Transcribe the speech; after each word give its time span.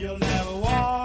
you'll 0.00 0.16
never 0.18 0.56
walk 0.56 0.99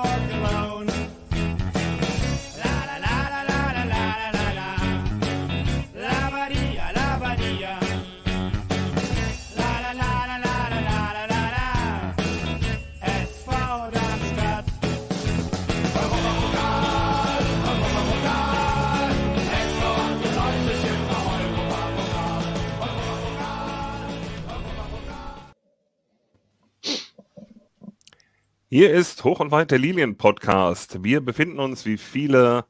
Hier 28.76 28.92
ist 28.92 29.24
Hoch 29.24 29.40
und 29.40 29.52
Weit 29.52 29.72
der 29.72 29.80
Lilien-Podcast. 29.80 31.02
Wir 31.02 31.22
befinden 31.22 31.60
uns 31.60 31.86
wie 31.86 31.96
viele 31.96 32.66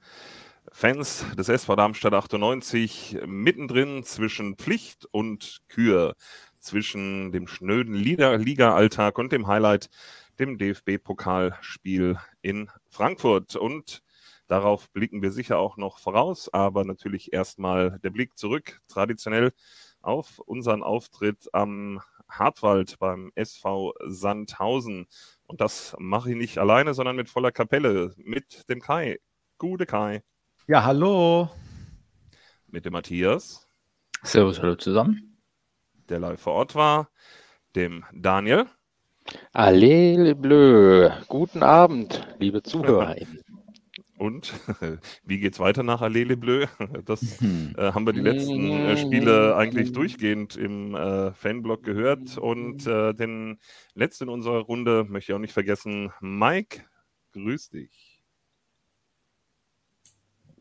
Fans 0.71 1.25
des 1.35 1.49
SV 1.49 1.75
Darmstadt 1.75 2.13
98 2.13 3.21
mittendrin 3.25 4.03
zwischen 4.03 4.55
Pflicht 4.55 5.07
und 5.09 5.63
Kür, 5.67 6.13
zwischen 6.59 7.31
dem 7.31 7.47
schnöden 7.47 7.95
Liga- 7.95 8.35
Liga-Alltag 8.35 9.17
und 9.17 9.31
dem 9.31 9.47
Highlight, 9.47 9.89
dem 10.37 10.59
DFB-Pokalspiel 10.59 12.19
in 12.43 12.69
Frankfurt. 12.87 13.55
Und 13.55 14.03
darauf 14.45 14.91
blicken 14.91 15.23
wir 15.23 15.31
sicher 15.31 15.57
auch 15.57 15.75
noch 15.75 15.97
voraus, 15.97 16.53
aber 16.53 16.85
natürlich 16.85 17.33
erstmal 17.33 17.97
der 18.03 18.11
Blick 18.11 18.37
zurück, 18.37 18.79
traditionell 18.87 19.53
auf 20.03 20.37
unseren 20.37 20.83
Auftritt 20.83 21.49
am 21.51 21.99
Hartwald 22.29 22.99
beim 22.99 23.31
SV 23.35 23.93
Sandhausen. 24.05 25.07
Und 25.47 25.61
das 25.61 25.95
mache 25.99 26.31
ich 26.31 26.35
nicht 26.35 26.57
alleine, 26.57 26.93
sondern 26.93 27.15
mit 27.15 27.29
voller 27.29 27.51
Kapelle, 27.51 28.13
mit 28.17 28.67
dem 28.69 28.81
Kai. 28.81 29.19
Gute 29.57 29.85
Kai. 29.85 30.23
Ja, 30.67 30.83
hallo. 30.83 31.49
Mit 32.67 32.85
dem 32.85 32.93
Matthias, 32.93 33.67
Servus, 34.23 34.59
hallo 34.59 34.75
zusammen. 34.75 35.37
der 36.09 36.19
live 36.19 36.41
vor 36.41 36.53
Ort 36.53 36.75
war, 36.75 37.09
dem 37.75 38.03
Daniel 38.11 38.65
Allez, 39.53 40.35
bleu. 40.35 41.09
Guten 41.27 41.63
Abend, 41.63 42.27
liebe 42.39 42.61
Zuhörer. 42.61 43.15
und 44.17 44.53
wie 45.25 45.39
geht's 45.39 45.59
weiter 45.59 45.83
nach 45.83 46.01
Allele 46.01 46.37
Bleu? 46.37 46.65
Das 47.05 47.39
Hm. 47.39 47.75
äh, 47.77 47.91
haben 47.91 48.05
wir 48.05 48.13
die 48.13 48.21
letzten 48.21 48.71
äh, 48.71 48.97
Spiele 48.97 49.55
eigentlich 49.55 49.91
durchgehend 49.91 50.55
im 50.55 50.95
äh, 50.95 51.33
Fanblog 51.33 51.83
gehört. 51.83 52.37
Und 52.37 52.87
äh, 52.87 53.13
den 53.13 53.59
letzten 53.93 54.25
in 54.25 54.29
unserer 54.29 54.59
Runde 54.59 55.05
möchte 55.07 55.31
ich 55.31 55.35
auch 55.35 55.39
nicht 55.39 55.53
vergessen, 55.53 56.11
Mike, 56.21 56.83
grüß 57.33 57.69
dich. 57.69 58.23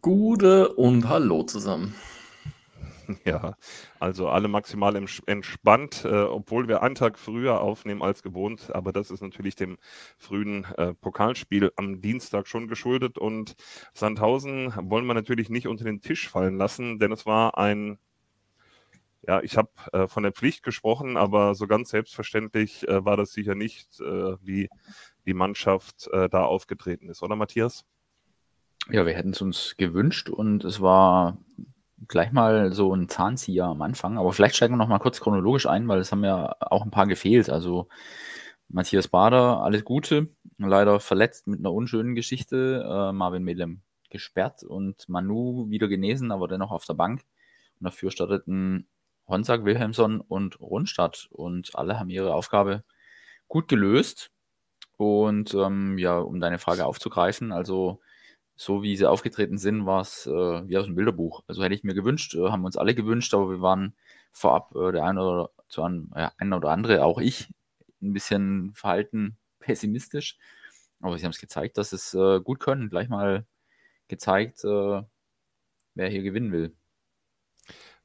Gute 0.00 0.74
und 0.74 1.08
Hallo 1.08 1.44
zusammen. 1.44 1.94
Ja, 3.24 3.56
also 3.98 4.28
alle 4.28 4.48
maximal 4.48 4.96
entspannt, 4.96 6.04
äh, 6.04 6.22
obwohl 6.22 6.68
wir 6.68 6.82
einen 6.82 6.94
Tag 6.94 7.18
früher 7.18 7.60
aufnehmen 7.60 8.02
als 8.02 8.22
gewohnt. 8.22 8.74
Aber 8.74 8.92
das 8.92 9.10
ist 9.10 9.22
natürlich 9.22 9.56
dem 9.56 9.78
frühen 10.18 10.64
äh, 10.76 10.94
Pokalspiel 10.94 11.72
am 11.76 12.00
Dienstag 12.00 12.46
schon 12.48 12.68
geschuldet. 12.68 13.18
Und 13.18 13.54
Sandhausen 13.92 14.72
wollen 14.76 15.06
wir 15.06 15.14
natürlich 15.14 15.50
nicht 15.50 15.68
unter 15.68 15.84
den 15.84 16.00
Tisch 16.00 16.28
fallen 16.28 16.56
lassen, 16.56 16.98
denn 16.98 17.12
es 17.12 17.26
war 17.26 17.58
ein, 17.58 17.98
ja, 19.26 19.40
ich 19.40 19.56
habe 19.56 19.70
äh, 19.92 20.06
von 20.06 20.22
der 20.22 20.32
Pflicht 20.32 20.62
gesprochen, 20.62 21.16
aber 21.16 21.54
so 21.54 21.66
ganz 21.66 21.90
selbstverständlich 21.90 22.86
äh, 22.88 23.04
war 23.04 23.16
das 23.16 23.32
sicher 23.32 23.54
nicht, 23.54 24.00
äh, 24.00 24.36
wie 24.42 24.68
die 25.26 25.34
Mannschaft 25.34 26.08
äh, 26.12 26.28
da 26.28 26.44
aufgetreten 26.44 27.08
ist, 27.08 27.22
oder 27.22 27.36
Matthias? 27.36 27.84
Ja, 28.90 29.06
wir 29.06 29.14
hätten 29.14 29.30
es 29.30 29.40
uns 29.40 29.76
gewünscht 29.78 30.28
und 30.28 30.62
es 30.64 30.82
war 30.82 31.38
gleich 32.08 32.32
mal 32.32 32.72
so 32.72 32.94
ein 32.94 33.08
Zahnzieher 33.08 33.64
am 33.64 33.82
Anfang. 33.82 34.18
Aber 34.18 34.32
vielleicht 34.32 34.56
steigen 34.56 34.74
wir 34.74 34.78
noch 34.78 34.88
mal 34.88 34.98
kurz 34.98 35.20
chronologisch 35.20 35.66
ein, 35.66 35.88
weil 35.88 35.98
es 35.98 36.12
haben 36.12 36.24
ja 36.24 36.54
auch 36.60 36.84
ein 36.84 36.90
paar 36.90 37.06
gefehlt. 37.06 37.50
Also 37.50 37.86
Matthias 38.68 39.08
Bader, 39.08 39.62
alles 39.62 39.84
Gute. 39.84 40.28
Leider 40.58 41.00
verletzt 41.00 41.46
mit 41.46 41.60
einer 41.60 41.72
unschönen 41.72 42.14
Geschichte. 42.14 42.84
Äh, 42.84 43.12
Marvin 43.12 43.44
Melem 43.44 43.82
gesperrt 44.10 44.62
und 44.62 45.08
Manu 45.08 45.68
wieder 45.70 45.88
genesen, 45.88 46.30
aber 46.30 46.48
dennoch 46.48 46.70
auf 46.70 46.84
der 46.84 46.94
Bank. 46.94 47.22
Und 47.80 47.84
dafür 47.84 48.10
starteten 48.10 48.86
Honsack, 49.26 49.64
Wilhelmsson 49.64 50.20
und 50.20 50.60
Rundstadt. 50.60 51.28
Und 51.30 51.74
alle 51.74 51.98
haben 51.98 52.10
ihre 52.10 52.34
Aufgabe 52.34 52.84
gut 53.48 53.68
gelöst. 53.68 54.30
Und 54.96 55.54
ähm, 55.54 55.98
ja, 55.98 56.18
um 56.18 56.40
deine 56.40 56.58
Frage 56.58 56.86
aufzugreifen, 56.86 57.52
also 57.52 58.00
so 58.56 58.82
wie 58.82 58.96
sie 58.96 59.08
aufgetreten 59.08 59.58
sind, 59.58 59.86
war 59.86 60.00
es 60.00 60.26
äh, 60.26 60.68
wie 60.68 60.76
aus 60.78 60.86
dem 60.86 60.94
Bilderbuch. 60.94 61.42
Also 61.46 61.62
hätte 61.62 61.74
ich 61.74 61.84
mir 61.84 61.94
gewünscht, 61.94 62.34
äh, 62.34 62.50
haben 62.50 62.64
uns 62.64 62.76
alle 62.76 62.94
gewünscht, 62.94 63.34
aber 63.34 63.50
wir 63.50 63.60
waren 63.60 63.94
vorab 64.32 64.74
äh, 64.76 64.92
der 64.92 65.04
eine 65.04 65.22
oder, 65.22 65.50
zu 65.68 65.82
an, 65.82 66.10
ja, 66.16 66.32
ein 66.38 66.52
oder 66.52 66.70
andere, 66.70 67.04
auch 67.04 67.18
ich, 67.18 67.48
ein 68.02 68.12
bisschen 68.12 68.72
verhalten 68.74 69.36
pessimistisch. 69.64 70.36
Aber 71.00 71.18
sie 71.18 71.24
haben 71.24 71.32
es 71.32 71.40
gezeigt, 71.40 71.78
dass 71.78 71.92
es 71.92 72.14
äh, 72.14 72.40
gut 72.40 72.60
können. 72.60 72.90
Gleich 72.90 73.08
mal 73.08 73.46
gezeigt, 74.08 74.64
äh, 74.64 75.02
wer 75.94 76.08
hier 76.08 76.22
gewinnen 76.22 76.52
will. 76.52 76.76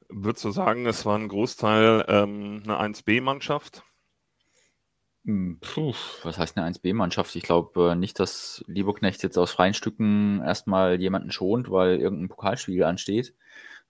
Würdest 0.08 0.44
du 0.44 0.50
sagen, 0.50 0.86
es 0.86 1.06
war 1.06 1.16
ein 1.16 1.28
Großteil 1.28 2.04
ähm, 2.08 2.62
eine 2.64 2.80
1B-Mannschaft? 2.80 3.84
Hm, 5.26 5.58
Puh, 5.60 5.92
was 6.22 6.38
heißt 6.38 6.56
eine 6.56 6.64
1B-Mannschaft? 6.66 7.36
Ich 7.36 7.42
glaube 7.42 7.90
äh, 7.92 7.94
nicht, 7.94 8.18
dass 8.18 8.64
Lieberknecht 8.66 9.22
jetzt 9.22 9.36
aus 9.36 9.52
freien 9.52 9.74
Stücken 9.74 10.40
erstmal 10.42 10.98
jemanden 11.00 11.30
schont, 11.30 11.70
weil 11.70 12.00
irgendein 12.00 12.28
Pokalspiel 12.28 12.82
ansteht, 12.84 13.34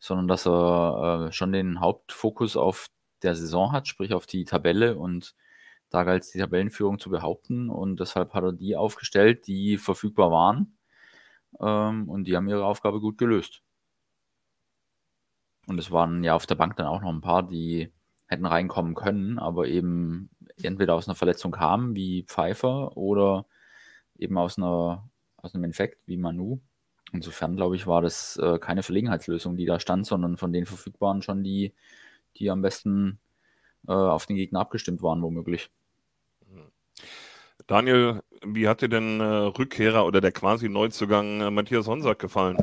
sondern 0.01 0.27
dass 0.29 0.47
er 0.47 1.29
äh, 1.29 1.33
schon 1.33 1.53
den 1.53 1.81
Hauptfokus 1.81 2.57
auf 2.57 2.89
der 3.23 3.37
Saison 3.37 3.71
hat, 3.73 3.87
sprich 3.87 4.13
auf 4.13 4.27
die 4.27 4.45
Tabelle 4.45 4.97
und 4.99 5.35
da 5.91 6.05
galt 6.05 6.25
es 6.25 6.33
die 6.33 6.39
Tabellenführung 6.41 6.99
zu 6.99 7.11
behaupten 7.11 7.71
und 7.71 8.01
deshalb 8.01 8.35
hat 8.35 8.45
er 8.45 8.53
die 8.53 8.77
aufgestellt, 8.77 9.47
die 9.47 9.77
verfügbar 9.79 10.31
waren 10.33 10.79
ähm, 11.61 12.09
und 12.09 12.25
die 12.27 12.37
haben 12.37 12.49
ihre 12.49 12.65
Aufgabe 12.67 13.01
gut 13.01 13.19
gelöst. 13.19 13.63
Und 15.67 15.79
es 15.79 15.91
waren 15.91 16.25
ja 16.25 16.35
auf 16.35 16.47
der 16.47 16.55
Bank 16.57 16.77
dann 16.77 16.87
auch 16.87 17.01
noch 17.01 17.13
ein 17.13 17.21
paar, 17.21 17.43
die 17.43 17.93
hätten 18.27 18.47
reinkommen 18.47 18.95
können, 18.95 19.39
aber 19.39 19.69
eben 19.69 20.31
entweder 20.65 20.95
aus 20.95 21.09
einer 21.09 21.15
Verletzung 21.15 21.53
kamen, 21.53 21.95
wie 21.95 22.25
Pfeiffer, 22.25 22.97
oder 22.97 23.47
eben 24.19 24.37
aus, 24.39 24.59
einer, 24.59 25.09
aus 25.37 25.55
einem 25.55 25.65
Infekt, 25.65 26.07
wie 26.07 26.17
Manu. 26.17 26.61
Insofern, 27.13 27.57
glaube 27.57 27.77
ich, 27.77 27.87
war 27.87 28.03
das 28.03 28.37
äh, 28.37 28.59
keine 28.59 28.83
Verlegenheitslösung, 28.83 29.57
die 29.57 29.67
da 29.67 29.81
stand, 29.81 30.07
sondern 30.07 30.37
von 30.37 30.53
den 30.53 30.67
Verfügbaren 30.67 31.23
schon 31.23 31.43
die, 31.43 31.75
die 32.37 32.51
am 32.51 32.63
besten 32.63 33.19
äh, 33.89 33.93
auf 33.93 34.27
den 34.27 34.37
Gegner 34.37 34.61
abgestimmt 34.61 35.03
waren, 35.03 35.23
womöglich. 35.23 35.71
Daniel, 37.67 38.23
wie 38.45 38.67
hat 38.67 38.83
dir 38.83 38.89
denn 38.89 39.21
äh, 39.21 39.25
Rückkehrer 39.25 40.05
oder 40.05 40.21
der 40.21 40.33
quasi 40.33 40.69
Neuzugang 40.69 41.41
äh, 41.41 41.51
Matthias 41.51 41.87
Honsack 41.87 42.19
gefallen? 42.19 42.59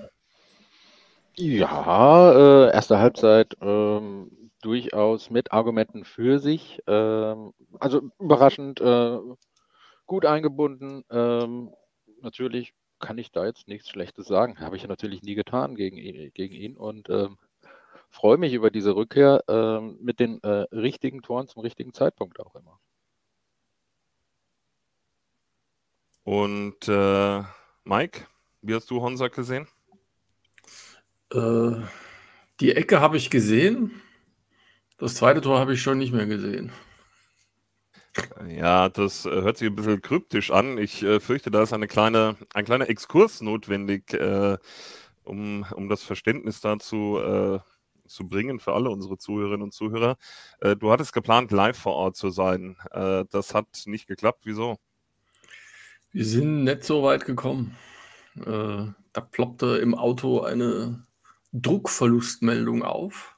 Ja, 1.36 2.32
äh, 2.32 2.74
erste 2.74 3.00
Halbzeit 3.00 3.56
ähm, 3.62 4.47
durchaus 4.62 5.30
mit 5.30 5.52
Argumenten 5.54 6.06
für 6.06 6.40
sich. 6.40 6.82
Ähm, 6.88 7.54
also 7.80 8.02
überraschend 8.20 8.82
äh, 8.82 9.20
gut 10.08 10.26
eingebunden. 10.26 11.04
Ähm, 11.12 11.72
natürlich 12.22 12.74
kann 13.00 13.18
ich 13.20 13.32
da 13.32 13.46
jetzt 13.46 13.68
nichts 13.68 13.90
Schlechtes 13.90 14.28
sagen. 14.28 14.60
Habe 14.62 14.78
ich 14.78 14.84
ja 14.84 14.88
natürlich 14.90 15.24
nie 15.24 15.36
getan 15.36 15.76
gegen, 15.76 15.98
ihn- 15.98 16.32
gegen 16.34 16.56
ihn 16.56 16.78
und 16.78 17.10
ähm, 17.10 17.38
freue 18.10 18.38
mich 18.38 18.54
über 18.54 18.72
diese 18.72 18.96
Rückkehr 18.96 19.44
ähm, 19.50 19.98
mit 20.02 20.20
den 20.20 20.42
äh, 20.44 20.68
richtigen 20.74 21.22
Toren 21.24 21.48
zum 21.48 21.62
richtigen 21.64 21.94
Zeitpunkt 21.94 22.40
auch 22.40 22.56
immer. 22.56 22.80
Und 26.24 26.88
äh, 26.88 27.44
Mike, 27.86 28.28
wie 28.62 28.76
hast 28.76 28.90
du 28.92 29.02
Honsack 29.02 29.34
gesehen? 29.36 29.68
Äh, 31.34 31.84
die 32.60 32.74
Ecke 32.76 33.02
habe 33.02 33.18
ich 33.18 33.30
gesehen. 33.30 34.02
Das 34.98 35.14
zweite 35.14 35.42
Tor 35.42 35.60
habe 35.60 35.74
ich 35.74 35.82
schon 35.82 36.00
nicht 36.00 36.12
mehr 36.12 36.26
gesehen. 36.26 36.72
Ja, 38.50 38.90
das 38.90 39.26
äh, 39.26 39.30
hört 39.30 39.58
sich 39.58 39.68
ein 39.68 39.76
bisschen 39.76 40.02
kryptisch 40.02 40.50
an. 40.50 40.80
Ich 40.80 41.04
äh, 41.04 41.20
fürchte, 41.20 41.52
da 41.52 41.62
ist 41.62 41.74
eine 41.74 41.88
kleine, 41.88 42.36
ein 42.56 42.66
kleiner 42.66 42.90
Exkurs 42.90 43.42
notwendig, 43.42 44.12
äh, 44.14 44.58
um, 45.24 45.66
um 45.76 45.88
das 45.88 46.02
Verständnis 46.02 46.62
dazu 46.62 47.20
äh, 47.20 47.60
zu 48.08 48.28
bringen 48.28 48.60
für 48.60 48.74
alle 48.74 48.90
unsere 48.90 49.20
Zuhörerinnen 49.20 49.62
und 49.62 49.74
Zuhörer. 49.74 50.18
Äh, 50.62 50.76
du 50.76 50.92
hattest 50.92 51.14
geplant, 51.14 51.52
live 51.52 51.78
vor 51.78 51.94
Ort 51.94 52.16
zu 52.16 52.32
sein. 52.32 52.78
Äh, 52.92 53.26
das 53.30 53.54
hat 53.54 53.84
nicht 53.86 54.08
geklappt. 54.08 54.42
Wieso? 54.46 54.78
Wir 56.12 56.26
sind 56.26 56.64
nicht 56.64 56.84
so 56.84 57.04
weit 57.04 57.26
gekommen. 57.26 57.78
Da 58.36 59.22
ploppte 59.32 59.78
im 59.78 59.96
Auto 59.96 60.42
eine 60.42 61.06
Druckverlustmeldung 61.54 62.84
auf. 62.84 63.37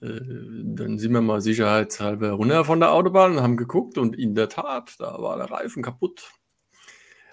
Äh, 0.00 0.20
dann 0.64 0.98
sind 0.98 1.12
wir 1.12 1.20
mal 1.20 1.40
sicherheitshalber 1.40 2.32
runter 2.32 2.64
von 2.64 2.80
der 2.80 2.92
Autobahn 2.92 3.32
und 3.32 3.42
haben 3.42 3.56
geguckt 3.56 3.98
und 3.98 4.16
in 4.16 4.34
der 4.34 4.48
Tat, 4.48 4.94
da 4.98 5.20
war 5.20 5.36
der 5.36 5.50
Reifen 5.50 5.82
kaputt. 5.82 6.30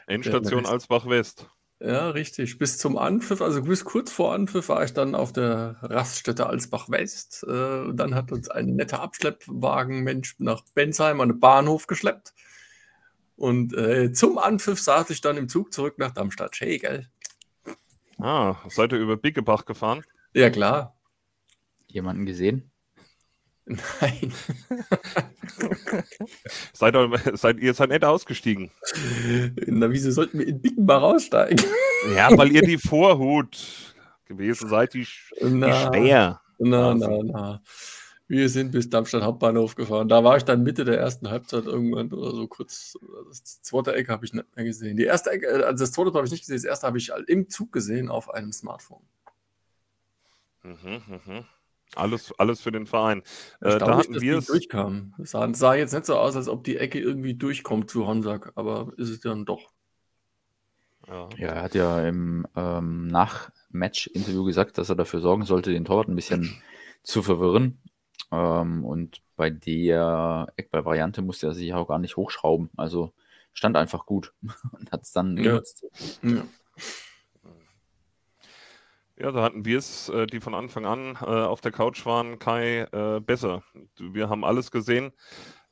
Endstation 0.08 0.64
Ja, 0.64 0.72
Alsbach 0.72 1.08
West. 1.08 1.50
Ja, 1.80 2.10
richtig. 2.10 2.58
Bis 2.58 2.80
zum 2.80 2.98
Anpfiff, 2.98 3.42
also 3.42 3.62
bis 3.62 3.86
kurz 3.86 4.12
vor 4.12 4.34
Anpfiff 4.34 4.70
war 4.70 4.84
ich 4.84 4.94
dann 4.94 5.14
auf 5.14 5.32
der 5.32 5.78
Raststätte 5.82 6.48
Alsbach 6.48 6.90
West. 6.90 7.46
Äh, 7.48 7.82
und 7.82 7.98
dann 7.98 8.16
hat 8.16 8.32
uns 8.32 8.50
ein 8.50 8.76
netter 8.76 9.02
Abschleppwagenmensch 9.02 10.38
nach 10.40 10.64
Bensheim 10.74 11.22
an 11.22 11.30
den 11.30 11.40
Bahnhof 11.40 11.86
geschleppt. 11.86 12.34
Und 13.36 13.78
äh, 13.78 14.12
zum 14.12 14.40
Anpfiff 14.40 14.80
saß 14.80 15.12
ich 15.12 15.22
dann 15.22 15.38
im 15.38 15.50
Zug 15.50 15.72
zurück 15.72 16.00
nach 16.00 16.12
Darmstadt. 16.12 16.56
Hey, 16.60 16.80
gell? 16.80 17.08
Ah, 18.18 18.56
seid 18.70 18.92
ihr 18.94 18.98
über 18.98 19.16
Bicgebach 19.16 19.66
gefahren? 19.66 20.04
Ja, 20.34 20.50
klar. 20.50 20.97
Jemanden 21.88 22.26
gesehen? 22.26 22.72
Nein. 23.66 24.34
Seid 26.74 26.96
ihr, 26.96 27.38
seid, 27.38 27.60
ihr 27.60 27.74
seid 27.74 27.90
nicht 27.90 28.06
ausgestiegen? 28.06 28.72
Na, 29.66 29.90
wieso 29.92 30.12
sollten 30.12 30.40
wir 30.40 30.48
in 30.48 30.62
Bickenbach 30.62 31.02
aussteigen? 31.02 31.60
Ja, 32.16 32.30
weil 32.38 32.52
ihr 32.52 32.62
die 32.62 32.78
Vorhut 32.78 33.96
gewesen 34.26 34.70
seid, 34.70 34.94
die, 34.94 35.08
die 35.42 35.46
Na. 35.46 35.88
schwer. 35.88 36.42
Na, 36.60 36.94
na, 36.94 37.24
na. 37.24 37.62
Wir 38.28 38.50
sind 38.50 38.72
bis 38.72 38.90
Darmstadt 38.90 39.24
Hauptbahnhof 39.24 39.76
gefahren. 39.76 40.10
Da 40.10 40.24
war 40.24 40.36
ich 40.38 40.44
dann 40.44 40.64
Mitte 40.64 40.84
der 40.84 41.00
ersten 41.00 41.30
Halbzeit 41.30 41.66
irgendwann 41.66 42.12
oder 42.12 42.32
so 42.32 42.48
kurz. 42.48 42.98
Das 43.30 43.62
zweite 43.62 43.96
Eck 43.96 44.10
habe 44.10 44.26
ich 44.26 44.34
nicht 44.34 44.56
mehr 44.56 44.66
gesehen. 44.66 44.98
Die 44.98 45.06
erste 45.06 45.32
Ecke, 45.32 45.48
äh, 45.48 45.64
also 45.64 45.84
das 45.84 45.94
zweite 45.94 46.14
habe 46.14 46.26
ich 46.26 46.32
nicht 46.32 46.42
gesehen. 46.42 46.58
Das 46.58 46.66
erste 46.66 46.88
habe 46.88 46.98
ich 46.98 47.12
im 47.28 47.50
Zug 47.50 47.72
gesehen 47.72 48.10
auf 48.10 48.30
einem 48.30 48.52
Smartphone. 48.52 49.04
Mhm, 50.64 51.02
mhm. 51.08 51.46
Alles, 51.96 52.34
alles 52.38 52.62
für 52.62 52.72
den 52.72 52.86
Verein. 52.86 53.24
Äh, 53.62 53.78
da 53.80 53.98
hatten 53.98 54.14
dass 54.14 54.22
wir 54.22 54.38
es. 54.38 54.46
durchkamen. 54.48 55.16
Es 55.22 55.32
sah, 55.32 55.52
sah 55.54 55.74
jetzt 55.76 55.94
nicht 55.94 56.06
so 56.06 56.16
aus, 56.18 56.36
als 56.36 56.48
ob 56.48 56.64
die 56.64 56.78
Ecke 56.78 57.00
irgendwie 57.00 57.34
durchkommt 57.34 57.90
zu 57.90 58.06
Honsack, 58.06 58.52
aber 58.56 58.92
ist 58.98 59.10
es 59.10 59.20
dann 59.22 59.46
doch. 59.46 59.72
Ja. 61.08 61.30
Ja, 61.38 61.48
er 61.50 61.64
hat 61.64 61.76
ja 61.76 62.06
im 62.08 62.46
ähm, 62.56 63.08
Nach-Match-Interview 63.08 64.44
gesagt, 64.44 64.78
dass 64.78 64.90
er 64.90 64.96
dafür 64.96 65.22
sorgen 65.22 65.46
sollte, 65.46 65.72
den 65.72 65.86
Torwart 65.86 66.10
ein 66.10 66.16
bisschen 66.16 66.62
zu 67.04 67.22
verwirren. 67.24 67.80
Ähm, 68.32 68.84
und 68.84 69.22
bei 69.38 69.50
der 69.50 70.52
Eckball-Variante 70.58 71.22
musste 71.22 71.48
er 71.48 71.54
sich 71.54 71.74
auch 71.74 71.88
gar 71.88 72.00
nicht 72.00 72.18
hochschrauben. 72.18 72.70
Also 72.76 73.14
stand 73.54 73.78
einfach 73.78 74.06
gut 74.06 74.34
und 74.74 74.92
hat 74.92 75.04
es 75.04 75.14
dann 75.14 75.38
Ja. 75.38 75.44
genutzt. 75.44 75.86
Ja. 76.22 76.46
Ja, 79.20 79.32
da 79.32 79.42
hatten 79.42 79.66
wir 79.66 79.80
es, 79.80 80.10
äh, 80.10 80.28
die 80.28 80.40
von 80.40 80.54
Anfang 80.54 80.86
an 80.86 81.16
äh, 81.22 81.26
auf 81.26 81.60
der 81.60 81.72
Couch 81.72 82.06
waren, 82.06 82.38
Kai, 82.38 82.82
äh, 82.92 83.20
besser. 83.20 83.64
Wir 83.98 84.30
haben 84.30 84.46
alles 84.46 84.70
gesehen. 84.70 85.12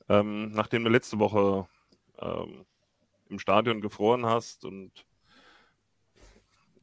Ähm, 0.09 0.51
nachdem 0.51 0.83
du 0.83 0.89
letzte 0.89 1.19
Woche 1.19 1.67
ähm, 2.19 2.65
im 3.29 3.37
Stadion 3.37 3.81
gefroren 3.81 4.25
hast 4.25 4.65
und 4.65 4.91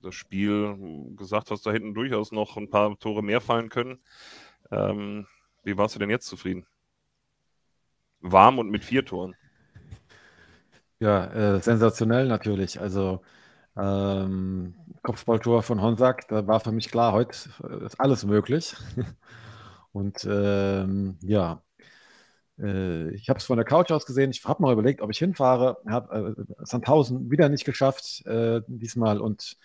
das 0.02 0.14
Spiel 0.14 0.76
gesagt 1.16 1.50
hast, 1.50 1.66
da 1.66 1.72
hätten 1.72 1.94
durchaus 1.94 2.30
noch 2.30 2.56
ein 2.56 2.70
paar 2.70 2.96
Tore 2.98 3.22
mehr 3.22 3.40
fallen 3.40 3.68
können. 3.68 3.98
Ähm, 4.70 5.26
wie 5.64 5.76
warst 5.76 5.96
du 5.96 5.98
denn 5.98 6.10
jetzt 6.10 6.26
zufrieden? 6.26 6.66
Warm 8.20 8.58
und 8.58 8.70
mit 8.70 8.84
vier 8.84 9.04
Toren. 9.04 9.34
Ja, 11.00 11.26
äh, 11.26 11.60
sensationell 11.60 12.28
natürlich. 12.28 12.80
Also 12.80 13.22
ähm, 13.76 14.74
Kopfballtor 15.02 15.62
von 15.62 15.80
Honsack, 15.80 16.28
da 16.28 16.46
war 16.46 16.60
für 16.60 16.72
mich 16.72 16.90
klar, 16.90 17.12
heute 17.12 17.32
ist 17.84 18.00
alles 18.00 18.24
möglich. 18.24 18.74
Und 19.92 20.26
ähm, 20.28 21.18
ja, 21.22 21.62
äh, 22.58 23.10
ich 23.14 23.28
habe 23.28 23.38
es 23.38 23.44
von 23.44 23.56
der 23.56 23.64
Couch 23.64 23.90
aus 23.90 24.06
gesehen. 24.06 24.30
Ich 24.30 24.44
habe 24.44 24.62
mal 24.62 24.72
überlegt, 24.72 25.00
ob 25.02 25.10
ich 25.10 25.18
hinfahre. 25.18 25.78
Habe 25.86 26.36
äh, 26.36 26.64
Sandhausen 26.64 27.30
wieder 27.30 27.48
nicht 27.48 27.64
geschafft 27.64 28.24
äh, 28.26 28.62
diesmal. 28.66 29.20
Und 29.20 29.56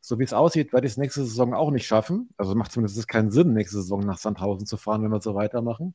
so 0.00 0.18
wie 0.18 0.24
es 0.24 0.32
aussieht, 0.32 0.72
werde 0.72 0.86
ich 0.86 0.94
es 0.94 0.96
nächste 0.98 1.24
Saison 1.24 1.54
auch 1.54 1.70
nicht 1.70 1.86
schaffen. 1.86 2.30
Also 2.36 2.54
macht 2.54 2.72
zumindest 2.72 3.08
keinen 3.08 3.30
Sinn, 3.30 3.52
nächste 3.54 3.76
Saison 3.78 4.00
nach 4.00 4.18
Sandhausen 4.18 4.66
zu 4.66 4.76
fahren, 4.76 5.02
wenn 5.02 5.12
wir 5.12 5.20
so 5.20 5.34
weitermachen. 5.34 5.94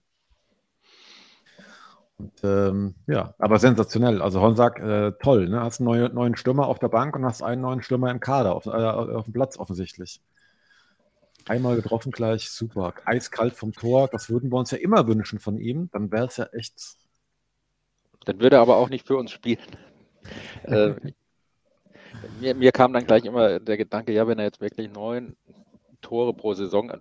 Und, 2.18 2.44
ähm, 2.44 2.96
ja, 3.06 3.36
aber 3.38 3.60
sensationell. 3.60 4.22
Also 4.22 4.42
Honsack, 4.42 4.80
äh, 4.80 5.12
toll. 5.22 5.50
Ne? 5.50 5.62
Hast 5.62 5.80
einen 5.80 5.86
neuen, 5.86 6.14
neuen 6.14 6.36
Stürmer 6.36 6.68
auf 6.68 6.80
der 6.80 6.90
Bank 6.90 7.16
und 7.16 7.25
hast 7.25 7.44
einen 7.44 7.62
neuen 7.62 7.84
Stürmer 7.84 8.10
im 8.10 8.19
Kader, 8.19 8.56
auf, 8.56 8.66
äh, 8.66 8.69
auf 8.69 9.25
dem 9.25 9.34
Platz 9.34 9.58
offensichtlich. 9.58 10.22
Einmal 11.46 11.75
getroffen 11.75 12.12
gleich, 12.12 12.50
super. 12.50 12.94
Eiskalt 13.06 13.54
vom 13.54 13.72
Tor, 13.72 14.10
das 14.10 14.30
würden 14.30 14.52
wir 14.52 14.58
uns 14.58 14.72
ja 14.72 14.80
immer 14.80 15.08
wünschen 15.08 15.40
von 15.40 15.58
ihm. 15.58 15.90
Dann 15.92 16.12
wäre 16.12 16.25
es 16.25 16.38
ja 16.38 16.46
echt. 16.52 16.98
Dann 18.25 18.42
würde 18.42 18.58
er 18.58 18.62
aber 18.64 18.78
auch 18.78 18.90
nicht 18.90 19.08
für 19.08 19.16
uns 19.16 19.31
spielen. 19.31 19.60
äh, 20.64 20.96
mir, 22.42 22.56
mir 22.56 22.72
kam 22.72 22.94
dann 22.94 23.06
gleich 23.06 23.25
immer 23.25 23.60
der 23.60 23.78
Gedanke, 23.78 24.12
ja, 24.12 24.28
wenn 24.28 24.40
er 24.40 24.46
jetzt 24.46 24.60
wirklich 24.60 24.92
neun 24.92 25.38
Tore 26.02 26.34
pro 26.34 26.54
Saison, 26.54 26.92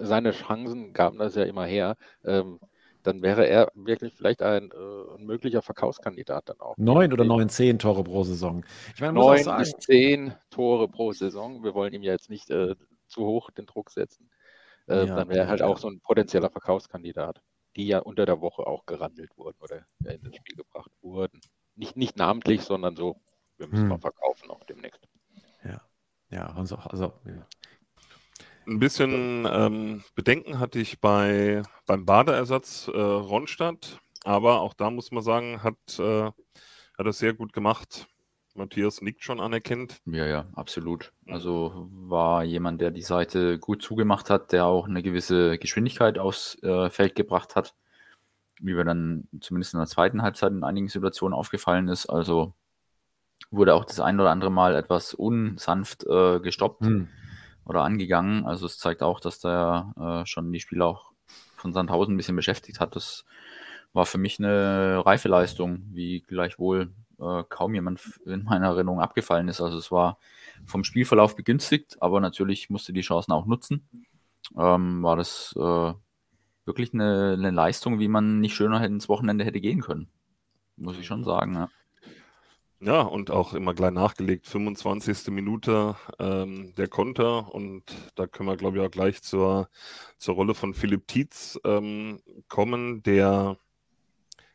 seine 0.00 0.30
Chancen 0.32 0.92
gaben 0.92 1.18
das 1.18 1.34
ja 1.34 1.44
immer 1.44 1.66
her, 1.66 1.96
ähm, 2.24 2.58
dann 3.02 3.22
wäre 3.22 3.46
er 3.46 3.70
wirklich 3.74 4.14
vielleicht 4.14 4.42
ein, 4.42 4.70
äh, 4.70 5.14
ein 5.16 5.24
möglicher 5.24 5.62
Verkaufskandidat 5.62 6.48
dann 6.48 6.60
auch. 6.60 6.76
Neun 6.76 7.12
oder 7.12 7.24
neun, 7.24 7.48
zehn 7.48 7.78
Tore 7.78 8.04
pro 8.04 8.24
Saison. 8.24 8.64
Ich 8.94 9.00
meine, 9.00 9.14
Neun 9.14 9.44
bis 9.58 9.72
zehn 9.78 10.34
Tore 10.50 10.88
pro 10.88 11.12
Saison. 11.12 11.62
Wir 11.62 11.74
wollen 11.74 11.92
ihm 11.92 12.02
ja 12.02 12.12
jetzt 12.12 12.30
nicht 12.30 12.50
äh, 12.50 12.74
zu 13.06 13.24
hoch 13.24 13.50
den 13.50 13.66
Druck 13.66 13.90
setzen. 13.90 14.30
Äh, 14.88 15.06
Ja, 15.06 15.16
dann 15.16 15.28
wäre 15.28 15.40
er 15.40 15.48
halt 15.48 15.60
ja. 15.60 15.66
auch 15.66 15.78
so 15.78 15.88
ein 15.88 16.00
potenzieller 16.00 16.50
Verkaufskandidat, 16.50 17.40
die 17.76 17.86
ja 17.86 18.00
unter 18.00 18.26
der 18.26 18.40
Woche 18.40 18.66
auch 18.66 18.86
gerandelt 18.86 19.36
wurden 19.36 19.56
oder 19.60 19.84
ja 20.00 20.12
in 20.12 20.22
das 20.22 20.36
Spiel 20.36 20.56
gebracht 20.56 20.90
wurden. 21.02 21.40
Nicht, 21.76 21.96
nicht 21.96 22.16
namentlich, 22.16 22.62
sondern 22.62 22.96
so, 22.96 23.20
wir 23.56 23.66
müssen 23.68 23.82
Hm. 23.82 23.88
mal 23.88 23.98
verkaufen 23.98 24.50
auch 24.50 24.64
demnächst. 24.64 25.00
ja, 26.32 26.54
Honsack, 26.54 26.86
also, 26.86 27.12
ja. 27.24 27.44
Ein 28.70 28.78
bisschen 28.78 29.48
ähm, 29.50 30.04
Bedenken 30.14 30.60
hatte 30.60 30.78
ich 30.78 31.00
bei, 31.00 31.64
beim 31.86 32.06
Badeersatz 32.06 32.86
äh, 32.86 32.96
Ronstadt, 32.96 33.98
aber 34.22 34.60
auch 34.60 34.74
da 34.74 34.90
muss 34.90 35.10
man 35.10 35.24
sagen, 35.24 35.64
hat, 35.64 35.74
äh, 35.98 36.26
hat 36.26 36.34
er 37.04 37.12
sehr 37.12 37.34
gut 37.34 37.52
gemacht. 37.52 38.06
Matthias 38.54 39.02
nickt 39.02 39.24
schon 39.24 39.40
anerkennt. 39.40 40.00
Ja, 40.06 40.24
ja, 40.24 40.46
absolut. 40.54 41.12
Also 41.26 41.88
war 41.90 42.44
jemand, 42.44 42.80
der 42.80 42.92
die 42.92 43.02
Seite 43.02 43.58
gut 43.58 43.82
zugemacht 43.82 44.30
hat, 44.30 44.52
der 44.52 44.66
auch 44.66 44.86
eine 44.86 45.02
gewisse 45.02 45.58
Geschwindigkeit 45.58 46.20
aufs 46.20 46.56
äh, 46.62 46.90
Feld 46.90 47.16
gebracht 47.16 47.56
hat, 47.56 47.74
wie 48.60 48.76
wir 48.76 48.84
dann 48.84 49.26
zumindest 49.40 49.74
in 49.74 49.80
der 49.80 49.88
zweiten 49.88 50.22
Halbzeit 50.22 50.52
in 50.52 50.62
einigen 50.62 50.86
Situationen 50.86 51.36
aufgefallen 51.36 51.88
ist. 51.88 52.06
Also 52.06 52.54
wurde 53.50 53.74
auch 53.74 53.84
das 53.84 53.98
ein 53.98 54.20
oder 54.20 54.30
andere 54.30 54.52
Mal 54.52 54.76
etwas 54.76 55.12
unsanft 55.12 56.06
äh, 56.06 56.38
gestoppt 56.38 56.86
Hm. 56.86 57.08
Oder 57.70 57.84
angegangen. 57.84 58.44
Also 58.44 58.66
es 58.66 58.78
zeigt 58.78 59.02
auch, 59.02 59.20
dass 59.20 59.38
der 59.38 59.94
äh, 59.96 60.26
schon 60.26 60.52
die 60.52 60.60
Spieler 60.60 60.86
auch 60.86 61.12
von 61.56 61.72
Sandhausen 61.72 62.14
ein 62.14 62.16
bisschen 62.16 62.36
beschäftigt 62.36 62.80
hat. 62.80 62.96
Das 62.96 63.24
war 63.92 64.06
für 64.06 64.18
mich 64.18 64.38
eine 64.38 65.02
reife 65.06 65.28
Leistung, 65.28 65.84
wie 65.92 66.20
gleichwohl 66.20 66.92
äh, 67.20 67.44
kaum 67.48 67.74
jemand 67.74 68.00
in 68.26 68.42
meiner 68.42 68.66
Erinnerung 68.66 69.00
abgefallen 69.00 69.48
ist. 69.48 69.60
Also 69.60 69.78
es 69.78 69.92
war 69.92 70.18
vom 70.66 70.82
Spielverlauf 70.82 71.36
begünstigt, 71.36 71.96
aber 72.02 72.20
natürlich 72.20 72.70
musste 72.70 72.92
die 72.92 73.02
Chancen 73.02 73.32
auch 73.32 73.46
nutzen. 73.46 73.88
Ähm, 74.58 75.04
war 75.04 75.14
das 75.14 75.54
äh, 75.56 75.92
wirklich 76.64 76.92
eine, 76.92 77.34
eine 77.38 77.50
Leistung, 77.52 78.00
wie 78.00 78.08
man 78.08 78.40
nicht 78.40 78.54
schöner 78.54 78.84
ins 78.84 79.08
Wochenende 79.08 79.44
hätte 79.44 79.60
gehen 79.60 79.80
können. 79.80 80.08
Muss 80.76 80.98
ich 80.98 81.06
schon 81.06 81.22
sagen. 81.22 81.54
Ja. 81.54 81.68
Ja, 82.82 83.02
und 83.02 83.30
auch 83.30 83.52
immer 83.52 83.74
gleich 83.74 83.90
nachgelegt, 83.92 84.46
25. 84.46 85.28
Minute 85.28 85.96
ähm, 86.18 86.72
der 86.76 86.88
Konter 86.88 87.52
und 87.54 87.84
da 88.14 88.26
können 88.26 88.48
wir, 88.48 88.56
glaube 88.56 88.78
ich, 88.78 88.82
auch 88.82 88.90
gleich 88.90 89.22
zur, 89.22 89.68
zur 90.16 90.34
Rolle 90.34 90.54
von 90.54 90.72
Philipp 90.72 91.06
Tietz 91.06 91.60
ähm, 91.64 92.22
kommen, 92.48 93.02
der, 93.02 93.58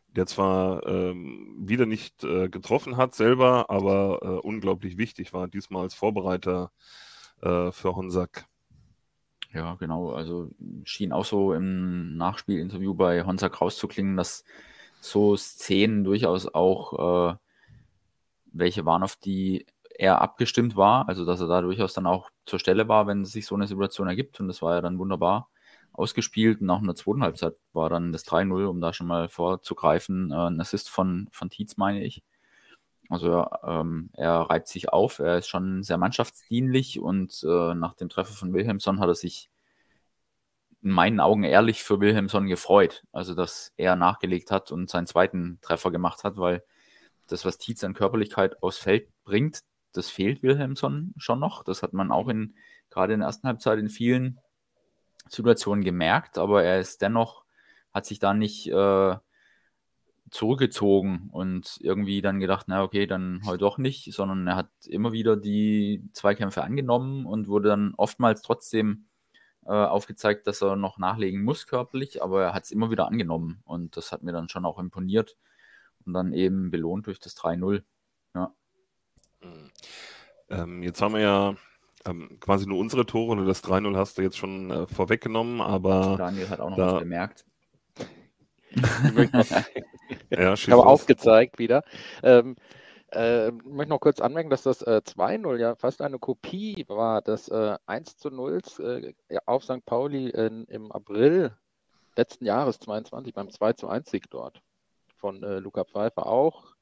der 0.08 0.26
zwar 0.26 0.84
ähm, 0.88 1.56
wieder 1.60 1.86
nicht 1.86 2.24
äh, 2.24 2.50
getroffen 2.50 2.98
hat 2.98 3.14
selber, 3.14 3.70
aber 3.70 4.20
äh, 4.24 4.48
unglaublich 4.48 4.98
wichtig 4.98 5.32
war, 5.32 5.48
diesmal 5.48 5.84
als 5.84 5.94
Vorbereiter 5.94 6.72
äh, 7.44 7.72
für 7.72 7.96
Honsack. 7.96 8.48
Ja, 9.54 9.76
genau. 9.76 10.14
Also 10.14 10.50
schien 10.84 11.12
auch 11.12 11.26
so 11.26 11.54
im 11.54 12.18
Nachspielinterview 12.18 12.96
bei 12.96 13.24
Honsack 13.24 13.62
rauszuklingen, 13.62 14.18
dass 14.18 14.44
so 15.00 15.38
Szenen 15.38 16.04
durchaus 16.04 16.48
auch 16.48 17.34
äh, 17.34 17.36
welche 18.58 18.86
waren, 18.86 19.04
auf 19.04 19.16
die 19.18 19.66
er 19.98 20.22
abgestimmt 20.22 20.76
war. 20.76 21.08
Also 21.08 21.26
dass 21.26 21.42
er 21.42 21.48
da 21.48 21.62
durchaus 21.62 21.94
dann 21.94 22.08
auch 22.08 22.30
zur 22.46 22.60
Stelle 22.60 22.88
war, 22.88 23.08
wenn 23.08 23.26
sich 23.26 23.46
so 23.46 23.56
eine 23.56 23.68
Situation 23.68 24.08
ergibt. 24.08 24.40
Und 24.40 24.48
das 24.48 24.62
war 24.62 24.76
ja 24.76 24.82
dann 24.82 25.00
wunderbar 25.00 25.50
ausgespielt. 25.94 26.62
In 26.62 26.68
der 26.68 26.96
zweiten 26.96 27.24
Halbzeit 27.24 27.56
war 27.74 27.90
dann 27.90 28.12
das 28.12 28.26
3-0, 28.26 28.66
um 28.66 28.82
da 28.82 28.94
schon 28.94 29.08
mal 29.08 29.30
vorzugreifen. 29.30 30.32
Äh, 30.32 30.48
ein 30.48 30.60
Assist 30.60 30.90
von, 30.90 31.28
von 31.32 31.50
Tietz, 31.50 31.78
meine 31.78 32.04
ich. 32.04 32.24
Also 33.10 33.30
er, 33.30 33.60
ähm, 33.64 34.10
er 34.14 34.42
reibt 34.50 34.68
sich 34.68 34.90
auf, 34.90 35.20
er 35.20 35.38
ist 35.38 35.48
schon 35.48 35.84
sehr 35.84 35.98
mannschaftsdienlich 35.98 37.00
und 37.00 37.44
äh, 37.48 37.76
nach 37.76 37.94
dem 37.94 38.10
Treffer 38.10 38.34
von 38.34 38.52
Wilhelmsson 38.54 39.00
hat 39.00 39.08
er 39.08 39.16
sich 39.16 39.50
in 40.82 40.92
meinen 40.92 41.20
Augen 41.20 41.44
ehrlich 41.44 41.84
für 41.84 42.00
Wilhelmsson 42.00 42.48
gefreut. 42.48 43.04
Also, 43.12 43.36
dass 43.36 43.74
er 43.78 43.96
nachgelegt 43.96 44.52
hat 44.52 44.72
und 44.72 44.90
seinen 44.90 45.08
zweiten 45.08 45.60
Treffer 45.62 45.92
gemacht 45.92 46.24
hat, 46.24 46.38
weil 46.38 46.64
das, 47.28 47.46
was 47.46 47.58
Tietz 47.58 47.84
an 47.84 47.94
Körperlichkeit 47.94 48.62
aufs 48.62 48.78
Feld 48.78 49.08
bringt, 49.24 49.60
das 49.94 50.10
fehlt 50.10 50.44
Wilhelmsson 50.44 51.14
schon 51.18 51.40
noch. 51.40 51.64
Das 51.64 51.82
hat 51.84 51.94
man 51.94 52.12
auch 52.12 52.28
in, 52.28 52.56
gerade 52.90 53.14
in 53.14 53.20
der 53.20 53.28
ersten 53.28 53.48
Halbzeit 53.48 53.80
in 53.80 53.90
vielen 53.90 54.40
Situationen 55.30 55.84
gemerkt, 55.84 56.38
aber 56.38 56.64
er 56.64 56.80
ist 56.80 57.02
dennoch, 57.02 57.46
hat 57.94 58.06
sich 58.06 58.20
da 58.20 58.34
nicht 58.34 58.68
äh, 58.68 59.16
zurückgezogen 60.30 61.30
und 61.32 61.78
irgendwie 61.82 62.22
dann 62.22 62.40
gedacht, 62.40 62.66
na 62.68 62.84
okay, 62.84 63.08
dann 63.08 63.42
heute 63.46 63.60
doch 63.60 63.78
nicht, 63.78 64.14
sondern 64.14 64.46
er 64.48 64.56
hat 64.56 64.70
immer 64.88 65.14
wieder 65.14 65.38
die 65.38 66.10
Zweikämpfe 66.14 66.64
angenommen 66.64 67.26
und 67.26 67.48
wurde 67.48 67.70
dann 67.70 67.94
oftmals 67.96 68.42
trotzdem 68.42 69.08
äh, 69.66 69.72
aufgezeigt, 69.72 70.46
dass 70.46 70.62
er 70.62 70.76
noch 70.76 70.98
nachlegen 70.98 71.44
muss 71.44 71.68
körperlich, 71.68 72.22
aber 72.22 72.44
er 72.44 72.54
hat 72.54 72.66
es 72.66 72.72
immer 72.72 72.92
wieder 72.92 73.08
angenommen 73.08 73.62
und 73.66 73.98
das 73.98 74.12
hat 74.12 74.24
mir 74.24 74.32
dann 74.32 74.50
schon 74.50 74.66
auch 74.66 74.78
imponiert 74.78 75.38
und 76.06 76.14
dann 76.14 76.34
eben 76.34 76.72
belohnt 76.72 77.08
durch 77.08 77.20
das 77.20 77.36
3-0. 77.38 77.84
Ja. 78.34 78.54
Mhm. 79.42 79.72
Ähm, 80.50 80.84
jetzt 80.84 81.02
haben 81.02 81.14
wir 81.14 81.22
ja 81.22 81.56
ähm, 82.06 82.40
quasi 82.40 82.68
nur 82.68 82.80
unsere 82.80 83.06
Tore 83.06 83.32
oder 83.34 83.46
das 83.46 83.64
3-0 83.64 83.96
hast 83.98 84.18
du 84.18 84.22
jetzt 84.22 84.38
schon 84.38 84.70
äh, 84.70 84.88
vorweggenommen, 84.88 85.62
aber 85.62 86.16
Daniel 86.18 86.50
hat 86.50 86.60
auch 86.60 86.70
noch 86.70 86.78
da- 86.78 86.94
was 86.94 87.00
bemerkt. 87.00 87.46
Ja, 90.30 90.54
ich 90.54 90.70
habe 90.70 90.86
aufgezeigt 90.86 91.58
wieder. 91.58 91.84
Ähm, 92.22 92.56
äh, 93.14 93.48
ich 93.48 93.64
möchte 93.66 93.90
noch 93.90 94.00
kurz 94.00 94.20
anmerken, 94.20 94.50
dass 94.50 94.64
das 94.64 94.82
äh, 94.82 95.02
2-0 95.04 95.58
ja 95.58 95.76
fast 95.76 96.02
eine 96.02 96.20
Kopie 96.20 96.86
war 96.88 97.22
des 97.22 97.48
äh, 97.48 97.78
1 97.86 98.18
zu 98.18 98.30
0 98.30 98.62
äh, 98.80 99.14
auf 99.46 99.64
St. 99.64 99.84
Pauli 99.86 100.30
in, 100.30 100.66
im 100.66 100.92
April 100.92 101.56
letzten 102.16 102.46
Jahres 102.46 102.80
22 102.80 103.34
beim 103.34 103.50
2 103.50 103.74
zu 103.74 103.88
1 103.88 104.10
Sieg 104.10 104.30
dort 104.30 104.62
von 105.26 105.42
äh, 105.42 105.58
Luca 105.58 105.84
Pfeiffer 105.86 106.28
auch 106.28 106.76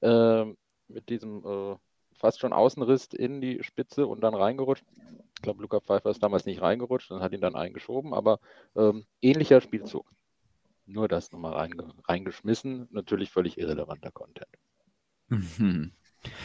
ähm, 0.00 0.56
mit 0.86 1.08
diesem 1.08 1.44
äh, 1.44 1.76
fast 2.14 2.38
schon 2.38 2.52
Außenriss 2.52 3.06
in 3.06 3.40
die 3.40 3.64
Spitze 3.64 4.06
und 4.06 4.20
dann 4.20 4.34
reingerutscht. 4.34 4.84
Ich 5.34 5.42
glaube, 5.42 5.60
Luca 5.60 5.80
Pfeiffer 5.80 6.10
ist 6.10 6.22
damals 6.22 6.46
nicht 6.46 6.62
reingerutscht 6.62 7.10
und 7.10 7.20
hat 7.20 7.32
ihn 7.32 7.40
dann 7.40 7.56
eingeschoben, 7.56 8.14
aber 8.14 8.38
ähm, 8.76 9.06
ähnlicher 9.20 9.60
Spielzug. 9.60 10.06
Nur 10.86 11.08
das 11.08 11.32
nochmal 11.32 11.54
reinge 11.54 11.92
reingeschmissen. 12.04 12.86
Natürlich 12.92 13.32
völlig 13.32 13.58
irrelevanter 13.58 14.12
Content. 14.12 14.46
Mhm. 15.28 15.90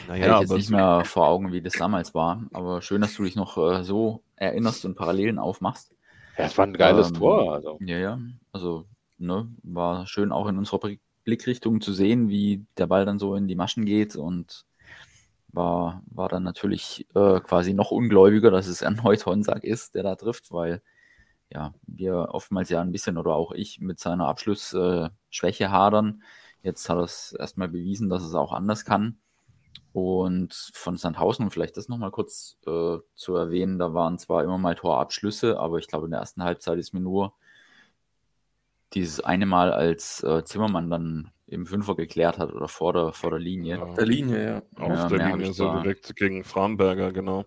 Naja, 0.08 0.24
Hätte 0.24 0.34
ich 0.34 0.40
jetzt 0.40 0.50
aber 0.50 0.58
nicht 0.58 0.70
mehr 0.70 1.04
vor 1.04 1.28
Augen, 1.28 1.52
wie 1.52 1.62
das 1.62 1.74
damals 1.74 2.12
war, 2.12 2.42
aber 2.52 2.82
schön, 2.82 3.00
dass 3.00 3.14
du 3.14 3.22
dich 3.22 3.36
noch 3.36 3.56
äh, 3.56 3.84
so 3.84 4.24
erinnerst 4.34 4.84
und 4.84 4.96
Parallelen 4.96 5.38
aufmachst. 5.38 5.94
Ja, 6.36 6.46
es 6.46 6.58
war 6.58 6.66
ein 6.66 6.74
geiles 6.74 7.08
Ähm, 7.08 7.14
Tor. 7.14 7.52
Also. 7.52 7.78
Ja, 7.80 7.98
ja, 7.98 8.18
also 8.52 8.86
ne, 9.18 9.48
war 9.62 10.06
schön 10.06 10.32
auch 10.32 10.48
in 10.48 10.58
unserer 10.58 10.78
Blick- 10.78 11.00
Blickrichtung 11.24 11.80
zu 11.80 11.92
sehen, 11.92 12.28
wie 12.28 12.66
der 12.78 12.86
Ball 12.86 13.04
dann 13.04 13.18
so 13.18 13.34
in 13.34 13.48
die 13.48 13.54
Maschen 13.56 13.84
geht 13.84 14.16
und 14.16 14.64
war, 15.48 16.02
war 16.06 16.28
dann 16.28 16.42
natürlich 16.42 17.06
äh, 17.14 17.40
quasi 17.40 17.74
noch 17.74 17.90
ungläubiger, 17.90 18.50
dass 18.50 18.66
es 18.66 18.82
erneut 18.82 19.26
Honsack 19.26 19.64
ist, 19.64 19.94
der 19.94 20.02
da 20.02 20.14
trifft, 20.14 20.52
weil 20.52 20.82
ja, 21.52 21.74
wir 21.86 22.28
oftmals 22.32 22.68
ja 22.70 22.80
ein 22.80 22.92
bisschen 22.92 23.18
oder 23.18 23.34
auch 23.34 23.52
ich 23.52 23.80
mit 23.80 23.98
seiner 23.98 24.28
Abschlussschwäche 24.28 25.64
äh, 25.64 25.68
hadern. 25.68 26.22
Jetzt 26.62 26.88
hat 26.88 26.98
er 26.98 27.04
es 27.04 27.32
erstmal 27.32 27.68
bewiesen, 27.68 28.08
dass 28.08 28.22
es 28.22 28.34
auch 28.34 28.52
anders 28.52 28.84
kann. 28.84 29.18
Und 29.92 30.54
von 30.74 30.96
Sandhausen, 30.96 31.50
vielleicht 31.50 31.76
das 31.76 31.88
nochmal 31.88 32.12
kurz 32.12 32.56
äh, 32.66 32.98
zu 33.16 33.34
erwähnen, 33.34 33.78
da 33.78 33.92
waren 33.92 34.18
zwar 34.18 34.44
immer 34.44 34.58
mal 34.58 34.76
Torabschlüsse, 34.76 35.58
aber 35.58 35.78
ich 35.78 35.88
glaube, 35.88 36.04
in 36.04 36.12
der 36.12 36.20
ersten 36.20 36.44
Halbzeit 36.44 36.78
ist 36.78 36.94
mir 36.94 37.00
nur 37.00 37.34
dieses 38.94 39.20
eine 39.20 39.46
Mal, 39.46 39.72
als 39.72 40.22
äh, 40.22 40.44
Zimmermann 40.44 40.90
dann 40.90 41.30
im 41.46 41.66
Fünfer 41.66 41.96
geklärt 41.96 42.38
hat 42.38 42.52
oder 42.52 42.68
vor 42.68 42.92
der, 42.92 43.12
vor 43.12 43.30
der 43.30 43.38
Linie. 43.40 43.78
Ja. 43.78 43.94
Der 43.94 44.06
Linie, 44.06 44.44
ja. 44.44 44.62
auf 44.82 44.88
Ja, 44.88 45.08
der 45.08 45.28
Linie 45.28 45.52
so 45.52 45.64
da- 45.64 45.80
direkt 45.82 46.14
gegen 46.16 46.44
Framberger, 46.44 47.12
genau. 47.12 47.44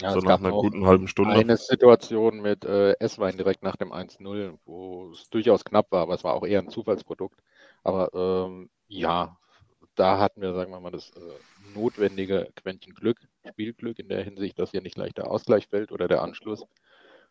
Ja, 0.00 0.12
so 0.12 0.18
es 0.18 0.24
nach 0.24 0.30
gab 0.30 0.40
einer 0.40 0.50
guten 0.52 0.86
halben 0.86 1.08
Stunde. 1.08 1.32
eine 1.34 1.56
Situation 1.56 2.40
mit 2.40 2.64
äh, 2.64 2.92
Esswein 3.00 3.36
direkt 3.36 3.62
nach 3.62 3.76
dem 3.76 3.92
1-0, 3.92 4.56
wo 4.64 5.10
es 5.10 5.28
durchaus 5.30 5.64
knapp 5.64 5.90
war, 5.90 6.02
aber 6.02 6.14
es 6.14 6.22
war 6.24 6.34
auch 6.34 6.46
eher 6.46 6.60
ein 6.60 6.68
Zufallsprodukt. 6.68 7.40
Aber 7.82 8.10
ähm, 8.14 8.70
ja, 8.86 9.36
da 9.96 10.18
hatten 10.18 10.40
wir, 10.40 10.54
sagen 10.54 10.70
wir 10.72 10.80
mal, 10.80 10.90
das 10.92 11.10
äh, 11.10 11.20
notwendige 11.74 12.48
Quäntchen 12.56 12.94
Glück, 12.94 13.18
Spielglück 13.48 13.98
in 13.98 14.08
der 14.08 14.22
Hinsicht, 14.22 14.58
dass 14.58 14.70
hier 14.70 14.82
nicht 14.82 14.94
gleich 14.94 15.12
der 15.12 15.28
Ausgleich 15.30 15.66
fällt 15.68 15.90
oder 15.92 16.06
der 16.08 16.22
Anschluss. 16.22 16.64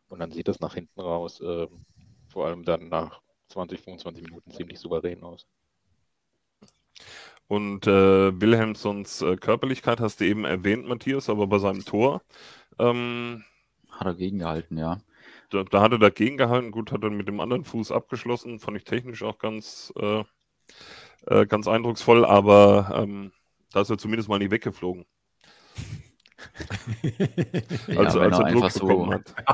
Und 0.09 0.19
dann 0.19 0.31
sieht 0.31 0.47
das 0.50 0.59
nach 0.59 0.73
hinten 0.73 1.00
raus, 1.00 1.41
ähm, 1.43 1.85
vor 2.27 2.45
allem 2.47 2.63
dann 2.63 2.89
nach 2.89 3.21
20, 3.50 3.81
25 3.81 4.23
Minuten 4.23 4.51
ziemlich 4.51 4.79
souverän 4.79 5.23
aus. 5.23 5.47
Und 7.47 7.88
äh, 7.88 8.39
Wilhelmsons 8.41 9.21
äh, 9.21 9.35
Körperlichkeit 9.35 10.00
hast 10.00 10.19
du 10.21 10.25
eben 10.25 10.45
erwähnt, 10.45 10.88
Matthias, 10.88 11.29
aber 11.29 11.47
bei 11.47 11.59
seinem 11.59 11.83
Tor, 11.85 12.21
ähm, 12.79 13.43
Hat 13.91 14.07
er 14.07 14.15
gegengehalten, 14.15 14.77
ja. 14.77 15.01
da, 15.50 15.63
da 15.63 15.81
hat 15.81 15.91
er 15.91 16.00
dagegen 16.00 16.38
gehalten. 16.38 16.71
Gut, 16.71 16.91
hat 16.91 17.03
er 17.03 17.09
mit 17.12 17.27
dem 17.27 17.39
anderen 17.39 17.63
Fuß 17.65 17.91
abgeschlossen. 17.91 18.59
Fand 18.59 18.77
ich 18.77 18.85
technisch 18.85 19.21
auch 19.23 19.38
ganz, 19.38 19.93
äh, 19.97 20.23
äh, 21.27 21.45
ganz 21.45 21.67
eindrucksvoll, 21.67 22.25
aber 22.25 22.91
ähm, 22.95 23.31
da 23.71 23.81
ist 23.81 23.89
er 23.89 23.97
zumindest 23.97 24.29
mal 24.29 24.39
nie 24.39 24.50
weggeflogen. 24.51 25.05
Ja, 27.88 28.00
Also, 28.00 28.19
wenn 28.19 28.33
als 28.33 28.39
er 28.39 28.45
er 28.47 28.51
Druck 28.51 28.63
einfach 28.63 28.71
so, 28.71 28.88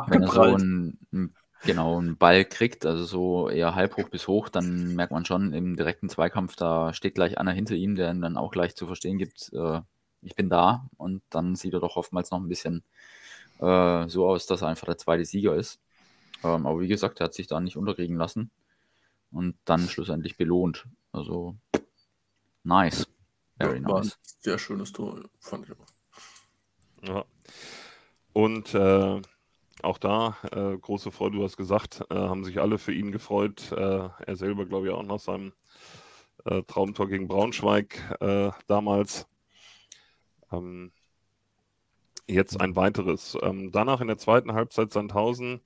wenn 0.08 0.22
er 0.24 0.28
so 0.32 0.42
einen, 0.42 1.00
einen- 1.12 1.36
genau, 1.66 1.98
einen 2.00 2.18
Ball 2.18 2.46
kriegt, 2.46 2.86
also 2.86 3.04
so 3.06 3.50
eher 3.50 3.76
halb 3.76 3.98
hoch 3.98 4.10
bis 4.10 4.28
hoch, 4.28 4.50
dann 4.50 4.96
merkt 4.96 5.12
man 5.12 5.26
schon 5.26 5.54
im 5.54 5.76
direkten 5.76 6.10
Zweikampf, 6.10 6.56
da 6.56 6.94
steht 6.94 7.16
gleich 7.16 7.38
einer 7.38 7.52
hinter 7.52 7.76
ihm, 7.76 7.96
der 7.96 8.12
ihm 8.12 8.22
dann 8.22 8.38
auch 8.38 8.52
gleich 8.52 8.76
zu 8.76 8.88
verstehen 8.88 9.18
gibt, 9.18 9.52
äh, 9.54 9.82
ich 10.22 10.36
bin 10.36 10.50
da. 10.50 10.88
Und 10.98 11.22
dann 11.30 11.56
sieht 11.56 11.74
er 11.74 11.80
doch 11.80 11.96
oftmals 11.96 12.32
noch 12.32 12.40
ein 12.40 12.50
bisschen 12.50 12.84
äh, 13.60 14.08
so 14.10 14.28
aus, 14.28 14.46
dass 14.48 14.62
er 14.62 14.70
einfach 14.70 14.86
der 14.88 14.98
zweite 14.98 15.26
Sieger 15.26 15.56
ist. 15.56 15.80
Ähm, 16.44 16.66
aber 16.68 16.80
wie 16.82 16.88
gesagt, 16.88 17.20
er 17.22 17.26
hat 17.26 17.34
sich 17.34 17.48
da 17.48 17.60
nicht 17.60 17.78
unterkriegen 17.78 18.18
lassen 18.18 18.52
und 19.32 19.56
dann 19.66 19.90
schlussendlich 19.90 20.38
belohnt. 20.38 20.88
Also 21.12 21.58
nice. 22.64 23.08
Very 23.60 23.80
Ja, 23.80 23.86
war 23.86 24.02
ein 24.02 24.12
nice. 24.12 24.18
sehr 24.42 24.58
schönes 24.58 24.92
Tor, 24.92 25.30
fand 25.40 25.66
ich 25.70 25.72
auch. 25.78 25.86
Ja. 27.02 27.26
Und 28.34 28.74
äh, 28.74 29.22
auch 29.84 29.98
da, 29.98 30.38
äh, 30.52 30.78
große 30.78 31.12
Freude, 31.12 31.38
du 31.38 31.44
hast 31.44 31.58
gesagt, 31.58 32.04
äh, 32.10 32.16
haben 32.16 32.44
sich 32.44 32.60
alle 32.60 32.78
für 32.78 32.94
ihn 32.94 33.12
gefreut. 33.12 33.72
Äh, 33.72 34.10
er 34.26 34.36
selber, 34.36 34.66
glaube 34.66 34.88
ich, 34.88 34.94
auch 34.94 35.04
nach 35.04 35.20
seinem 35.20 35.54
äh, 36.46 36.64
Traumtor 36.64 37.08
gegen 37.08 37.28
Braunschweig 37.28 38.18
äh, 38.20 38.52
damals. 38.68 39.28
Ähm, 40.52 40.92
jetzt 42.28 42.60
ein 42.60 42.76
weiteres. 42.76 43.38
Ähm, 43.42 43.72
danach 43.72 44.02
in 44.02 44.08
der 44.08 44.18
zweiten 44.18 44.54
Halbzeit 44.54 44.92
Sandhausen, 44.92 45.62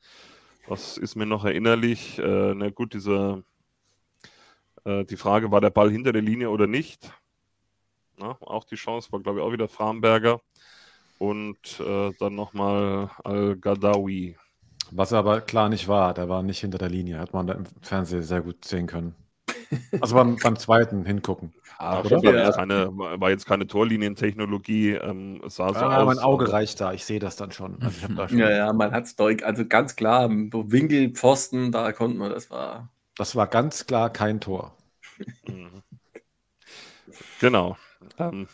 was 0.67 0.97
ist 0.97 1.15
mir 1.15 1.25
noch 1.25 1.45
erinnerlich? 1.45 2.19
Äh, 2.19 2.53
na 2.55 2.69
gut, 2.69 2.93
diese, 2.93 3.43
die 4.85 5.15
Frage, 5.15 5.49
war 5.49 5.61
der 5.61 5.69
Ball 5.69 5.89
hinter 5.89 6.11
der 6.11 6.21
Linie 6.21 6.49
oder 6.49 6.67
nicht? 6.67 7.13
Na, 8.17 8.37
auch 8.41 8.65
die 8.65 8.75
Chance 8.75 9.13
war, 9.13 9.21
glaube 9.21 9.39
ich, 9.39 9.45
auch 9.45 9.53
wieder 9.53 9.69
Framberger. 9.69 10.41
Und 11.23 11.79
äh, 11.79 12.11
dann 12.19 12.35
nochmal 12.35 13.09
Al-Gadawi. 13.23 14.35
Was 14.91 15.11
er 15.11 15.19
aber 15.19 15.41
klar 15.41 15.69
nicht 15.69 15.87
war, 15.87 16.13
der 16.13 16.29
war 16.29 16.43
nicht 16.43 16.59
hinter 16.59 16.77
der 16.77 16.89
Linie, 16.89 17.19
hat 17.19 17.33
man 17.33 17.47
da 17.47 17.53
im 17.53 17.65
Fernsehen 17.81 18.21
sehr 18.23 18.41
gut 18.41 18.63
sehen 18.65 18.87
können. 18.87 19.15
Also 19.99 20.15
beim, 20.15 20.39
beim 20.41 20.57
zweiten 20.57 21.05
hingucken. 21.05 21.53
Ah, 21.77 22.03
war, 22.03 22.33
Ja. 22.33 22.33
jetzt 22.35 22.55
keine, 22.55 22.89
war 22.97 23.29
jetzt 23.29 23.45
keine 23.45 23.67
Torlinientechnologie, 23.67 24.91
ähm, 24.93 25.41
es 25.45 25.55
sah 25.57 25.73
so 25.73 25.85
Ah, 25.85 25.89
aus. 25.89 26.15
mein 26.15 26.19
Auge 26.19 26.51
reicht 26.51 26.79
da, 26.81 26.93
ich 26.93 27.05
sehe 27.05 27.19
das 27.19 27.35
dann 27.35 27.51
schon. 27.51 27.81
Also 27.83 28.07
da 28.15 28.29
schon 28.29 28.39
Ja, 28.39 28.49
ja, 28.51 28.73
man 28.73 28.91
hat 28.91 29.05
es 29.05 29.15
deutlich, 29.15 29.45
also 29.45 29.65
ganz 29.67 29.95
klar, 29.95 30.29
Winkel, 30.29 31.11
Pfosten, 31.13 31.71
da 31.71 31.91
konnte 31.91 32.17
man, 32.17 32.31
das 32.31 32.49
war. 32.49 32.89
Das 33.17 33.35
war 33.35 33.47
ganz 33.47 33.87
klar 33.87 34.11
kein 34.13 34.39
Tor. 34.39 34.77
Mhm. 35.47 35.83
Genau. 37.39 37.77
Ähm, 38.17 38.47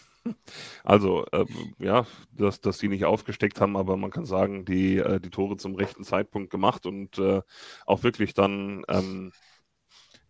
also, 0.84 1.26
ähm, 1.34 1.76
ja, 1.80 2.06
dass, 2.32 2.62
dass 2.62 2.78
die 2.78 2.88
nicht 2.88 3.06
aufgesteckt 3.06 3.62
haben, 3.62 3.78
aber 3.78 3.98
man 3.98 4.12
kann 4.12 4.26
sagen, 4.26 4.66
die, 4.66 4.98
äh, 4.98 5.20
die 5.20 5.30
Tore 5.30 5.58
zum 5.58 5.76
rechten 5.76 6.04
Zeitpunkt 6.04 6.50
gemacht 6.50 6.86
und 6.86 7.18
äh, 7.18 7.42
auch 7.86 8.04
wirklich 8.04 8.34
dann 8.34 8.84
ähm, 8.88 9.32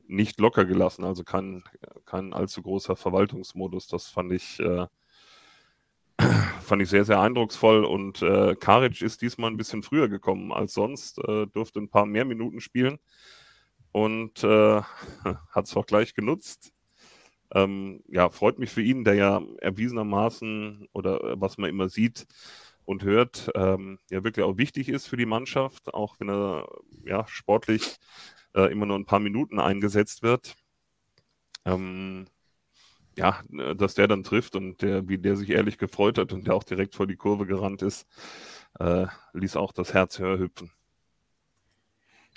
nicht 0.08 0.39
locker 0.39 0.65
gelassen. 0.65 1.03
Also 1.05 1.24
kein, 1.24 1.63
kein 2.05 2.34
allzu 2.34 2.62
großer 2.62 2.96
Verwaltungsmodus. 2.96 3.88
Das 3.88 4.08
fand 4.08 4.34
ich, 4.34 4.60
äh, 4.60 4.88
fand 6.62 6.81
ich 6.81 6.89
sehr, 6.89 7.05
sehr 7.05 7.22
eindrucksvoll. 7.22 7.86
Und 7.86 8.22
äh, 8.22 8.55
Karic 8.55 9.01
ist 9.01 9.22
diesmal 9.22 9.51
ein 9.51 9.58
bisschen 9.58 9.84
früher 9.84 10.10
gekommen 10.10 10.51
als 10.51 10.74
sonst, 10.74 11.19
äh, 11.19 11.48
durfte 11.48 11.79
ein 11.79 11.89
paar 11.89 12.05
mehr 12.05 12.25
Minuten 12.25 12.60
spielen 12.60 13.00
und 13.91 14.43
äh, 14.43 14.81
hat 15.51 15.65
es 15.65 15.75
auch 15.75 15.86
gleich 15.86 16.13
genutzt. 16.13 16.74
Ähm, 17.53 18.03
ja, 18.08 18.29
freut 18.29 18.60
mich 18.60 18.70
für 18.70 18.82
ihn, 18.82 19.03
der 19.03 19.15
ja 19.15 19.41
erwiesenermaßen 19.60 20.88
oder 20.94 21.24
äh, 21.24 21.41
was 21.41 21.58
man 21.58 21.70
immer 21.70 21.89
sieht 21.89 22.27
und 22.86 23.03
hört, 23.03 23.51
ähm, 23.56 24.00
ja 24.12 24.24
wirklich 24.24 24.46
auch 24.46 24.58
wichtig 24.58 24.89
ist 24.89 25.08
für 25.08 25.18
die 25.18 25.25
Mannschaft, 25.25 25.94
auch 25.94 26.20
wenn 26.20 26.29
er 26.29 26.68
ja 27.06 27.25
sportlich 27.27 27.98
äh, 28.56 28.72
immer 28.72 28.86
nur 28.86 28.98
ein 28.98 29.06
paar 29.06 29.20
Minuten 29.20 29.60
eingesetzt 29.60 30.24
wird. 30.24 30.56
Ähm, 31.65 32.25
ja, 33.18 33.41
dass 33.75 33.96
der 33.96 34.08
dann 34.08 34.24
trifft 34.24 34.56
und 34.56 34.82
der, 34.82 35.08
wie 35.10 35.18
der 35.18 35.36
sich 35.36 35.50
ehrlich 35.50 35.77
gefreut 35.77 36.18
hat 36.18 36.32
und 36.34 36.48
der 36.48 36.56
auch 36.56 36.63
direkt 36.63 36.96
vor 36.96 37.08
die 37.08 37.18
Kurve 37.18 37.46
gerannt 37.46 37.82
ist, 37.82 38.08
äh, 38.79 39.08
ließ 39.34 39.56
auch 39.58 39.74
das 39.74 39.94
Herz 39.94 40.20
höher 40.20 40.39
hüpfen. 40.39 40.72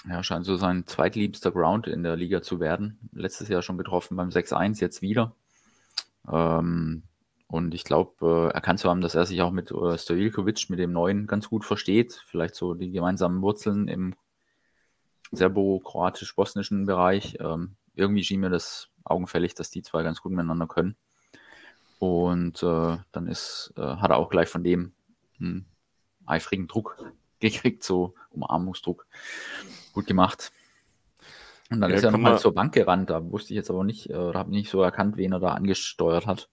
Ja, 0.09 0.23
scheint 0.23 0.45
so 0.45 0.57
sein 0.57 0.87
zweitliebster 0.87 1.53
Ground 1.53 1.87
in 1.87 2.03
der 2.03 2.17
Liga 2.17 2.43
zu 2.43 2.59
werden. 2.59 2.99
Letztes 3.13 3.49
Jahr 3.49 3.63
schon 3.63 3.79
getroffen 3.79 4.17
beim 4.17 4.31
6-1, 4.31 4.81
jetzt 4.81 5.01
wieder. 5.01 5.35
Ähm, 6.31 7.05
und 7.47 7.75
ich 7.75 7.85
glaube, 7.85 8.51
äh, 8.51 8.55
erkannt 8.55 8.81
zu 8.81 8.89
haben, 8.89 9.01
dass 9.01 9.15
er 9.15 9.27
sich 9.27 9.43
auch 9.43 9.53
mit 9.53 9.71
äh, 9.71 9.99
Stojilkovic, 9.99 10.71
mit 10.71 10.79
dem 10.79 10.93
Neuen, 10.93 11.27
ganz 11.27 11.49
gut 11.49 11.65
versteht. 11.65 12.21
Vielleicht 12.27 12.55
so 12.55 12.75
die 12.75 12.91
gemeinsamen 12.91 13.43
Wurzeln 13.43 13.89
im 13.89 14.15
serbo-kroatisch-bosnischen 15.33 16.87
Bereich. 16.87 17.37
Ähm, 17.41 17.77
irgendwie 17.95 18.25
schien 18.25 18.41
mir 18.41 18.51
das 18.51 18.89
augenfällig, 19.05 19.55
dass 19.55 19.71
die 19.71 19.83
zwei 19.83 20.03
ganz 20.03 20.21
gut 20.21 20.33
miteinander 20.33 20.67
können. 20.67 20.97
Und 21.99 22.63
äh, 22.63 22.97
dann 23.13 23.29
ist, 23.29 23.73
äh, 23.77 23.83
hat 23.83 24.11
er 24.11 24.17
auch 24.17 24.31
gleich 24.31 24.49
von 24.49 24.65
dem 24.65 24.93
einen 25.39 25.67
eifrigen 26.27 26.67
Druck 26.67 27.05
gekriegt, 27.41 27.85
so 27.85 28.15
Umarmungsdruck. 28.31 29.07
Gut 29.93 30.07
gemacht. 30.07 30.53
Und 31.71 31.81
dann 31.81 31.91
Ja, 31.91 31.97
ist 31.97 32.05
er 32.05 32.11
nochmal 32.11 32.39
zur 32.39 32.55
Bank 32.55 32.75
gerannt. 32.75 33.11
Da 33.11 33.31
wusste 33.31 33.53
ich 33.55 33.57
jetzt 33.57 33.71
aber 33.71 33.85
nicht, 33.85 34.11
äh, 34.11 34.15
oder 34.15 34.39
habe 34.39 34.51
nicht 34.51 34.71
so 34.71 34.83
erkannt, 34.83 35.17
wen 35.17 35.33
er 35.33 35.41
da 35.41 35.53
angesteuert 35.55 36.27
hat. 36.27 36.49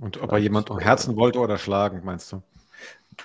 Und 0.00 0.16
ob 0.22 0.32
er 0.32 0.38
jemand 0.38 0.70
umherzen 0.70 1.14
wollte 1.16 1.38
oder 1.40 1.58
schlagen, 1.58 2.00
meinst 2.04 2.32
du? 2.32 2.42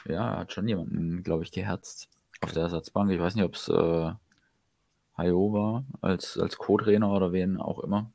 Ja, 0.06 0.38
hat 0.38 0.54
schon 0.54 0.68
jemanden, 0.68 1.24
glaube 1.24 1.44
ich, 1.44 1.52
geherzt 1.52 2.10
auf 2.42 2.52
der 2.52 2.64
Ersatzbank. 2.64 3.12
Ich 3.12 3.20
weiß 3.20 3.36
nicht, 3.36 3.46
ob 3.46 3.56
es 3.56 3.68
äh, 3.70 4.12
Hayo 5.18 5.54
war 5.54 5.86
als, 6.02 6.38
als 6.38 6.58
Co-Trainer 6.58 7.12
oder 7.12 7.32
wen 7.32 7.58
auch 7.58 7.80
immer. 7.80 8.12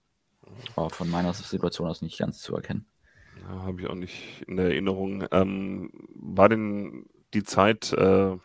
War 0.77 0.91
von 0.91 1.11
meiner 1.11 1.33
Situation 1.35 1.89
aus 1.89 2.03
nicht 2.03 2.19
ganz 2.19 2.41
zu 2.41 2.55
erkennen. 2.57 2.87
Ja, 3.35 3.63
Habe 3.63 3.81
ich 3.81 3.87
auch 3.89 3.95
nicht 3.95 4.43
in 4.47 4.57
der 4.57 4.67
Erinnerung. 4.67 5.25
Ähm, 5.31 5.91
war 6.15 6.49
denn 6.49 7.07
die 7.35 7.45
Zeit 7.45 7.93
äh, 7.93 8.37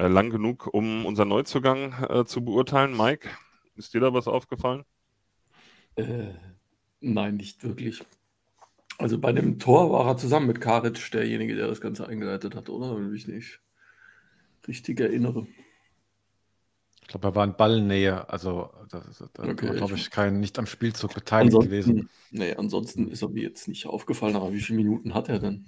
äh, 0.00 0.08
lang 0.08 0.30
genug, 0.30 0.66
um 0.72 1.06
unseren 1.06 1.28
Neuzugang 1.28 1.92
äh, 2.08 2.24
zu 2.24 2.44
beurteilen? 2.44 2.96
Mike, 2.96 3.28
ist 3.76 3.94
dir 3.94 4.00
da 4.00 4.12
was 4.12 4.26
aufgefallen? 4.28 4.84
Äh, 5.96 6.34
nein, 7.00 7.36
nicht 7.36 7.62
wirklich. 7.64 8.02
Also 8.98 9.18
bei 9.18 9.32
dem 9.32 9.58
Tor 9.58 9.90
war 9.92 10.06
er 10.06 10.16
zusammen 10.16 10.46
mit 10.46 10.60
Karic 10.60 11.10
derjenige, 11.12 11.54
der 11.56 11.68
das 11.68 11.80
Ganze 11.80 12.06
eingeleitet 12.06 12.54
hat, 12.54 12.68
oder? 12.68 12.94
Wenn 12.96 13.06
ich 13.06 13.26
mich 13.26 13.28
nicht 13.28 13.60
richtig 14.68 15.00
erinnere. 15.00 15.46
Ich 17.02 17.08
glaube, 17.08 17.28
er 17.28 17.34
war 17.34 17.44
in 17.44 17.56
Ballnähe. 17.56 18.28
Also, 18.28 18.70
da, 18.90 19.02
da 19.32 19.42
Okay, 19.50 19.68
war, 19.68 19.74
glaube 19.74 19.94
ich- 19.94 20.02
ich, 20.02 20.10
kein, 20.10 20.38
nicht 20.38 20.58
am 20.58 20.66
Spielzug 20.66 21.14
beteiligt 21.14 21.58
gewesen. 21.58 22.08
Nee, 22.30 22.54
ansonsten 22.54 23.08
ist 23.08 23.22
er 23.22 23.30
mir 23.30 23.42
jetzt 23.42 23.66
nicht 23.66 23.86
aufgefallen, 23.86 24.36
aber 24.36 24.52
wie 24.52 24.60
viele 24.60 24.76
Minuten 24.76 25.14
hat 25.14 25.28
er 25.28 25.40
denn? 25.40 25.66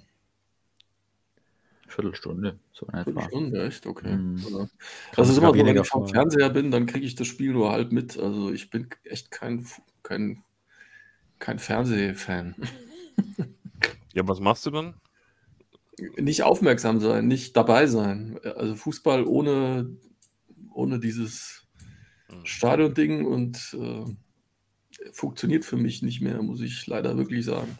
Viertelstunde, 1.93 2.59
so 2.71 2.85
in 2.87 2.93
etwa. 2.93 3.11
Viertelstunde, 3.11 3.65
echt? 3.65 3.85
Okay. 3.85 4.15
Mhm. 4.15 4.35
Ist 4.35 4.45
sogar 4.45 4.67
immer 5.15 5.25
so, 5.25 5.41
wenn 5.41 5.53
weniger 5.53 5.81
ich 5.81 5.87
vom 5.87 6.07
Fernseher 6.07 6.49
bin, 6.49 6.71
dann 6.71 6.85
kriege 6.85 7.05
ich 7.05 7.15
das 7.15 7.27
Spiel 7.27 7.53
nur 7.53 7.71
halb 7.71 7.91
mit. 7.91 8.17
Also 8.17 8.51
ich 8.51 8.69
bin 8.69 8.87
echt 9.03 9.31
kein, 9.31 9.65
kein, 10.01 10.43
kein 11.39 11.59
Fernsehfan. 11.59 12.55
Ja, 14.13 14.27
was 14.27 14.39
machst 14.39 14.65
du 14.65 14.71
dann? 14.71 14.95
Nicht 16.17 16.43
aufmerksam 16.43 16.99
sein, 16.99 17.27
nicht 17.27 17.55
dabei 17.55 17.87
sein. 17.87 18.39
Also 18.43 18.75
Fußball 18.75 19.25
ohne, 19.25 19.95
ohne 20.71 20.99
dieses 20.99 21.67
Stadion-Ding 22.43 23.25
und 23.25 23.77
äh, 23.79 24.05
funktioniert 25.11 25.65
für 25.65 25.77
mich 25.77 26.01
nicht 26.01 26.21
mehr, 26.21 26.41
muss 26.41 26.61
ich 26.61 26.87
leider 26.87 27.17
wirklich 27.17 27.45
sagen. 27.45 27.77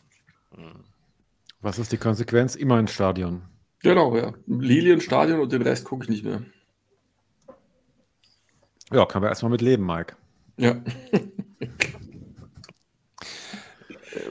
Was 1.61 1.79
ist 1.79 1.91
die 1.91 1.97
Konsequenz? 1.97 2.55
Immer 2.55 2.79
ins 2.79 2.91
Stadion. 2.91 3.43
Genau, 3.83 4.15
ja. 4.15 4.33
Lilienstadion 4.47 5.39
und 5.39 5.51
den 5.51 5.61
Rest 5.61 5.85
gucke 5.85 6.05
ich 6.05 6.09
nicht 6.09 6.23
mehr. 6.23 6.41
Ja, 8.91 9.05
können 9.05 9.23
wir 9.23 9.29
erstmal 9.29 9.51
mit 9.51 9.61
leben, 9.61 9.85
Mike. 9.85 10.15
Ja. 10.57 10.81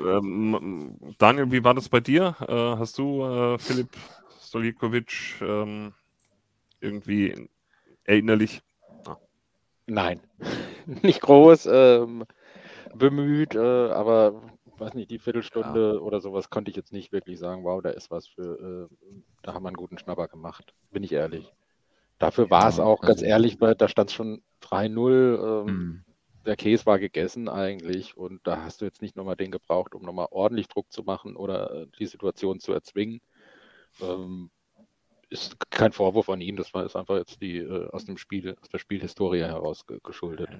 Ähm, 0.07 0.97
Daniel, 1.19 1.51
wie 1.51 1.65
war 1.65 1.75
das 1.75 1.88
bei 1.88 2.01
dir? 2.01 2.37
Äh, 2.41 2.79
hast 2.79 2.99
du 2.99 3.25
äh, 3.25 3.59
Philipp 3.59 3.91
Stolikovic 4.41 5.41
ähm, 5.41 5.93
irgendwie 6.81 7.49
erinnerlich? 8.05 8.62
Nein, 9.87 10.21
nicht 10.87 11.21
groß, 11.21 11.69
ähm, 11.71 12.25
bemüht, 12.95 13.55
äh, 13.55 13.59
aber 13.59 14.41
weiß 14.83 14.95
nicht, 14.95 15.11
die 15.11 15.18
Viertelstunde 15.18 16.01
oder 16.03 16.21
sowas 16.21 16.51
konnte 16.51 16.71
ich 16.71 16.77
jetzt 16.77 16.92
nicht 16.92 17.12
wirklich 17.12 17.38
sagen, 17.38 17.64
wow, 17.64 17.81
da 17.83 17.90
ist 17.90 18.11
was 18.11 18.27
für, 18.27 18.88
äh, 18.90 18.97
da 19.42 19.55
haben 19.55 19.62
wir 19.64 19.68
einen 19.68 19.77
guten 19.77 19.99
Schnapper 19.99 20.29
gemacht, 20.29 20.75
bin 20.90 21.03
ich 21.03 21.12
ehrlich. 21.12 21.53
Dafür 22.18 22.51
war 22.51 22.68
es 22.68 22.77
Ja, 22.79 22.85
auch, 22.85 23.01
ganz 23.01 23.18
also- 23.18 23.25
ehrlich, 23.25 23.61
weil 23.61 23.75
da 23.75 23.88
stand 23.88 24.11
es 24.11 24.14
schon 24.14 24.42
3-0, 24.61 25.40
ähm, 25.42 25.66
Mhm. 25.66 26.05
der 26.47 26.57
Käse 26.57 26.87
war 26.87 26.99
gegessen 26.99 27.49
eigentlich 27.49 28.16
und 28.16 28.47
da 28.47 28.62
hast 28.62 28.81
du 28.81 28.85
jetzt 28.85 29.03
nicht 29.03 29.16
nochmal 29.16 29.37
den 29.37 29.51
gebraucht, 29.53 29.95
um 29.95 30.03
nochmal 30.03 30.29
ordentlich 30.31 30.68
Druck 30.68 30.90
zu 30.92 31.03
machen 31.03 31.37
oder 31.37 31.71
äh, 31.73 31.87
die 31.99 32.07
Situation 32.07 32.61
zu 32.61 32.73
erzwingen. 32.73 33.21
Ähm, 34.01 34.51
ist 35.31 35.57
kein 35.71 35.92
Vorwurf 35.92 36.29
an 36.29 36.40
ihn, 36.42 36.57
das 36.57 36.75
war 36.75 36.85
ist 36.85 36.95
einfach 36.95 37.16
jetzt 37.16 37.40
die 37.40 37.57
äh, 37.59 37.88
aus 37.90 38.05
dem 38.05 38.18
Spiel, 38.18 38.55
aus 38.61 38.68
der 38.68 38.79
Spielhistorie 38.79 39.40
heraus 39.40 39.87
ge 39.87 39.99
geschuldet. 40.03 40.51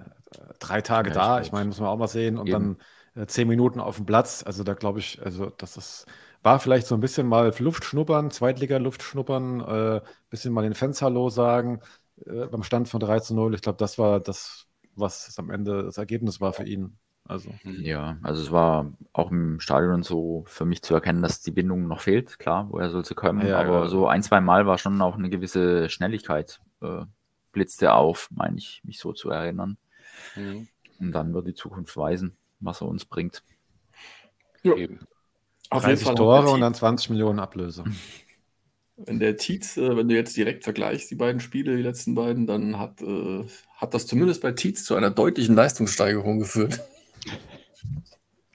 Drei 0.61 0.80
Tage 0.80 1.11
Ja, 1.11 1.14
da, 1.14 1.40
ich 1.42 1.52
meine, 1.52 1.66
muss 1.66 1.78
man 1.80 1.88
auch 1.90 1.98
mal 1.98 2.06
sehen. 2.08 2.38
Und 2.38 2.46
Eben. 2.48 2.52
dann 2.52 2.76
äh, 2.76 2.78
zehn 3.27 3.48
Minuten 3.48 3.81
auf 3.81 3.96
dem 3.96 4.07
Platz. 4.07 4.42
Also 4.44 4.64
da 4.64 4.75
glaube 4.75 4.98
ich, 5.01 5.22
also 5.22 5.51
das 5.51 5.77
ist, 5.77 6.07
war 6.42 6.59
vielleicht 6.59 6.87
so 6.87 6.94
ein 6.94 7.01
bisschen 7.01 7.27
mal 7.27 7.53
Luft 7.59 7.85
schnuppern, 7.85 8.31
Zweitliga-Luft 8.31 9.03
schnuppern, 9.03 9.61
äh, 9.61 10.01
bisschen 10.31 10.53
mal 10.53 10.62
den 10.62 10.75
Fans 10.75 11.03
Hallo 11.03 11.29
sagen, 11.31 11.81
äh, 12.27 12.46
beim 12.46 12.62
Stand 12.62 12.88
von 12.88 13.01
3 13.01 13.20
zu 13.20 13.35
0. 13.35 13.55
Ich 13.55 13.62
glaube, 13.62 13.79
das 13.79 13.98
war 13.98 14.20
das, 14.20 14.66
was 14.94 15.38
am 15.38 15.51
Ende 15.51 15.85
das 15.85 15.98
Ergebnis 15.98 16.40
war 16.40 16.53
für 16.53 16.64
ihn. 16.64 16.98
Also, 17.25 17.51
Ja, 17.64 18.18
also 18.22 18.42
es 18.42 18.51
war 18.51 18.92
auch 19.12 19.31
im 19.31 19.61
Stadion 19.61 20.03
so 20.03 20.44
für 20.46 20.64
mich 20.64 20.83
zu 20.83 20.94
erkennen, 20.94 21.22
dass 21.22 21.40
die 21.40 21.53
Bindung 21.53 21.87
noch 21.87 22.01
fehlt. 22.01 22.38
Klar, 22.38 22.66
woher 22.70 22.90
soll 22.90 23.05
sie 23.05 23.14
kommen? 23.14 23.46
Ja, 23.46 23.61
aber 23.61 23.83
ja. 23.83 23.88
so 23.88 24.09
ein, 24.09 24.22
zwei 24.22 24.40
Mal 24.40 24.66
war 24.66 24.77
schon 24.79 25.01
auch 25.01 25.16
eine 25.16 25.31
gewisse 25.31 25.88
Schnelligkeit, 25.88 26.61
äh, 26.81 27.05
blitzte 27.53 27.94
auf, 27.94 28.29
meine 28.33 28.59
ich, 28.59 28.83
mich 28.85 28.98
so 28.98 29.12
zu 29.12 29.31
erinnern. 29.31 29.79
Mhm. 30.35 30.66
Und 30.98 31.12
dann 31.12 31.33
wird 31.33 31.46
die 31.46 31.55
Zukunft 31.55 31.96
weisen, 31.96 32.37
was 32.62 32.81
er 32.81 32.88
uns 32.88 33.05
bringt. 33.05 33.42
Ja. 34.62 34.75
Eben. 34.77 35.01
Auf 35.70 35.83
jeden 35.83 35.96
30 35.96 36.05
Fall 36.05 36.12
hat 36.12 36.18
Tore 36.18 36.42
der 36.42 36.53
und 36.53 36.61
dann 36.61 36.75
20 36.75 37.11
Millionen 37.11 37.38
Ablöse. 37.38 37.85
Wenn 38.96 39.18
der 39.18 39.37
Tietz, 39.37 39.77
äh, 39.79 39.96
wenn 39.96 40.09
du 40.09 40.14
jetzt 40.14 40.37
direkt 40.37 40.62
vergleichst, 40.62 41.11
die 41.11 41.16
beiden 41.16 41.40
Spiele, 41.40 41.77
die 41.77 41.83
letzten 41.83 42.14
beiden, 42.14 42.46
dann 42.46 42.79
hat, 42.79 43.01
äh, 43.03 43.44
hat 43.77 43.94
das 43.94 44.07
zumindest 44.07 44.42
bei 44.42 44.53
Tietz 44.53 44.85
zu 44.85 44.94
einer 44.94 45.11
deutlichen 45.11 45.55
Leistungssteigerung 45.57 46.38
geführt. 46.38 46.81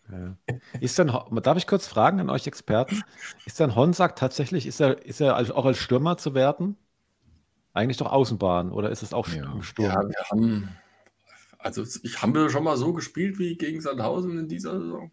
Ja. 0.10 0.38
Ist 0.80 0.98
denn, 0.98 1.13
Ho- 1.13 1.28
darf 1.41 1.58
ich 1.58 1.67
kurz 1.67 1.86
fragen 1.86 2.22
an 2.22 2.30
euch 2.30 2.48
Experten, 2.48 3.04
ist 3.46 3.60
denn 3.60 3.76
Honsack 3.76 4.15
tatsächlich, 4.15 4.65
ist 4.65 4.80
er, 4.80 5.06
ist 5.06 5.20
er 5.20 5.36
auch 5.36 5.65
als 5.65 5.80
Stürmer 5.80 6.15
zu 6.17 6.34
werten? 6.34 6.78
Eigentlich 7.74 7.98
doch 7.98 8.10
Außenbahn 8.10 8.72
oder 8.72 8.89
ist 8.89 9.04
es 9.04 9.13
auch 9.13 9.28
Ja. 9.28 9.52
im 9.52 9.63
Sturm? 9.63 9.88
Ja, 9.88 10.08
wir 10.08 10.24
haben, 10.32 10.70
also 11.67 11.84
ich 12.03 12.21
haben 12.21 12.34
wir 12.36 12.49
schon 12.49 12.63
mal 12.63 12.77
so 12.77 12.93
gespielt 12.93 13.39
wie 13.39 13.58
gegen 13.58 13.82
Sandhausen 13.82 14.38
in 14.39 14.47
dieser 14.47 14.80
Saison. 14.80 15.12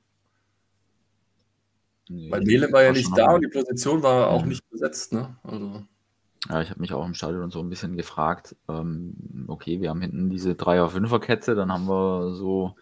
Nee, 2.09 2.31
Weil 2.31 2.43
Mele 2.43 2.71
war 2.73 2.83
ja 2.83 2.93
nicht 2.93 3.17
da 3.17 3.35
und 3.35 3.40
die 3.43 3.49
Position 3.49 4.03
war 4.03 4.29
auch 4.29 4.45
Mhm. 4.45 4.49
nicht 4.51 4.69
besetzt, 4.69 5.12
ne? 5.14 5.38
Also, 5.43 5.87
Ja, 6.49 6.61
ich 6.61 6.69
habe 6.71 6.81
mich 6.81 6.93
auch 6.93 7.07
im 7.07 7.14
Stadion 7.14 7.51
so 7.51 7.61
ein 7.61 7.71
bisschen 7.71 7.97
gefragt, 7.97 8.55
ähm, 8.69 9.45
okay, 9.49 9.81
wir 9.81 9.88
haben 9.88 10.03
hinten 10.03 10.29
diese 10.29 10.55
Dreier-Fünfer-Kette, 10.55 11.55
dann 11.55 11.73
haben 11.73 11.87
wir 11.88 12.35
so 12.35 12.75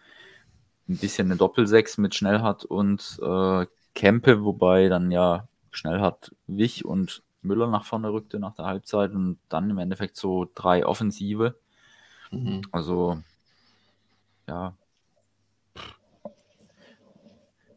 ein 0.89 0.97
bisschen 0.97 1.27
eine 1.29 1.37
Doppelsechs 1.37 1.97
mit 1.97 2.15
Schnellhardt 2.15 2.65
und 2.65 3.19
äh, 3.23 3.67
Kempe, 3.95 4.43
wobei 4.43 4.89
dann 4.89 5.11
ja 5.11 5.47
Schnellhardt 5.71 6.35
wich 6.47 6.85
und 6.85 7.23
Müller 7.41 7.69
nach 7.69 7.85
vorne 7.85 8.11
rückte 8.11 8.39
nach 8.39 8.55
der 8.55 8.65
Halbzeit 8.65 9.11
und 9.13 9.39
dann 9.49 9.69
im 9.69 9.77
Endeffekt 9.79 10.17
so 10.17 10.49
drei 10.55 10.85
Offensive. 10.85 11.55
mhm. 12.31 12.61
Also, 12.71 13.21
ja, 14.47 14.75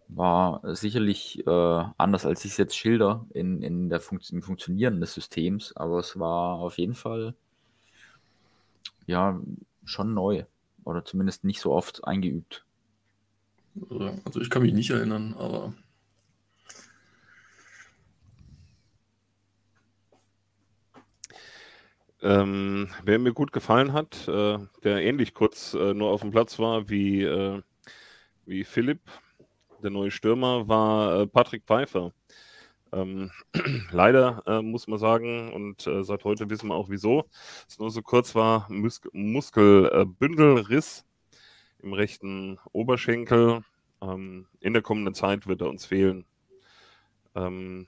war 0.08 0.62
sicherlich 0.74 1.46
äh, 1.46 1.84
anders, 1.98 2.26
als 2.26 2.44
ich 2.44 2.52
es 2.52 2.56
jetzt 2.56 2.76
schilder 2.76 3.26
in, 3.34 3.62
in 3.62 3.88
der 3.88 4.00
Funkt 4.00 4.30
im 4.30 4.42
Funktionieren 4.42 5.00
des 5.00 5.14
Systems, 5.14 5.76
aber 5.76 5.98
es 5.98 6.18
war 6.18 6.58
auf 6.58 6.78
jeden 6.78 6.94
Fall 6.94 7.34
ja 9.06 9.40
schon 9.84 10.14
neu 10.14 10.44
oder 10.84 11.04
zumindest 11.04 11.44
nicht 11.44 11.60
so 11.60 11.72
oft 11.72 12.04
eingeübt. 12.04 12.64
also 14.24 14.40
ich 14.40 14.50
kann 14.50 14.62
mich 14.62 14.72
nicht 14.72 14.90
erinnern, 14.90 15.34
aber 15.38 15.74
Ähm, 22.26 22.88
wer 23.04 23.20
mir 23.20 23.32
gut 23.32 23.52
gefallen 23.52 23.92
hat, 23.92 24.26
äh, 24.26 24.58
der 24.82 25.00
ähnlich 25.04 25.32
kurz 25.32 25.74
äh, 25.74 25.94
nur 25.94 26.10
auf 26.10 26.22
dem 26.22 26.32
Platz 26.32 26.58
war 26.58 26.88
wie, 26.88 27.22
äh, 27.22 27.62
wie 28.46 28.64
Philipp, 28.64 29.00
der 29.80 29.90
neue 29.90 30.10
Stürmer, 30.10 30.66
war 30.66 31.20
äh, 31.20 31.26
Patrick 31.28 31.62
Pfeiffer. 31.66 32.12
Ähm, 32.92 33.30
leider 33.92 34.42
äh, 34.44 34.60
muss 34.60 34.88
man 34.88 34.98
sagen, 34.98 35.52
und 35.52 35.86
äh, 35.86 36.02
seit 36.02 36.24
heute 36.24 36.50
wissen 36.50 36.68
wir 36.68 36.74
auch 36.74 36.88
wieso, 36.90 37.26
es 37.68 37.78
nur 37.78 37.92
so 37.92 38.02
kurz 38.02 38.34
war, 38.34 38.66
Mus 38.72 39.00
Muskelbündelriss 39.12 41.04
im 41.78 41.92
rechten 41.92 42.58
Oberschenkel. 42.72 43.62
Ähm, 44.02 44.48
in 44.58 44.72
der 44.72 44.82
kommenden 44.82 45.14
Zeit 45.14 45.46
wird 45.46 45.60
er 45.60 45.68
uns 45.68 45.86
fehlen. 45.86 46.26
Ähm, 47.36 47.86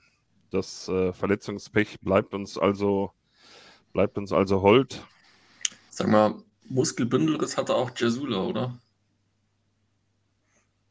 das 0.49 0.85
Verletzungspech 0.85 1.99
bleibt 2.01 2.33
uns 2.33 2.57
also 2.57 3.11
bleibt 3.93 4.17
uns 4.17 4.31
also 4.31 4.61
hold. 4.61 5.01
Sag 5.89 6.07
mal, 6.07 6.35
Muskelbündelriss 6.69 7.57
hatte 7.57 7.75
auch 7.75 7.91
Jasula, 7.95 8.43
oder? 8.43 8.77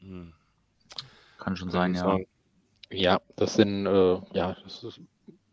Hm, 0.00 0.32
Kann 1.38 1.56
schon 1.56 1.70
sein, 1.70 1.94
ja. 1.94 2.00
sagen. 2.02 2.26
Ja, 2.90 3.20
das 3.36 3.54
sind, 3.54 3.86
äh, 3.86 4.20
ja, 4.32 4.56
das 4.64 4.82
ist, 4.84 5.00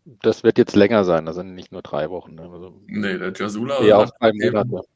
das 0.05 0.43
wird 0.43 0.57
jetzt 0.57 0.75
länger 0.75 1.03
sein, 1.03 1.25
das 1.25 1.35
sind 1.35 1.53
nicht 1.55 1.71
nur 1.71 1.81
drei 1.81 2.09
Wochen. 2.09 2.35
Ne? 2.35 2.43
Also, 2.43 2.81
Nee, 2.87 3.17
der 3.17 3.33
Jasula 3.33 3.79
eher 3.79 3.97
auch 3.99 4.03
hat 4.07 4.13
drei 4.19 4.31
seitdem, 4.31 4.53
Monate. 4.53 4.87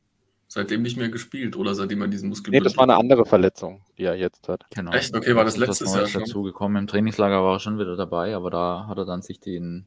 seitdem 0.48 0.82
nicht 0.84 0.98
mehr 0.98 1.10
gespielt 1.10 1.56
oder 1.58 1.76
seitdem 1.76 2.02
er 2.02 2.08
diesen 2.08 2.28
Nee, 2.28 2.30
Muskelbündel. 2.30 2.64
das 2.64 2.78
war 2.78 2.84
eine 2.84 2.96
andere 2.96 3.26
Verletzung, 3.26 3.82
die 3.98 4.04
er 4.04 4.16
jetzt 4.16 4.48
hat. 4.48 4.66
Genau. 4.74 4.92
Echt? 4.94 5.14
Okay, 5.16 5.36
war 5.36 5.44
das 5.46 5.60
was 5.60 5.68
letztes 5.68 5.94
Jahr 5.96 6.08
schon? 6.08 6.22
dazu 6.22 6.44
gekommen. 6.44 6.76
Im 6.78 6.88
Trainingslager 6.88 7.44
war 7.44 7.56
er 7.56 7.60
schon 7.60 7.78
wieder 7.80 7.96
dabei, 7.98 8.36
aber 8.36 8.50
da 8.52 8.86
hat 8.88 8.98
er 8.98 9.06
dann 9.06 9.22
sich 9.22 9.40
den, 9.40 9.86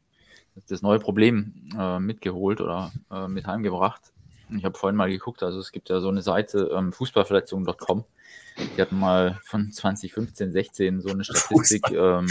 das 0.69 0.83
neue 0.83 0.99
Problem 0.99 1.55
äh, 1.79 1.99
mitgeholt 1.99 2.61
oder 2.61 2.93
äh, 3.11 3.29
mit 3.29 3.47
heimgebracht. 3.47 4.13
Ich 4.57 4.65
habe 4.65 4.77
vorhin 4.77 4.97
mal 4.97 5.11
geguckt, 5.11 5.43
also 5.43 5.59
es 5.59 5.73
gibt 5.73 5.89
ja 5.89 6.01
so 6.01 6.09
eine 6.09 6.23
Seite, 6.23 6.71
ähm, 6.75 6.93
fußballverletzungen.com. 6.93 8.05
Die 8.77 8.83
hatten 8.83 8.99
mal 8.99 9.41
von 9.45 9.73
2015, 9.73 10.53
16 10.53 11.01
so 11.01 11.09
eine 11.09 11.25
Statistik 11.25 11.91
ähm, 11.93 12.27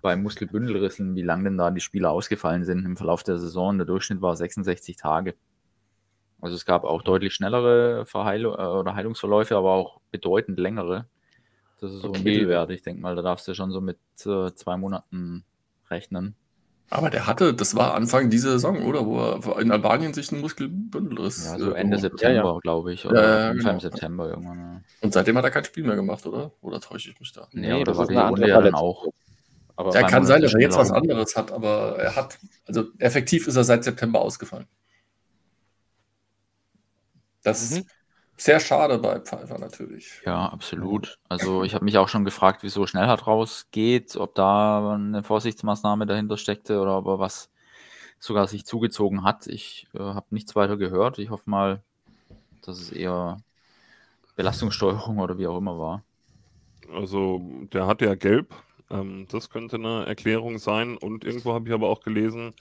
bei 0.00 0.16
Muskelbündelrissen, 0.16 1.14
wie 1.14 1.22
lange 1.22 1.44
denn 1.44 1.58
da 1.58 1.70
die 1.70 1.80
Spieler 1.80 2.10
ausgefallen 2.10 2.64
sind 2.64 2.84
im 2.86 2.96
Verlauf 2.96 3.22
der 3.22 3.38
Saison. 3.38 3.76
Der 3.76 3.86
Durchschnitt 3.86 4.22
war 4.22 4.34
66 4.34 4.96
Tage. 4.96 5.34
Also 6.40 6.56
es 6.56 6.64
gab 6.64 6.84
auch 6.84 7.02
deutlich 7.02 7.34
schnellere 7.34 8.06
Verheilung, 8.06 8.54
äh, 8.54 8.62
oder 8.62 8.94
Heilungsverläufe, 8.94 9.56
aber 9.56 9.72
auch 9.72 10.00
bedeutend 10.10 10.58
längere. 10.58 11.06
Das 11.80 11.92
ist 11.92 12.00
so 12.00 12.08
ein 12.08 12.20
Okay. 12.20 12.22
Mittelwert. 12.22 12.70
Ich 12.70 12.82
denke 12.82 13.02
mal, 13.02 13.14
da 13.14 13.22
darfst 13.22 13.46
du 13.48 13.54
schon 13.54 13.70
so 13.70 13.80
mit 13.80 13.98
äh, 14.24 14.54
zwei 14.54 14.76
Monaten 14.76 15.44
rechnen. 15.90 16.34
Aber 16.88 17.10
der 17.10 17.26
hatte, 17.26 17.52
das 17.52 17.74
war 17.74 17.94
Anfang 17.94 18.30
dieser 18.30 18.52
Saison, 18.52 18.84
oder? 18.84 19.06
Wo 19.06 19.18
er 19.18 19.58
in 19.60 19.72
Albanien 19.72 20.14
sich 20.14 20.30
einen 20.32 20.40
Muskelbündelriss. 20.40 21.44
Ja, 21.44 21.58
so 21.58 21.72
äh, 21.72 21.80
Ende 21.80 21.96
hat. 21.96 22.02
September, 22.02 22.60
glaube 22.62 22.92
ich. 22.92 23.04
Oder 23.06 23.22
Ja, 23.22 23.30
ja, 23.30 23.38
Fall 23.46 23.52
im 23.52 23.58
genau. 23.58 23.78
September 23.80 24.28
irgendwann. 24.30 24.58
Ja. 24.58 24.80
Und 25.00 25.12
seitdem 25.12 25.36
hat 25.36 25.44
er 25.44 25.50
kein 25.50 25.64
Spiel 25.64 25.84
mehr 25.84 25.96
gemacht, 25.96 26.24
oder? 26.26 26.52
Oder 26.60 26.80
täusche 26.80 27.10
ich 27.10 27.18
mich 27.18 27.32
da? 27.32 27.48
Nee, 27.52 27.72
Nee, 27.72 27.84
das 27.84 27.96
war 27.96 28.04
ist 28.04 28.10
die 28.10 28.16
eine 28.16 28.28
Runde 28.28 28.42
andere 28.42 28.50
ja 28.50 28.62
dann 28.62 28.74
auch. 28.74 29.06
Aber 29.74 29.92
Ja, 29.94 30.06
kann 30.06 30.24
sein, 30.24 30.40
dass 30.42 30.54
er 30.54 30.60
jetzt 30.60 30.78
was 30.78 30.90
anderes 30.90 31.36
hat, 31.36 31.52
aber 31.52 31.98
er 31.98 32.16
hat, 32.16 32.38
also 32.66 32.84
effektiv 32.98 33.46
ist 33.46 33.56
er 33.56 33.64
seit 33.64 33.84
September 33.84 34.20
ausgefallen. 34.20 34.66
Das 37.42 37.62
ist 37.62 37.84
Mhm. 37.84 37.86
Sehr 38.38 38.60
schade 38.60 38.98
bei 38.98 39.20
Pfeiffer 39.20 39.58
natürlich. 39.58 40.22
Ja, 40.24 40.48
absolut. 40.48 41.18
Also 41.28 41.62
ich 41.62 41.74
habe 41.74 41.84
mich 41.84 41.98
auch 41.98 42.08
schon 42.08 42.24
gefragt, 42.24 42.62
wieso 42.62 42.86
Schnellhardt 42.86 43.26
rausgeht, 43.26 44.16
ob 44.16 44.34
da 44.34 44.94
eine 44.94 45.22
Vorsichtsmaßnahme 45.22 46.06
dahinter 46.06 46.36
steckte 46.36 46.80
oder 46.80 46.98
ob 46.98 47.06
er 47.06 47.18
was 47.20 47.50
sogar 48.18 48.48
sich 48.48 48.66
zugezogen 48.66 49.24
hat. 49.24 49.46
Ich 49.46 49.88
äh, 49.94 50.00
habe 50.00 50.26
nichts 50.30 50.56
weiter 50.56 50.76
gehört. 50.78 51.18
Ich 51.18 51.30
hoffe 51.30 51.50
mal, 51.50 51.82
dass 52.62 52.80
es 52.80 52.92
eher 52.92 53.42
Belastungssteuerung 54.36 55.18
oder 55.18 55.38
wie 55.38 55.46
auch 55.46 55.58
immer 55.58 55.78
war. 55.78 56.04
Also, 56.92 57.40
der 57.72 57.86
hat 57.86 58.02
ja 58.02 58.14
gelb. 58.14 58.54
Ähm, 58.90 59.26
das 59.30 59.50
könnte 59.50 59.76
eine 59.76 60.06
Erklärung 60.06 60.58
sein. 60.58 60.96
Und 60.96 61.24
irgendwo 61.24 61.54
habe 61.54 61.68
ich 61.68 61.74
aber 61.74 61.88
auch 61.88 62.00
gelesen, 62.00 62.54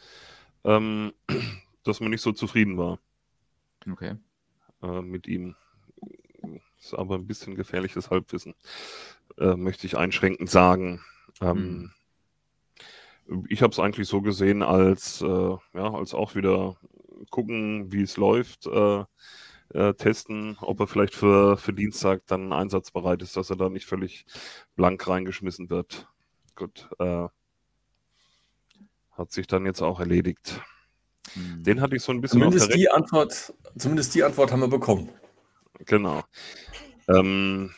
ähm, 0.65 1.13
dass 1.83 1.99
man 2.01 2.11
nicht 2.11 2.21
so 2.21 2.31
zufrieden 2.33 2.77
war 2.77 2.99
Okay. 3.91 4.15
äh, 4.81 5.01
mit 5.01 5.27
ihm. 5.27 5.55
Ist 6.85 6.93
aber 6.93 7.15
ein 7.15 7.25
bisschen 7.25 7.55
gefährliches 7.55 8.11
Halbwissen, 8.11 8.53
äh, 9.39 9.55
möchte 9.55 9.87
ich 9.87 9.97
einschränkend 9.97 10.49
sagen. 10.49 11.01
Ähm, 11.41 11.91
Ich 13.47 13.63
habe 13.63 13.71
es 13.71 13.79
eigentlich 13.79 14.07
so 14.07 14.21
gesehen, 14.21 14.61
als, 14.61 15.19
äh, 15.21 15.25
ja, 15.25 15.93
als 15.93 16.13
auch 16.13 16.35
wieder 16.35 16.77
gucken, 17.31 17.91
wie 17.91 18.03
es 18.03 18.17
läuft, 18.17 18.67
äh, 18.67 19.03
äh, 19.73 19.95
testen, 19.95 20.57
ob 20.61 20.79
er 20.79 20.85
vielleicht 20.85 21.15
für, 21.15 21.57
für 21.57 21.73
Dienstag 21.73 22.21
dann 22.27 22.53
einsatzbereit 22.53 23.23
ist, 23.23 23.35
dass 23.35 23.49
er 23.49 23.55
da 23.55 23.69
nicht 23.69 23.87
völlig 23.87 24.27
blank 24.75 25.07
reingeschmissen 25.07 25.71
wird. 25.71 26.07
Gut, 26.55 26.87
äh, 26.99 27.27
hat 29.11 29.31
sich 29.31 29.47
dann 29.47 29.65
jetzt 29.65 29.81
auch 29.81 29.99
erledigt. 29.99 30.61
Hm. 31.33 31.63
Den 31.63 31.81
hatte 31.81 31.95
ich 31.95 32.03
so 32.03 32.11
ein 32.11 32.21
bisschen 32.21 32.43
auf 32.43 32.51
der 32.51 32.61
Zumindest 32.61 32.79
die 32.79 32.91
Antwort, 32.91 33.53
zumindest 33.75 34.13
die 34.13 34.23
Antwort 34.23 34.51
haben 34.51 34.61
wir 34.61 34.67
bekommen. 34.67 35.09
Genau. 35.85 36.23
Ähm, 37.07 37.71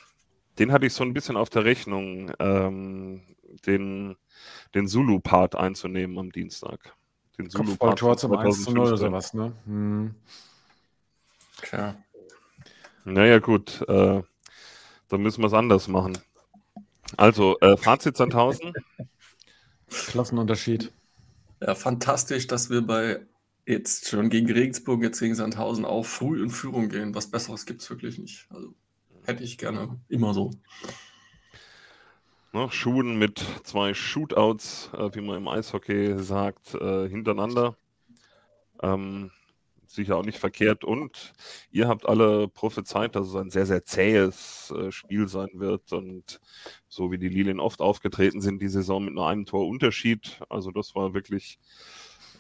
den 0.60 0.72
hatte 0.72 0.86
ich 0.86 0.94
so 0.94 1.04
ein 1.04 1.14
bisschen 1.14 1.38
auf 1.38 1.50
der 1.50 1.66
Rechnung, 1.66 2.32
ähm, 2.40 3.22
den, 3.66 4.16
den 4.74 4.88
Zulu-Part 4.88 5.56
einzunehmen 5.56 6.18
am 6.18 6.32
Dienstag. 6.32 6.94
Den 7.38 7.50
Zulu-Part 7.50 8.00
Kopfballtor 8.00 8.10
von 8.10 8.18
zum 8.18 8.38
1 8.38 8.64
zu 8.64 8.72
0 8.72 8.88
oder 8.88 8.98
2015. 8.98 9.10
sowas, 9.12 9.34
ne? 9.34 9.54
Hm. 9.66 10.16
Tja. 11.62 11.96
Naja, 13.06 13.40
gut, 13.40 13.82
äh, 13.88 14.22
dann 15.08 15.22
müssen 15.22 15.42
wir 15.42 15.48
es 15.48 15.54
anders 15.54 15.88
machen. 15.88 16.18
Also, 17.16 17.58
äh, 17.60 17.78
Fazit 17.78 18.18
Sandhausen. 18.18 18.74
Klassenunterschied. 19.90 20.92
Ja, 21.62 21.74
fantastisch, 21.74 22.48
dass 22.48 22.70
wir 22.70 22.82
bei 22.82 23.22
jetzt 23.66 24.10
schon 24.10 24.30
gegen 24.30 24.52
Regensburg, 24.52 25.02
jetzt 25.04 25.20
gegen 25.20 25.36
Sandhausen 25.36 25.86
auch 25.86 26.06
früh 26.06 26.44
in 26.44 26.50
Führung 26.50 26.90
gehen. 26.90 27.16
Was 27.16 27.32
Besseres 27.32 27.66
gibt 27.66 27.82
es 27.82 27.90
wirklich 27.90 28.18
nicht. 28.18 28.48
Also 28.50 28.74
hätte 29.28 29.44
ich 29.44 29.58
gerne 29.58 30.00
immer 30.10 30.34
so. 30.34 30.52
Ne, 32.54 32.70
Schuhen 32.72 33.20
mit 33.20 33.44
zwei 33.64 33.94
Shootouts, 33.94 34.90
äh, 34.94 35.14
wie 35.14 35.22
man 35.22 35.38
im 35.38 35.48
Eishockey 35.48 36.18
sagt, 36.18 36.74
äh, 36.74 37.08
hintereinander. 37.10 37.76
Ähm, 38.82 39.32
sicher 39.86 40.18
auch 40.18 40.26
nicht 40.26 40.38
verkehrt. 40.38 40.84
Und 40.84 41.34
ihr 41.72 41.88
habt 41.88 42.08
alle 42.08 42.48
prophezeit, 42.48 43.16
dass 43.16 43.28
es 43.28 43.36
ein 43.36 43.50
sehr, 43.50 43.66
sehr 43.66 43.84
zähes 43.84 44.74
äh, 44.76 44.92
Spiel 44.92 45.28
sein 45.28 45.50
wird. 45.54 45.92
Und 45.92 46.40
so 46.88 47.12
wie 47.12 47.18
die 47.18 47.30
Lilien 47.30 47.60
oft 47.60 47.82
aufgetreten 47.82 48.40
sind, 48.40 48.62
die 48.62 48.70
Saison 48.70 49.04
mit 49.04 49.14
nur 49.14 49.28
einem 49.28 49.46
Tor 49.46 49.68
Unterschied. 49.68 50.40
Also 50.50 50.72
das 50.72 50.96
war 50.96 51.14
wirklich 51.14 51.60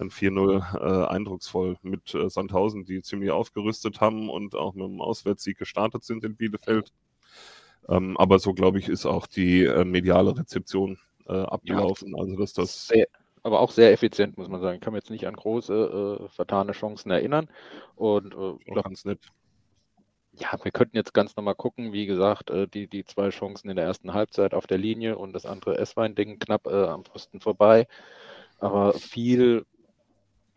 ein 0.01 0.09
4-0 0.09 0.79
äh, 0.79 1.07
eindrucksvoll 1.07 1.77
mit 1.81 2.13
äh, 2.13 2.29
Sandhausen, 2.29 2.85
die 2.85 3.01
ziemlich 3.01 3.31
aufgerüstet 3.31 4.01
haben 4.01 4.29
und 4.29 4.55
auch 4.55 4.73
mit 4.73 4.85
einem 4.85 5.01
Auswärtssieg 5.01 5.57
gestartet 5.57 6.03
sind 6.03 6.23
in 6.23 6.35
Bielefeld. 6.35 6.93
Ähm, 7.89 8.17
aber 8.17 8.39
so, 8.39 8.53
glaube 8.53 8.79
ich, 8.79 8.89
ist 8.89 9.05
auch 9.05 9.27
die 9.27 9.63
äh, 9.63 9.85
mediale 9.85 10.37
Rezeption 10.37 10.97
äh, 11.27 11.33
abgelaufen. 11.33 12.15
also, 12.15 12.35
dass 12.35 12.53
das. 12.53 12.87
Sehr, 12.87 13.07
aber 13.43 13.59
auch 13.59 13.71
sehr 13.71 13.91
effizient, 13.93 14.37
muss 14.37 14.49
man 14.49 14.61
sagen. 14.61 14.75
Ich 14.75 14.81
kann 14.81 14.93
mich 14.93 15.03
jetzt 15.03 15.09
nicht 15.09 15.27
an 15.27 15.35
große 15.35 16.19
äh, 16.21 16.27
vertane 16.29 16.73
Chancen 16.73 17.11
erinnern. 17.11 17.49
Und 17.95 18.33
äh, 18.33 18.53
glaub, 18.65 18.83
ganz 18.83 19.05
nett. 19.05 19.19
ja, 20.33 20.57
wir 20.61 20.71
könnten 20.71 20.97
jetzt 20.97 21.13
ganz 21.13 21.35
nochmal 21.37 21.55
gucken. 21.55 21.93
Wie 21.93 22.05
gesagt, 22.05 22.51
die, 22.73 22.87
die 22.87 23.05
zwei 23.05 23.29
Chancen 23.29 23.69
in 23.69 23.77
der 23.77 23.85
ersten 23.85 24.13
Halbzeit 24.13 24.53
auf 24.53 24.67
der 24.67 24.77
Linie 24.77 25.17
und 25.17 25.33
das 25.33 25.45
andere 25.45 25.77
S-Wein-Ding 25.77 26.39
knapp 26.39 26.67
am 26.67 27.05
Pfosten 27.05 27.39
vorbei. 27.39 27.87
Aber 28.59 28.93
viel 28.93 29.65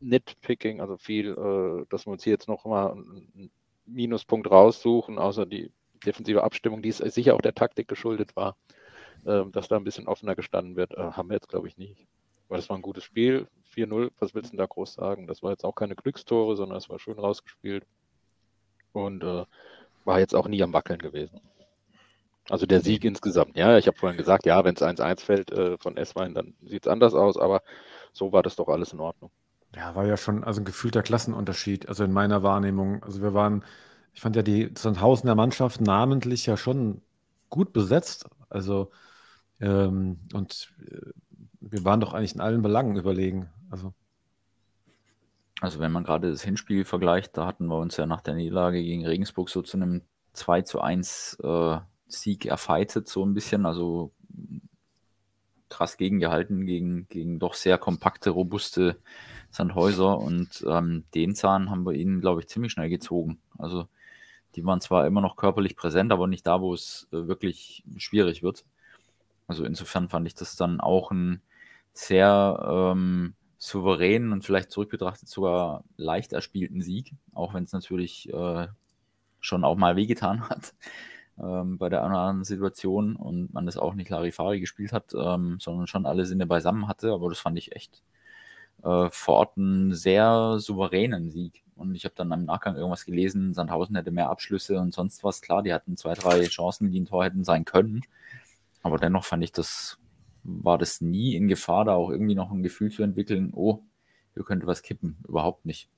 Nitpicking, 0.00 0.80
also 0.80 0.96
viel, 0.96 1.30
äh, 1.30 1.86
dass 1.90 2.06
wir 2.06 2.12
uns 2.12 2.24
hier 2.24 2.32
jetzt 2.32 2.48
nochmal 2.48 2.92
einen 2.92 3.50
Minuspunkt 3.86 4.50
raussuchen, 4.50 5.18
außer 5.18 5.46
die 5.46 5.70
defensive 6.04 6.42
Abstimmung, 6.42 6.82
die 6.82 6.88
es 6.88 6.98
sicher 6.98 7.34
auch 7.34 7.42
der 7.42 7.54
Taktik 7.54 7.88
geschuldet 7.88 8.34
war, 8.36 8.56
äh, 9.24 9.44
dass 9.52 9.68
da 9.68 9.76
ein 9.76 9.84
bisschen 9.84 10.08
offener 10.08 10.34
gestanden 10.34 10.76
wird, 10.76 10.92
äh, 10.92 11.12
haben 11.12 11.28
wir 11.28 11.34
jetzt, 11.34 11.48
glaube 11.48 11.68
ich, 11.68 11.76
nicht. 11.76 12.06
Weil 12.48 12.58
das 12.58 12.68
war 12.68 12.76
ein 12.76 12.82
gutes 12.82 13.04
Spiel, 13.04 13.46
4-0, 13.74 14.10
was 14.18 14.34
willst 14.34 14.48
du 14.48 14.56
denn 14.56 14.58
da 14.58 14.66
groß 14.66 14.94
sagen? 14.94 15.26
Das 15.26 15.42
war 15.42 15.52
jetzt 15.52 15.64
auch 15.64 15.74
keine 15.74 15.94
Glückstore, 15.94 16.56
sondern 16.56 16.78
es 16.78 16.88
war 16.88 16.98
schön 16.98 17.18
rausgespielt 17.18 17.86
und 18.92 19.22
äh, 19.22 19.44
war 20.04 20.18
jetzt 20.18 20.34
auch 20.34 20.48
nie 20.48 20.62
am 20.62 20.72
Wackeln 20.72 20.98
gewesen. 20.98 21.40
Also 22.48 22.66
der 22.66 22.80
Sieg 22.80 23.04
insgesamt, 23.04 23.56
ja, 23.56 23.78
ich 23.78 23.86
habe 23.86 23.96
vorhin 23.96 24.18
gesagt, 24.18 24.44
ja, 24.46 24.64
wenn 24.64 24.74
es 24.74 24.82
1-1 24.82 25.20
fällt 25.20 25.52
äh, 25.52 25.78
von 25.78 25.96
S-Wein, 25.96 26.34
dann 26.34 26.54
sieht 26.62 26.86
es 26.86 26.88
anders 26.90 27.14
aus, 27.14 27.36
aber 27.36 27.62
so 28.12 28.32
war 28.32 28.42
das 28.42 28.56
doch 28.56 28.68
alles 28.68 28.92
in 28.92 28.98
Ordnung. 28.98 29.30
Ja, 29.74 29.94
war 29.94 30.06
ja 30.06 30.16
schon 30.16 30.44
also 30.44 30.60
ein 30.60 30.64
gefühlter 30.64 31.02
Klassenunterschied, 31.02 31.88
also 31.88 32.04
in 32.04 32.12
meiner 32.12 32.42
Wahrnehmung. 32.42 33.02
Also 33.04 33.22
wir 33.22 33.34
waren, 33.34 33.64
ich 34.14 34.20
fand 34.20 34.36
ja 34.36 34.42
die 34.42 34.72
Sandhausener 34.76 35.34
Mannschaft 35.34 35.80
namentlich 35.80 36.46
ja 36.46 36.56
schon 36.56 37.02
gut 37.50 37.72
besetzt. 37.72 38.28
Also 38.48 38.90
ähm, 39.60 40.18
und 40.34 40.72
äh, 40.90 41.10
wir 41.60 41.84
waren 41.84 42.00
doch 42.00 42.14
eigentlich 42.14 42.34
in 42.34 42.40
allen 42.40 42.62
Belangen 42.62 42.96
überlegen. 42.96 43.50
Also 43.70 43.94
Also 45.60 45.78
wenn 45.78 45.92
man 45.92 46.04
gerade 46.04 46.30
das 46.30 46.42
Hinspiel 46.42 46.84
vergleicht, 46.84 47.36
da 47.36 47.46
hatten 47.46 47.66
wir 47.66 47.78
uns 47.78 47.96
ja 47.96 48.06
nach 48.06 48.22
der 48.22 48.34
Niederlage 48.34 48.82
gegen 48.82 49.06
Regensburg 49.06 49.50
so 49.50 49.62
zu 49.62 49.76
einem 49.76 50.02
2 50.32 50.62
zu 50.62 50.80
1 50.80 51.38
äh, 51.42 51.78
Sieg 52.08 52.46
erfightet, 52.46 53.08
so 53.08 53.24
ein 53.24 53.34
bisschen. 53.34 53.66
Also 53.66 54.12
krass 55.68 55.96
gegengehalten 55.96 56.66
gegen, 56.66 57.08
gegen 57.08 57.38
doch 57.38 57.54
sehr 57.54 57.78
kompakte, 57.78 58.30
robuste 58.30 58.96
Sandhäuser. 59.50 60.18
Und 60.18 60.64
ähm, 60.68 61.04
den 61.14 61.34
Zahn 61.34 61.70
haben 61.70 61.84
wir 61.84 61.92
ihnen, 61.92 62.20
glaube 62.20 62.40
ich, 62.40 62.48
ziemlich 62.48 62.72
schnell 62.72 62.90
gezogen. 62.90 63.40
Also 63.58 63.86
die 64.56 64.64
waren 64.64 64.80
zwar 64.80 65.06
immer 65.06 65.20
noch 65.20 65.36
körperlich 65.36 65.76
präsent, 65.76 66.12
aber 66.12 66.26
nicht 66.26 66.46
da, 66.46 66.60
wo 66.60 66.74
es 66.74 67.08
äh, 67.12 67.28
wirklich 67.28 67.84
schwierig 67.96 68.42
wird. 68.42 68.64
Also 69.46 69.64
insofern 69.64 70.08
fand 70.08 70.26
ich 70.26 70.34
das 70.34 70.56
dann 70.56 70.80
auch 70.80 71.10
ein 71.10 71.42
sehr 71.92 72.92
ähm, 72.94 73.34
souveränen 73.58 74.32
und 74.32 74.44
vielleicht 74.44 74.70
zurückbetrachtet 74.70 75.28
sogar 75.28 75.84
leicht 75.96 76.32
erspielten 76.32 76.82
Sieg, 76.82 77.12
auch 77.34 77.52
wenn 77.52 77.64
es 77.64 77.72
natürlich 77.72 78.32
äh, 78.32 78.68
schon 79.40 79.64
auch 79.64 79.76
mal 79.76 79.96
wehgetan 79.96 80.40
hat 80.48 80.74
ähm, 81.38 81.78
bei 81.78 81.88
der 81.88 82.02
anderen 82.02 82.44
Situation 82.44 83.16
und 83.16 83.52
man 83.52 83.66
das 83.66 83.76
auch 83.76 83.94
nicht 83.94 84.10
Larifari 84.10 84.60
gespielt 84.60 84.92
hat, 84.92 85.14
ähm, 85.14 85.58
sondern 85.60 85.86
schon 85.86 86.06
alle 86.06 86.26
Sinne 86.26 86.46
beisammen 86.46 86.88
hatte. 86.88 87.12
Aber 87.12 87.28
das 87.28 87.38
fand 87.38 87.58
ich 87.58 87.74
echt 87.74 88.02
äh, 88.84 89.10
vor 89.10 89.34
Ort 89.34 89.56
einen 89.56 89.94
sehr 89.94 90.56
souveränen 90.58 91.30
Sieg. 91.30 91.64
Und 91.76 91.94
ich 91.94 92.04
habe 92.04 92.14
dann 92.14 92.30
im 92.32 92.44
Nachgang 92.44 92.76
irgendwas 92.76 93.06
gelesen, 93.06 93.54
Sandhausen 93.54 93.96
hätte 93.96 94.10
mehr 94.10 94.28
Abschlüsse 94.28 94.78
und 94.78 94.92
sonst 94.92 95.24
was. 95.24 95.40
Klar, 95.40 95.62
die 95.62 95.72
hatten 95.72 95.96
zwei, 95.96 96.14
drei 96.14 96.44
Chancen, 96.46 96.90
die 96.90 97.00
ein 97.00 97.06
Tor 97.06 97.24
hätten 97.24 97.42
sein 97.44 97.64
können. 97.64 98.02
Aber 98.82 98.98
dennoch 98.98 99.24
fand 99.24 99.44
ich, 99.44 99.52
das 99.52 99.98
war 100.42 100.78
das 100.78 101.00
nie 101.00 101.34
in 101.34 101.48
Gefahr, 101.48 101.84
da 101.84 101.94
auch 101.94 102.10
irgendwie 102.10 102.34
noch 102.34 102.50
ein 102.50 102.62
Gefühl 102.62 102.90
zu 102.90 103.02
entwickeln, 103.02 103.52
oh, 103.54 103.82
hier 104.34 104.44
könnte 104.44 104.66
was 104.66 104.82
kippen. 104.82 105.16
Überhaupt 105.26 105.64
nicht. 105.66 105.88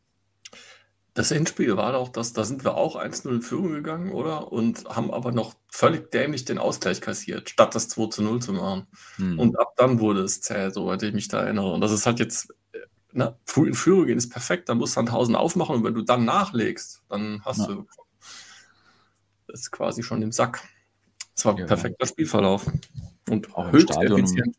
Das 1.15 1.31
Endspiel 1.31 1.77
war 1.77 1.93
doch 1.93 2.09
das, 2.09 2.33
da 2.33 2.43
sind 2.45 2.65
wir 2.65 2.75
auch 2.75 2.97
1-0 2.97 3.29
in 3.29 3.43
Führung 3.43 3.73
gegangen, 3.73 4.13
oder? 4.13 4.51
Und 4.51 4.87
haben 4.87 5.11
aber 5.11 5.31
noch 5.31 5.55
völlig 5.69 6.11
dämlich 6.11 6.47
den 6.47 6.57
Ausgleich 6.57 7.03
kassiert, 7.03 7.51
statt 7.51 7.75
das 7.75 7.91
2-0 7.91 8.41
zu 8.41 8.53
machen. 8.55 8.87
Hm. 9.17 9.39
Und 9.39 9.59
ab 9.59 9.75
dann 9.77 10.01
wurde 10.01 10.23
es 10.23 10.41
zäh, 10.41 10.71
soweit 10.71 11.03
ich 11.03 11.13
mich 11.13 11.29
da 11.29 11.43
erinnere. 11.43 11.73
Und 11.73 11.83
das 11.83 11.93
ist 11.93 12.07
halt 12.07 12.19
jetzt, 12.19 12.55
ne, 13.13 13.37
früh 13.45 13.69
in 13.69 13.75
Führung 13.75 14.07
gehen 14.07 14.19
ist 14.19 14.31
perfekt, 14.31 14.69
dann 14.69 14.79
muss 14.79 14.93
Sandhausen 14.93 15.37
aufmachen 15.37 15.77
und 15.77 15.85
wenn 15.85 15.95
du 15.95 16.03
dann 16.03 16.25
nachlegst, 16.25 17.03
dann 17.09 17.43
hast 17.45 17.61
ja. 17.61 17.67
du 17.67 17.87
das 19.47 19.71
quasi 19.71 20.03
schon 20.03 20.23
im 20.23 20.33
Sack. 20.33 20.63
Das 21.35 21.45
war 21.45 21.55
ein 21.55 21.59
ja, 21.59 21.67
perfekter 21.67 22.07
Spielverlauf. 22.07 22.71
Und 23.29 23.55
auch 23.55 23.71
höchst 23.71 23.93
Stadion, 23.93 24.21
effizient. 24.21 24.57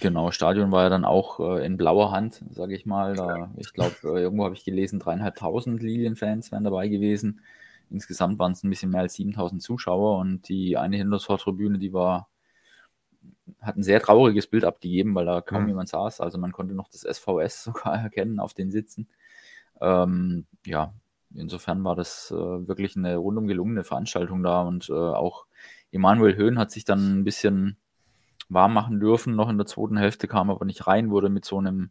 Genau, 0.00 0.30
Stadion 0.30 0.72
war 0.72 0.84
ja 0.84 0.88
dann 0.88 1.04
auch 1.04 1.40
äh, 1.40 1.64
in 1.64 1.76
blauer 1.76 2.10
Hand, 2.10 2.42
sage 2.50 2.74
ich 2.74 2.86
mal. 2.86 3.14
Da, 3.14 3.50
ich 3.56 3.72
glaube, 3.72 3.94
äh, 4.04 4.22
irgendwo 4.22 4.44
habe 4.44 4.54
ich 4.54 4.64
gelesen, 4.64 4.98
dreieinhalbtausend 4.98 5.82
Lilienfans 5.82 6.52
wären 6.52 6.64
dabei 6.64 6.88
gewesen. 6.88 7.40
Insgesamt 7.90 8.38
waren 8.38 8.52
es 8.52 8.64
ein 8.64 8.70
bisschen 8.70 8.90
mehr 8.90 9.02
als 9.02 9.14
7000 9.14 9.62
Zuschauer 9.62 10.18
und 10.18 10.48
die 10.48 10.76
eine 10.76 10.96
Hinderstor-Tribüne, 10.96 11.78
die 11.78 11.92
war, 11.92 12.28
hat 13.60 13.76
ein 13.76 13.82
sehr 13.82 14.00
trauriges 14.00 14.46
Bild 14.46 14.64
abgegeben, 14.64 15.14
weil 15.14 15.26
da 15.26 15.40
kaum 15.40 15.62
mhm. 15.62 15.68
jemand 15.68 15.88
saß. 15.88 16.20
Also 16.20 16.38
man 16.38 16.52
konnte 16.52 16.74
noch 16.74 16.88
das 16.88 17.02
SVS 17.02 17.64
sogar 17.64 17.96
erkennen 17.96 18.40
auf 18.40 18.54
den 18.54 18.70
Sitzen. 18.70 19.08
Ähm, 19.80 20.46
ja, 20.64 20.94
insofern 21.34 21.84
war 21.84 21.96
das 21.96 22.30
äh, 22.30 22.34
wirklich 22.34 22.96
eine 22.96 23.16
rundum 23.16 23.46
gelungene 23.46 23.84
Veranstaltung 23.84 24.42
da 24.42 24.62
und 24.62 24.88
äh, 24.88 24.92
auch 24.92 25.46
Emanuel 25.92 26.36
Höhn 26.36 26.58
hat 26.58 26.70
sich 26.70 26.84
dann 26.84 27.20
ein 27.20 27.24
bisschen 27.24 27.76
warm 28.48 28.74
machen 28.74 29.00
dürfen. 29.00 29.34
Noch 29.34 29.48
in 29.48 29.58
der 29.58 29.66
zweiten 29.66 29.96
Hälfte 29.96 30.28
kam 30.28 30.50
aber 30.50 30.64
nicht 30.64 30.86
rein, 30.86 31.10
wurde 31.10 31.28
mit 31.28 31.44
so 31.44 31.58
einem 31.58 31.90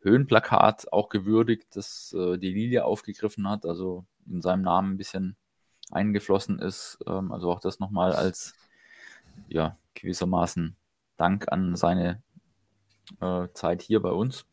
Höhenplakat 0.00 0.92
auch 0.92 1.08
gewürdigt, 1.08 1.66
das 1.74 2.14
äh, 2.16 2.38
die 2.38 2.52
Lilie 2.52 2.84
aufgegriffen 2.84 3.48
hat, 3.48 3.66
also 3.66 4.04
in 4.28 4.40
seinem 4.40 4.62
Namen 4.62 4.92
ein 4.92 4.96
bisschen 4.96 5.36
eingeflossen 5.90 6.58
ist. 6.58 6.98
Ähm, 7.06 7.32
also 7.32 7.50
auch 7.50 7.60
das 7.60 7.80
nochmal 7.80 8.12
als 8.12 8.54
ja, 9.48 9.76
gewissermaßen 9.94 10.76
Dank 11.16 11.50
an 11.50 11.76
seine 11.76 12.22
äh, 13.20 13.48
Zeit 13.54 13.82
hier 13.82 14.00
bei 14.00 14.10
uns. 14.10 14.46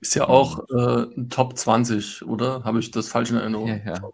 Ist 0.00 0.14
ja 0.14 0.28
auch 0.28 0.68
äh, 0.68 1.06
Top 1.30 1.56
20, 1.56 2.26
oder? 2.26 2.62
Habe 2.64 2.80
ich 2.80 2.90
das 2.90 3.08
falsch 3.08 3.30
in 3.30 3.36
Erinnerung? 3.36 3.68
Ja, 3.68 3.76
ja. 3.76 4.10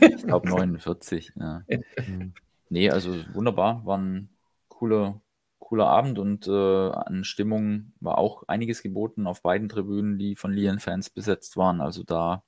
ich 0.00 0.24
glaube 0.24 0.48
49. 0.48 1.32
Ja. 1.36 1.62
nee, 2.68 2.90
also 2.90 3.14
wunderbar, 3.32 3.84
war 3.86 3.98
ein 3.98 4.28
cooler, 4.68 5.20
cooler 5.58 5.86
Abend 5.86 6.18
und 6.18 6.48
äh, 6.48 6.90
an 6.90 7.22
Stimmung 7.22 7.92
war 8.00 8.18
auch 8.18 8.42
einiges 8.48 8.82
geboten 8.82 9.26
auf 9.26 9.42
beiden 9.42 9.68
Tribünen, 9.68 10.18
die 10.18 10.34
von 10.34 10.52
Lien-Fans 10.52 11.10
besetzt 11.10 11.56
waren. 11.56 11.80
Also 11.80 12.02
da 12.02 12.42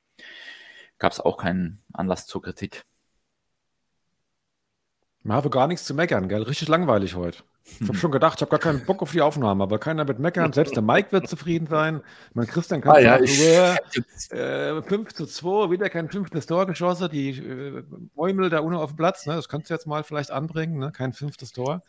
gab 0.99 1.13
es 1.13 1.21
auch 1.21 1.37
keinen 1.37 1.83
Anlass 1.93 2.27
zur 2.27 2.43
Kritik. 2.43 2.85
Man 5.23 5.37
habe 5.37 5.51
gar 5.51 5.69
nichts 5.69 5.85
zu 5.85 5.95
meckern, 5.95 6.29
gell? 6.29 6.43
Richtig 6.43 6.67
langweilig 6.67 7.15
heute. 7.15 7.45
Ich 7.65 7.89
habe 7.89 7.97
schon 7.97 8.11
gedacht, 8.11 8.39
ich 8.39 8.43
habe 8.43 8.51
gar 8.51 8.59
keinen 8.59 8.85
Bock 8.85 9.03
auf 9.03 9.13
die 9.13 9.21
Aufnahme, 9.21 9.63
aber 9.63 9.79
keiner 9.79 10.07
wird 10.09 10.19
meckern. 10.19 10.53
Selbst 10.55 10.75
der 10.75 10.83
Mike 10.83 11.13
wird 11.13 11.29
zufrieden 11.29 11.67
sein. 11.67 12.01
Mein 12.35 12.47
Christian 12.47 12.81
kann 12.81 12.97
ah, 12.97 13.03
sagen, 13.03 13.25
ja, 13.25 13.77
ich, 13.93 14.33
äh, 14.33 14.83
5 14.83 15.13
zu 15.15 15.27
2, 15.27 15.71
wieder 15.71 15.89
kein 15.89 16.09
fünftes 16.11 16.47
Tor 16.47 16.67
geschossen. 16.67 17.09
Die 17.11 17.31
äh, 17.31 17.83
Bäumel 18.15 18.51
da 18.51 18.61
unten 18.61 18.77
auf 18.77 18.91
dem 18.91 18.97
Platz, 18.97 19.27
ne? 19.27 19.37
das 19.37 19.49
kannst 19.49 19.71
du 19.71 19.75
jetzt 19.75 19.87
mal 19.87 20.03
vielleicht 20.05 20.31
anbringen, 20.31 20.79
ne? 20.79 20.93
kein 20.93 21.13
fünftes 21.13 21.53
Tor. 21.53 21.83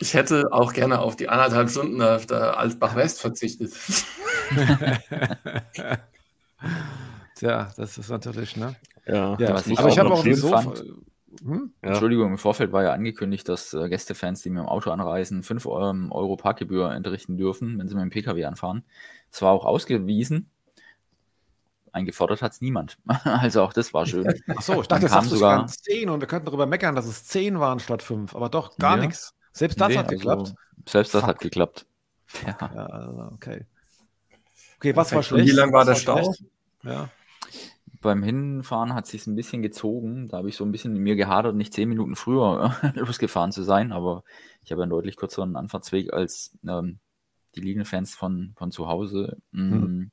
Ich 0.00 0.14
hätte 0.14 0.52
auch 0.52 0.72
gerne 0.72 1.00
auf 1.00 1.16
die 1.16 1.28
anderthalb 1.28 1.70
Stunden 1.70 2.00
auf 2.00 2.26
der 2.26 2.56
Alsbach 2.56 2.94
West 2.94 3.20
verzichtet. 3.20 3.72
Tja, 7.34 7.72
das 7.76 7.98
ist 7.98 8.08
natürlich, 8.08 8.56
ne? 8.56 8.76
Ja, 9.06 9.36
ja 9.38 9.48
aber 9.48 9.88
ich 9.88 9.98
habe 9.98 10.10
auch 10.10 10.24
so. 10.24 10.54
Hm? 11.42 11.72
Ja. 11.82 11.90
Entschuldigung, 11.90 12.32
im 12.32 12.38
Vorfeld 12.38 12.72
war 12.72 12.82
ja 12.82 12.92
angekündigt, 12.92 13.48
dass 13.48 13.74
äh, 13.74 13.88
Gästefans, 13.88 14.42
die 14.42 14.50
mit 14.50 14.60
dem 14.62 14.66
Auto 14.66 14.90
anreisen, 14.90 15.42
5 15.42 15.66
ähm, 15.66 16.12
Euro 16.12 16.36
Parkgebühr 16.36 16.92
entrichten 16.92 17.36
dürfen, 17.36 17.78
wenn 17.78 17.88
sie 17.88 17.94
mit 17.94 18.02
dem 18.02 18.10
Pkw 18.10 18.44
anfahren. 18.44 18.84
Es 19.30 19.42
war 19.42 19.52
auch 19.52 19.64
ausgewiesen. 19.64 20.50
Eingefordert 21.92 22.42
hat 22.42 22.52
es 22.52 22.60
niemand. 22.60 22.98
also 23.24 23.62
auch 23.62 23.72
das 23.72 23.92
war 23.92 24.06
schön. 24.06 24.26
Achso, 24.48 24.80
ich 24.80 24.88
dachte, 24.88 25.06
es 25.06 25.30
sogar 25.30 25.66
10 25.66 26.08
und 26.10 26.20
wir 26.20 26.28
könnten 26.28 26.46
darüber 26.46 26.66
meckern, 26.66 26.94
dass 26.94 27.06
es 27.06 27.24
10 27.24 27.60
waren 27.60 27.80
statt 27.80 28.02
5, 28.02 28.34
aber 28.34 28.48
doch 28.48 28.76
gar 28.76 28.96
ja. 28.96 29.04
nichts. 29.04 29.34
Selbst 29.52 29.80
das 29.80 29.88
nee, 29.88 29.98
hat 29.98 30.06
also 30.06 30.16
geklappt. 30.16 30.54
Selbst 30.86 31.14
das 31.14 31.22
Fuck. 31.22 31.28
hat 31.28 31.40
geklappt. 31.40 31.86
Ja. 32.46 32.56
ja 32.60 32.86
also, 32.86 33.30
okay. 33.34 33.66
Okay, 34.76 34.94
was 34.94 35.12
war 35.12 35.22
schlecht? 35.22 35.48
Wie 35.48 35.52
lang 35.52 35.72
war 35.72 35.84
der 35.84 35.96
Stau? 35.96 36.34
Ja. 36.84 37.08
Beim 38.00 38.22
Hinfahren 38.22 38.94
hat 38.94 39.04
es 39.04 39.10
sich 39.10 39.26
ein 39.26 39.36
bisschen 39.36 39.62
gezogen. 39.62 40.28
Da 40.28 40.38
habe 40.38 40.48
ich 40.48 40.56
so 40.56 40.64
ein 40.64 40.72
bisschen 40.72 40.94
in 40.94 41.02
mir 41.02 41.16
gehadert, 41.16 41.56
nicht 41.56 41.74
zehn 41.74 41.88
Minuten 41.88 42.16
früher 42.16 42.74
losgefahren 42.94 43.52
zu 43.52 43.62
sein, 43.62 43.92
aber 43.92 44.22
ich 44.62 44.70
habe 44.70 44.82
einen 44.82 44.90
deutlich 44.90 45.16
kürzeren 45.16 45.56
Anfahrtsweg 45.56 46.12
als 46.12 46.56
ähm, 46.66 46.98
die 47.54 47.60
Linienfans 47.60 48.14
von, 48.14 48.54
von 48.56 48.70
zu 48.70 48.88
Hause. 48.88 49.38
Mhm. 49.50 50.10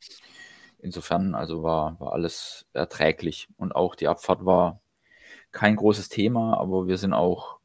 Insofern, 0.80 1.36
also 1.36 1.64
war, 1.64 2.00
war 2.00 2.14
alles 2.14 2.66
erträglich. 2.74 3.48
Und 3.58 3.76
auch 3.76 3.96
die 3.96 4.08
Abfahrt 4.08 4.46
war 4.46 4.82
kein 5.52 5.76
großes 5.76 6.10
Thema, 6.10 6.58
aber 6.58 6.88
wir 6.88 6.98
sind 6.98 7.14
auch 7.14 7.60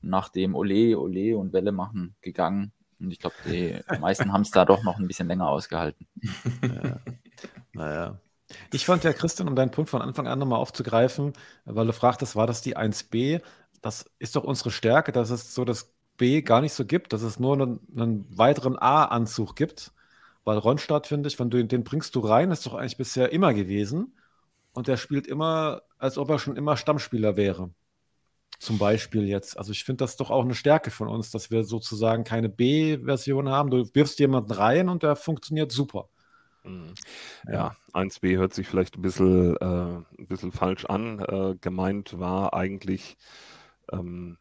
nach 0.00 0.28
dem 0.28 0.54
Ole, 0.54 0.98
Ole 0.98 1.36
und 1.36 1.52
Welle 1.52 1.72
machen 1.72 2.14
gegangen. 2.20 2.72
Und 3.00 3.10
ich 3.10 3.18
glaube, 3.18 3.34
die 3.46 3.80
meisten 4.00 4.32
haben 4.32 4.42
es 4.42 4.50
da 4.50 4.64
doch 4.64 4.82
noch 4.84 4.98
ein 4.98 5.06
bisschen 5.06 5.28
länger 5.28 5.48
ausgehalten. 5.48 6.06
Ja. 6.62 7.00
Naja. 7.72 8.20
Ich 8.72 8.84
fand 8.86 9.04
ja, 9.04 9.12
Christian, 9.12 9.48
um 9.48 9.56
deinen 9.56 9.70
Punkt 9.70 9.90
von 9.90 10.02
Anfang 10.02 10.26
an 10.26 10.38
nochmal 10.38 10.58
aufzugreifen, 10.58 11.32
weil 11.64 11.86
du 11.86 11.92
fragtest, 11.92 12.36
war 12.36 12.46
das 12.46 12.62
die 12.62 12.76
1b? 12.76 13.40
Das 13.82 14.10
ist 14.18 14.36
doch 14.36 14.44
unsere 14.44 14.70
Stärke, 14.70 15.12
dass 15.12 15.30
es 15.30 15.54
so 15.54 15.64
das 15.64 15.94
B 16.16 16.42
gar 16.42 16.60
nicht 16.60 16.72
so 16.72 16.84
gibt, 16.84 17.12
dass 17.12 17.22
es 17.22 17.38
nur 17.38 17.54
einen, 17.54 17.80
einen 17.96 18.38
weiteren 18.38 18.78
A-Anzug 18.78 19.56
gibt. 19.56 19.92
Weil 20.44 20.58
Ronstadt, 20.58 21.06
finde 21.06 21.28
ich, 21.28 21.38
wenn 21.38 21.50
du 21.50 21.64
den 21.64 21.84
bringst 21.84 22.14
du 22.14 22.20
rein, 22.20 22.50
ist 22.50 22.66
doch 22.66 22.74
eigentlich 22.74 22.96
bisher 22.96 23.32
immer 23.32 23.54
gewesen. 23.54 24.14
Und 24.72 24.88
der 24.88 24.96
spielt 24.96 25.26
immer, 25.26 25.82
als 25.98 26.18
ob 26.18 26.30
er 26.30 26.38
schon 26.38 26.56
immer 26.56 26.76
Stammspieler 26.76 27.36
wäre. 27.36 27.70
Zum 28.58 28.78
Beispiel 28.78 29.26
jetzt. 29.28 29.58
Also 29.58 29.72
ich 29.72 29.84
finde 29.84 30.04
das 30.04 30.16
doch 30.16 30.30
auch 30.30 30.44
eine 30.44 30.54
Stärke 30.54 30.90
von 30.90 31.08
uns, 31.08 31.30
dass 31.30 31.50
wir 31.50 31.64
sozusagen 31.64 32.24
keine 32.24 32.48
B-Version 32.48 33.48
haben. 33.48 33.70
Du 33.70 33.88
wirfst 33.94 34.18
jemanden 34.20 34.52
rein 34.52 34.88
und 34.88 35.02
der 35.02 35.16
funktioniert 35.16 35.72
super. 35.72 36.08
Mhm. 36.64 36.94
Ja, 37.50 37.76
1b 37.92 38.36
hört 38.36 38.54
sich 38.54 38.66
vielleicht 38.66 38.96
ein 38.96 39.02
bisschen, 39.02 39.56
äh, 39.56 39.64
ein 40.18 40.26
bisschen 40.26 40.52
falsch 40.52 40.84
an. 40.86 41.20
Äh, 41.20 41.54
gemeint 41.60 42.18
war 42.18 42.54
eigentlich 42.54 43.16
ähm, 43.92 44.38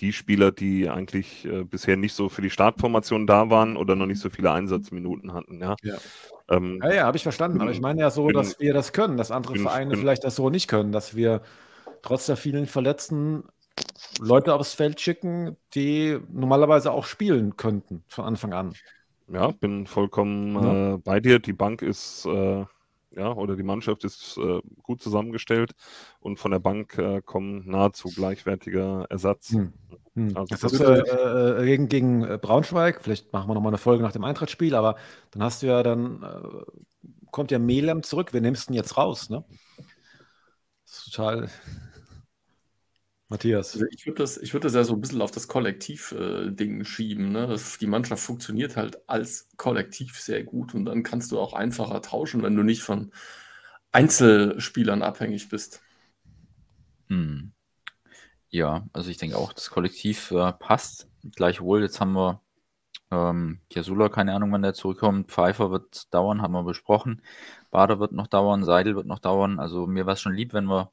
die 0.00 0.12
Spieler, 0.12 0.50
die 0.50 0.88
eigentlich 0.88 1.44
äh, 1.44 1.64
bisher 1.64 1.96
nicht 1.96 2.14
so 2.14 2.28
für 2.28 2.42
die 2.42 2.50
Startformation 2.50 3.26
da 3.26 3.50
waren 3.50 3.76
oder 3.76 3.94
noch 3.94 4.06
nicht 4.06 4.20
so 4.20 4.30
viele 4.30 4.50
Einsatzminuten 4.50 5.32
hatten. 5.32 5.60
Ja, 5.60 5.76
ja, 5.82 5.96
ähm, 6.50 6.80
ja, 6.82 6.92
ja 6.92 7.04
habe 7.04 7.16
ich 7.16 7.22
verstanden. 7.22 7.60
Aber 7.60 7.70
ich 7.70 7.80
meine 7.80 8.00
ja 8.00 8.10
so, 8.10 8.26
bin, 8.26 8.36
dass 8.36 8.58
wir 8.58 8.74
das 8.74 8.92
können, 8.92 9.16
dass 9.16 9.30
andere 9.30 9.54
bin, 9.54 9.62
Vereine 9.62 9.90
bin, 9.90 10.00
vielleicht 10.00 10.24
das 10.24 10.34
so 10.34 10.50
nicht 10.50 10.68
können, 10.68 10.92
dass 10.92 11.14
wir 11.14 11.42
trotz 12.02 12.26
der 12.26 12.36
vielen 12.36 12.66
Verletzten 12.66 13.44
Leute 14.20 14.54
aufs 14.54 14.74
Feld 14.74 15.00
schicken, 15.00 15.56
die 15.74 16.18
normalerweise 16.30 16.92
auch 16.92 17.06
spielen 17.06 17.56
könnten 17.56 18.04
von 18.08 18.24
Anfang 18.24 18.52
an. 18.52 18.74
Ja, 19.32 19.50
bin 19.50 19.86
vollkommen 19.86 20.54
ja. 20.54 20.94
Äh, 20.94 20.98
bei 20.98 21.20
dir. 21.20 21.38
Die 21.38 21.54
Bank 21.54 21.80
ist 21.80 22.26
äh, 22.26 22.64
ja, 23.16 23.32
oder 23.32 23.56
die 23.56 23.62
Mannschaft 23.62 24.04
ist 24.04 24.38
äh, 24.38 24.60
gut 24.82 25.02
zusammengestellt 25.02 25.72
und 26.20 26.38
von 26.38 26.50
der 26.50 26.58
Bank 26.58 26.98
äh, 26.98 27.22
kommen 27.22 27.68
nahezu 27.68 28.08
gleichwertiger 28.08 29.06
Ersatz. 29.08 29.50
Hm. 29.50 29.72
Hm. 30.14 30.36
Also 30.36 30.54
Jetzt 30.54 30.64
das 30.64 30.72
hast 30.72 30.80
du 30.80 30.84
äh, 30.84 31.62
äh, 31.62 31.64
gegen, 31.64 31.88
gegen 31.88 32.20
Braunschweig, 32.40 33.00
vielleicht 33.00 33.32
machen 33.32 33.48
wir 33.48 33.54
nochmal 33.54 33.70
eine 33.70 33.78
Folge 33.78 34.02
nach 34.02 34.12
dem 34.12 34.24
Eintrachtspiel, 34.24 34.74
aber 34.74 34.96
dann 35.30 35.42
hast 35.42 35.62
du 35.62 35.66
ja 35.66 35.82
dann, 35.82 36.22
äh, 36.22 37.08
kommt 37.30 37.50
ja 37.50 37.58
Melem 37.58 38.02
zurück, 38.02 38.28
wer 38.32 38.42
nimmst 38.42 38.68
du 38.68 38.72
denn 38.72 38.76
jetzt 38.76 38.96
raus, 38.96 39.30
ne? 39.30 39.44
Das 40.84 40.98
ist 40.98 41.12
total. 41.12 41.48
Matthias. 43.32 43.72
Also 43.74 43.86
ich 43.90 44.06
würde 44.06 44.18
das, 44.18 44.36
ich 44.36 44.52
würd 44.52 44.64
das 44.64 44.74
ja 44.74 44.84
so 44.84 44.92
ein 44.92 45.00
bisschen 45.00 45.22
auf 45.22 45.30
das 45.30 45.48
Kollektiv-Ding 45.48 46.84
schieben. 46.84 47.32
Ne? 47.32 47.46
Das, 47.46 47.78
die 47.78 47.86
Mannschaft 47.86 48.22
funktioniert 48.22 48.76
halt 48.76 49.08
als 49.08 49.48
Kollektiv 49.56 50.20
sehr 50.20 50.44
gut 50.44 50.74
und 50.74 50.84
dann 50.84 51.02
kannst 51.02 51.32
du 51.32 51.40
auch 51.40 51.54
einfacher 51.54 52.02
tauschen, 52.02 52.42
wenn 52.42 52.54
du 52.54 52.62
nicht 52.62 52.82
von 52.82 53.10
Einzelspielern 53.90 55.02
abhängig 55.02 55.48
bist. 55.48 55.80
Hm. 57.08 57.52
Ja, 58.50 58.86
also 58.92 59.08
ich 59.08 59.16
denke 59.16 59.38
auch, 59.38 59.54
das 59.54 59.70
Kollektiv 59.70 60.30
äh, 60.30 60.52
passt. 60.52 61.08
Gleichwohl, 61.34 61.80
jetzt 61.80 62.00
haben 62.00 62.12
wir 62.12 62.42
ähm, 63.10 63.60
Kiasula, 63.70 64.10
keine 64.10 64.34
Ahnung, 64.34 64.52
wann 64.52 64.62
der 64.62 64.74
zurückkommt. 64.74 65.30
Pfeiffer 65.30 65.70
wird 65.70 66.12
dauern, 66.12 66.42
haben 66.42 66.52
wir 66.52 66.64
besprochen. 66.64 67.22
Bader 67.70 67.98
wird 67.98 68.12
noch 68.12 68.26
dauern, 68.26 68.62
Seidel 68.64 68.94
wird 68.94 69.06
noch 69.06 69.20
dauern. 69.20 69.58
Also 69.58 69.86
mir 69.86 70.04
war 70.04 70.12
es 70.12 70.20
schon 70.20 70.34
lieb, 70.34 70.52
wenn 70.52 70.66
wir 70.66 70.90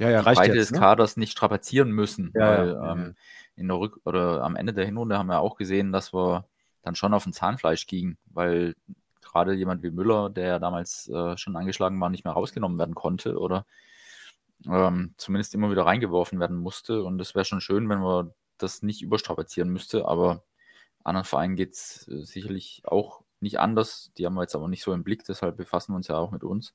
Ja, 0.00 0.10
ja, 0.10 0.20
die 0.20 0.26
reicht 0.26 0.40
Breite 0.40 0.54
jetzt, 0.56 0.70
des 0.70 0.72
ne? 0.72 0.78
Kaders 0.80 1.16
nicht 1.16 1.32
strapazieren 1.32 1.90
müssen, 1.92 2.32
Ja, 2.34 2.40
weil 2.58 2.68
ja, 2.70 2.92
ähm, 2.92 2.98
ja. 2.98 3.12
in 3.56 3.68
der 3.68 3.76
Rück- 3.76 4.00
oder 4.04 4.42
am 4.42 4.56
Ende 4.56 4.72
der 4.72 4.86
Hinrunde 4.86 5.18
haben 5.18 5.28
wir 5.28 5.40
auch 5.40 5.56
gesehen, 5.56 5.92
dass 5.92 6.12
wir 6.12 6.46
dann 6.82 6.94
schon 6.94 7.14
auf 7.14 7.26
ein 7.26 7.32
Zahnfleisch 7.32 7.86
gingen, 7.86 8.16
weil 8.26 8.74
gerade 9.20 9.54
jemand 9.54 9.82
wie 9.82 9.90
Müller, 9.90 10.30
der 10.30 10.46
ja 10.46 10.58
damals 10.58 11.08
äh, 11.08 11.36
schon 11.36 11.56
angeschlagen 11.56 12.00
war, 12.00 12.10
nicht 12.10 12.24
mehr 12.24 12.32
rausgenommen 12.32 12.78
werden 12.78 12.94
konnte 12.94 13.38
oder 13.38 13.66
ähm, 14.66 15.14
zumindest 15.16 15.54
immer 15.54 15.70
wieder 15.70 15.86
reingeworfen 15.86 16.40
werden 16.40 16.56
musste. 16.56 17.02
Und 17.04 17.20
es 17.20 17.34
wäre 17.34 17.44
schon 17.44 17.60
schön, 17.60 17.88
wenn 17.88 18.00
wir 18.00 18.34
das 18.58 18.82
nicht 18.82 19.02
überstrapazieren 19.02 19.70
müsste, 19.70 20.06
aber 20.06 20.42
anderen 21.04 21.24
Vereinen 21.24 21.56
geht 21.56 21.74
es 21.74 22.08
äh, 22.08 22.24
sicherlich 22.24 22.82
auch 22.84 23.22
nicht 23.40 23.58
anders. 23.60 24.12
Die 24.18 24.26
haben 24.26 24.34
wir 24.34 24.42
jetzt 24.42 24.54
aber 24.54 24.68
nicht 24.68 24.82
so 24.82 24.92
im 24.92 25.04
Blick, 25.04 25.24
deshalb 25.24 25.56
befassen 25.56 25.92
wir 25.92 25.96
uns 25.96 26.08
ja 26.08 26.16
auch 26.16 26.30
mit 26.30 26.44
uns. 26.44 26.74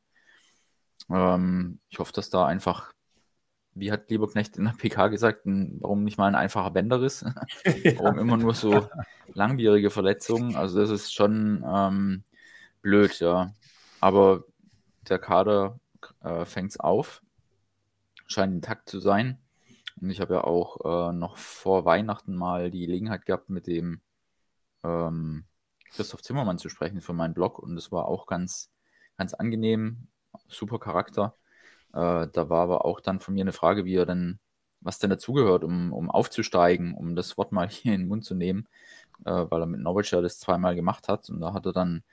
Ähm, 1.09 1.79
ich 1.89 1.99
hoffe, 1.99 2.13
dass 2.13 2.29
da 2.29 2.45
einfach, 2.45 2.93
wie 3.75 3.91
hat 3.91 4.09
Lieberknecht 4.09 4.57
in 4.57 4.65
der 4.65 4.71
PK 4.71 5.09
gesagt, 5.09 5.41
warum 5.45 6.03
nicht 6.03 6.17
mal 6.17 6.27
ein 6.27 6.35
einfacher 6.35 6.71
Bänderriss? 6.71 7.25
warum 7.97 8.17
immer 8.17 8.37
nur 8.37 8.53
so 8.53 8.87
langwierige 9.33 9.89
Verletzungen? 9.89 10.55
Also 10.55 10.79
das 10.79 10.89
ist 10.89 11.13
schon 11.13 11.63
ähm, 11.67 12.23
blöd, 12.81 13.19
ja. 13.19 13.53
Aber 13.99 14.45
der 15.09 15.19
Kader 15.19 15.79
äh, 16.23 16.45
fängt 16.45 16.71
es 16.71 16.79
auf, 16.79 17.21
scheint 18.27 18.53
intakt 18.53 18.89
zu 18.89 18.99
sein. 18.99 19.39
Und 20.01 20.09
ich 20.09 20.21
habe 20.21 20.35
ja 20.35 20.43
auch 20.43 21.09
äh, 21.09 21.13
noch 21.13 21.37
vor 21.37 21.85
Weihnachten 21.85 22.35
mal 22.35 22.71
die 22.71 22.85
Gelegenheit 22.85 23.25
gehabt, 23.25 23.49
mit 23.49 23.67
dem 23.67 24.01
ähm, 24.83 25.45
Christoph 25.91 26.21
Zimmermann 26.21 26.57
zu 26.57 26.69
sprechen 26.69 27.01
für 27.01 27.13
meinen 27.13 27.33
Blog. 27.33 27.59
Und 27.59 27.77
es 27.77 27.91
war 27.91 28.05
auch 28.05 28.25
ganz, 28.25 28.71
ganz 29.17 29.33
angenehm, 29.33 30.07
super 30.47 30.79
Charakter. 30.79 31.35
Äh, 31.95 32.27
da 32.31 32.49
war 32.49 32.61
aber 32.63 32.85
auch 32.85 32.99
dann 32.99 33.19
von 33.19 33.33
mir 33.33 33.41
eine 33.41 33.53
Frage, 33.53 33.85
wie 33.85 33.95
er 33.95 34.05
denn, 34.05 34.39
was 34.81 34.99
denn 34.99 35.09
dazugehört, 35.09 35.63
um, 35.63 35.93
um 35.93 36.11
aufzusteigen, 36.11 36.93
um 36.93 37.15
das 37.15 37.37
Wort 37.37 37.51
mal 37.51 37.69
hier 37.69 37.93
in 37.93 38.01
den 38.01 38.07
Mund 38.09 38.25
zu 38.25 38.35
nehmen, 38.35 38.67
äh, 39.25 39.31
weil 39.49 39.61
er 39.61 39.65
mit 39.67 39.79
Norwich 39.81 40.11
ja 40.11 40.21
das 40.21 40.39
zweimal 40.39 40.75
gemacht 40.75 41.07
hat. 41.07 41.29
Und 41.29 41.41
da 41.41 41.53
hat 41.53 41.65
er 41.65 41.73
dann 41.73 42.03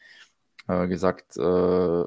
äh, 0.69 0.89
gesagt, 0.89 1.37
äh, 1.37 2.05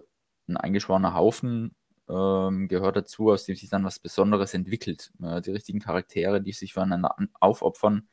ein 0.47 0.57
eingeschworener 0.57 1.15
Haufen 1.15 1.75
ähm, 2.09 2.67
gehört 2.67 2.97
dazu, 2.97 3.31
aus 3.31 3.45
dem 3.45 3.55
sich 3.55 3.69
dann 3.69 3.83
was 3.83 3.99
Besonderes 3.99 4.53
entwickelt. 4.53 5.11
Äh, 5.21 5.41
die 5.41 5.51
richtigen 5.51 5.79
Charaktere, 5.79 6.41
die 6.41 6.53
sich 6.53 6.73
füreinander 6.73 7.17
an, 7.17 7.29
aufopfern 7.39 8.07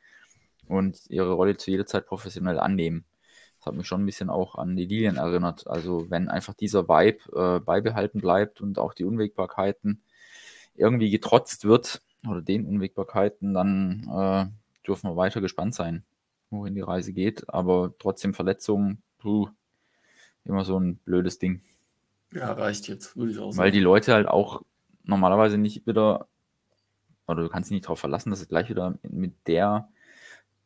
und 0.67 0.99
ihre 1.09 1.33
Rolle 1.33 1.57
zu 1.57 1.71
jeder 1.71 1.85
Zeit 1.85 2.05
professionell 2.07 2.59
annehmen. 2.59 3.05
Das 3.63 3.71
hat 3.71 3.77
mich 3.77 3.87
schon 3.87 4.03
ein 4.03 4.05
bisschen 4.05 4.29
auch 4.29 4.55
an 4.55 4.75
die 4.75 4.83
Lilien 4.83 5.15
erinnert. 5.15 5.67
Also 5.67 6.09
wenn 6.09 6.27
einfach 6.27 6.53
dieser 6.53 6.89
Vibe 6.89 7.19
äh, 7.33 7.59
beibehalten 7.61 8.19
bleibt 8.19 8.59
und 8.59 8.77
auch 8.77 8.93
die 8.93 9.05
Unwägbarkeiten 9.05 10.01
irgendwie 10.75 11.09
getrotzt 11.09 11.63
wird 11.63 12.01
oder 12.27 12.41
den 12.41 12.65
Unwägbarkeiten, 12.65 13.53
dann 13.53 14.01
äh, 14.11 14.85
dürfen 14.85 15.09
wir 15.09 15.15
weiter 15.15 15.39
gespannt 15.39 15.75
sein, 15.75 16.03
wohin 16.49 16.75
die 16.75 16.81
Reise 16.81 17.13
geht. 17.13 17.49
Aber 17.49 17.93
trotzdem 17.99 18.33
Verletzungen, 18.33 19.01
puh, 19.17 19.47
immer 20.43 20.65
so 20.65 20.77
ein 20.77 20.97
blödes 20.97 21.39
Ding. 21.39 21.61
Ja, 22.33 22.51
reicht 22.51 22.89
jetzt, 22.89 23.15
würde 23.15 23.31
ich 23.31 23.39
auch 23.39 23.53
sagen. 23.53 23.63
Weil 23.63 23.71
die 23.71 23.79
Leute 23.79 24.13
halt 24.13 24.27
auch 24.27 24.61
normalerweise 25.05 25.57
nicht 25.57 25.87
wieder, 25.87 26.27
oder 27.27 27.43
du 27.43 27.47
kannst 27.47 27.69
dich 27.69 27.75
nicht 27.75 27.85
darauf 27.85 27.99
verlassen, 27.99 28.29
dass 28.29 28.41
sie 28.41 28.47
gleich 28.47 28.67
wieder 28.67 28.99
mit 29.03 29.35
der 29.47 29.87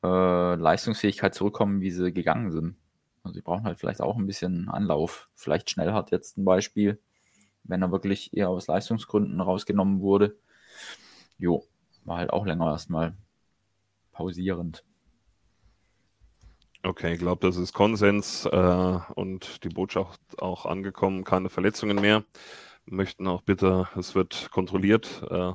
äh, 0.04 0.56
Leistungsfähigkeit 0.56 1.36
zurückkommen, 1.36 1.82
wie 1.82 1.92
sie 1.92 2.12
gegangen 2.12 2.52
sind. 2.52 2.76
Also 3.28 3.36
sie 3.36 3.42
brauchen 3.42 3.66
halt 3.66 3.78
vielleicht 3.78 4.02
auch 4.02 4.16
ein 4.16 4.26
bisschen 4.26 4.70
Anlauf. 4.70 5.30
Vielleicht 5.36 5.70
schnell 5.70 5.92
hat 5.92 6.12
jetzt 6.12 6.38
ein 6.38 6.46
Beispiel, 6.46 6.98
wenn 7.63 7.82
er 7.82 7.92
wirklich 7.92 8.34
eher 8.34 8.48
aus 8.48 8.68
Leistungsgründen 8.68 9.42
rausgenommen 9.42 10.00
wurde. 10.00 10.38
Jo, 11.38 11.66
war 12.06 12.20
halt 12.20 12.32
auch 12.32 12.46
länger 12.46 12.68
erstmal 12.68 13.18
pausierend. 14.13 14.86
Okay, 16.84 17.16
ich 17.16 17.20
glaube, 17.20 17.46
das 17.46 17.58
ist 17.58 17.74
Konsens 17.74 18.46
äh, 18.46 19.00
und 19.16 19.66
die 19.66 19.70
Botschaft 19.70 20.22
auch 20.40 20.66
angekommen, 20.66 21.26
keine 21.26 21.50
Verletzungen 21.50 22.00
mehr. 22.00 22.24
Möchten 22.86 23.28
auch 23.28 23.42
bitte, 23.42 23.90
es 23.98 24.16
wird 24.16 24.50
kontrolliert. 24.52 25.22
Äh, 25.30 25.52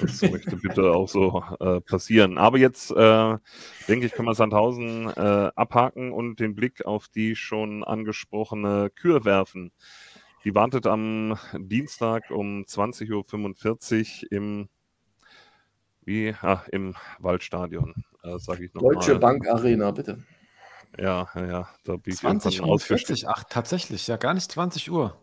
das 0.00 0.22
möchte 0.22 0.56
bitte 0.56 0.92
auch 0.92 1.08
so 1.08 1.42
äh, 1.60 1.80
passieren. 1.80 2.38
Aber 2.38 2.58
jetzt, 2.58 2.90
äh, 2.90 3.36
denke 3.88 4.06
ich, 4.06 4.12
können 4.12 4.28
wir 4.28 4.34
Sandhausen 4.34 5.08
äh, 5.08 5.50
abhaken 5.54 6.12
und 6.12 6.40
den 6.40 6.54
Blick 6.54 6.84
auf 6.84 7.08
die 7.08 7.36
schon 7.36 7.84
angesprochene 7.84 8.90
Kür 8.94 9.24
werfen. 9.24 9.72
Die 10.44 10.54
wartet 10.54 10.86
am 10.86 11.38
Dienstag 11.56 12.30
um 12.30 12.64
20.45 12.64 14.24
Uhr 14.24 14.32
im, 14.32 14.68
wie, 16.04 16.34
ah, 16.40 16.64
im 16.72 16.94
Waldstadion, 17.18 17.94
äh, 18.24 18.38
sage 18.38 18.64
ich 18.64 18.74
nochmal. 18.74 18.94
Deutsche 18.94 19.18
Bank 19.18 19.46
Arena, 19.48 19.90
bitte. 19.92 20.24
Ja, 20.98 21.28
ja, 21.34 21.46
ja, 21.46 21.68
da 21.84 21.96
bin 21.96 22.12
ich 22.12 22.20
20 22.20 22.54
irgendwann 22.54 22.68
Uhr 22.68 22.74
ausgestiegen. 22.74 23.16
40, 23.16 23.28
ach, 23.28 23.44
tatsächlich, 23.48 24.06
ja, 24.08 24.16
gar 24.16 24.34
nicht 24.34 24.50
20 24.50 24.90
Uhr. 24.90 25.16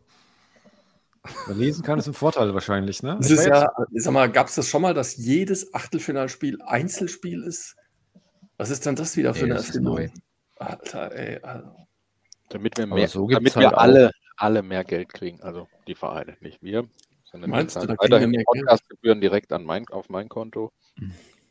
Lesen 1.47 1.83
kann, 1.83 1.99
ist 1.99 2.07
ein 2.07 2.13
Vorteil 2.13 2.53
wahrscheinlich, 2.53 3.03
ne? 3.03 3.17
Das 3.19 3.29
ist 3.29 3.45
ja, 3.45 3.69
ich 3.93 4.03
sag 4.03 4.13
mal, 4.13 4.31
gab 4.31 4.47
es 4.47 4.55
das 4.55 4.67
schon 4.67 4.81
mal, 4.81 4.93
dass 4.93 5.17
jedes 5.17 5.73
Achtelfinalspiel 5.73 6.61
Einzelspiel 6.61 7.43
ist? 7.43 7.75
Was 8.57 8.69
ist 8.69 8.85
denn 8.85 8.95
das 8.95 9.15
wieder 9.17 9.33
für 9.33 9.45
Nee, 9.45 9.51
eine 9.51 9.59
Erfindung? 9.59 9.95
neu. 9.95 10.09
Alter, 10.57 11.11
ey, 11.15 11.39
also. 11.41 11.69
Damit 12.49 12.77
wir, 12.77 12.87
mehr, 12.87 13.07
so 13.07 13.27
damit 13.27 13.55
halt 13.55 13.63
wir 13.63 13.73
auch- 13.77 13.81
alle, 13.81 14.11
alle 14.37 14.63
mehr 14.63 14.83
Geld 14.83 15.13
kriegen. 15.13 15.41
Also 15.41 15.67
die 15.87 15.95
Vereine, 15.95 16.35
nicht 16.41 16.61
wir. 16.61 16.87
Sondern 17.23 17.51
Meinst 17.51 17.75
wir 17.75 17.81
du, 17.81 17.87
da 17.87 17.95
weiterhin? 17.99 18.43
Podcastgebühren 18.43 19.21
direkt 19.21 19.53
an 19.53 19.63
mein, 19.63 19.87
auf 19.89 20.09
mein 20.09 20.29
Konto. 20.29 20.71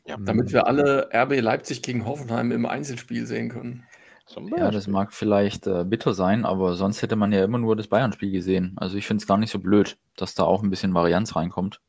Ja, 0.05 0.17
Damit 0.17 0.51
wir 0.51 0.67
alle 0.67 1.09
RB 1.13 1.39
Leipzig 1.39 1.81
gegen 1.81 2.05
Hoffenheim 2.05 2.51
im 2.51 2.65
Einzelspiel 2.65 3.25
sehen 3.25 3.49
können. 3.49 3.85
Zum 4.29 4.47
Ja, 4.55 4.71
das 4.71 4.87
mag 4.87 5.13
vielleicht 5.13 5.67
äh, 5.67 5.83
bitter 5.83 6.13
sein, 6.13 6.45
aber 6.45 6.75
sonst 6.75 7.01
hätte 7.01 7.15
man 7.15 7.31
ja 7.31 7.43
immer 7.43 7.57
nur 7.57 7.75
das 7.75 7.87
Bayern-Spiel 7.87 8.31
gesehen. 8.31 8.73
Also 8.77 8.97
ich 8.97 9.05
finde 9.07 9.21
es 9.21 9.27
gar 9.27 9.37
nicht 9.37 9.51
so 9.51 9.59
blöd, 9.59 9.97
dass 10.15 10.35
da 10.35 10.43
auch 10.43 10.63
ein 10.63 10.69
bisschen 10.69 10.93
Varianz 10.93 11.35
reinkommt. 11.35 11.81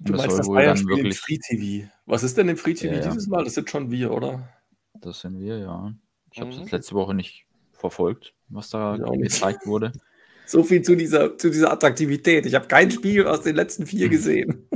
Und 0.00 0.08
Du 0.08 0.12
das 0.12 0.20
meinst 0.22 0.30
soll 0.30 0.38
das 0.38 0.46
wohl 0.48 0.56
dann 0.64 0.64
Bayern-Spiel 0.64 0.98
im 0.98 1.14
wirklich, 1.14 1.18
Free 1.20 1.38
TV. 1.38 1.88
Was 2.06 2.22
ist 2.22 2.36
denn 2.36 2.48
im 2.48 2.56
Free 2.56 2.74
TV 2.74 2.94
Ja, 2.94 3.00
ja. 3.00 3.06
dieses 3.08 3.26
Mal? 3.28 3.44
Das 3.44 3.54
sind 3.54 3.70
schon 3.70 3.90
wir, 3.90 4.12
oder? 4.12 4.48
das 4.94 5.20
sind 5.20 5.38
wir, 5.40 5.58
ja. 5.58 5.92
Ich 6.32 6.40
habe 6.40 6.50
es 6.50 6.56
Mhm. 6.56 6.62
jetzt 6.62 6.72
letzte 6.72 6.94
Woche 6.94 7.14
nicht 7.14 7.46
verfolgt, 7.72 8.34
was 8.48 8.70
da 8.70 8.96
nicht. 8.98 9.22
gezeigt 9.22 9.66
wurde. 9.66 9.92
So 10.50 10.64
viel 10.64 10.80
zu 10.80 10.96
dieser, 10.96 11.36
zu 11.36 11.50
dieser 11.50 11.70
Attraktivität. 11.70 12.46
Ich 12.46 12.54
habe 12.54 12.66
kein 12.68 12.90
Spiel 12.90 13.26
aus 13.26 13.42
den 13.42 13.54
letzten 13.54 13.84
vier 13.86 14.08
gesehen. 14.10 14.67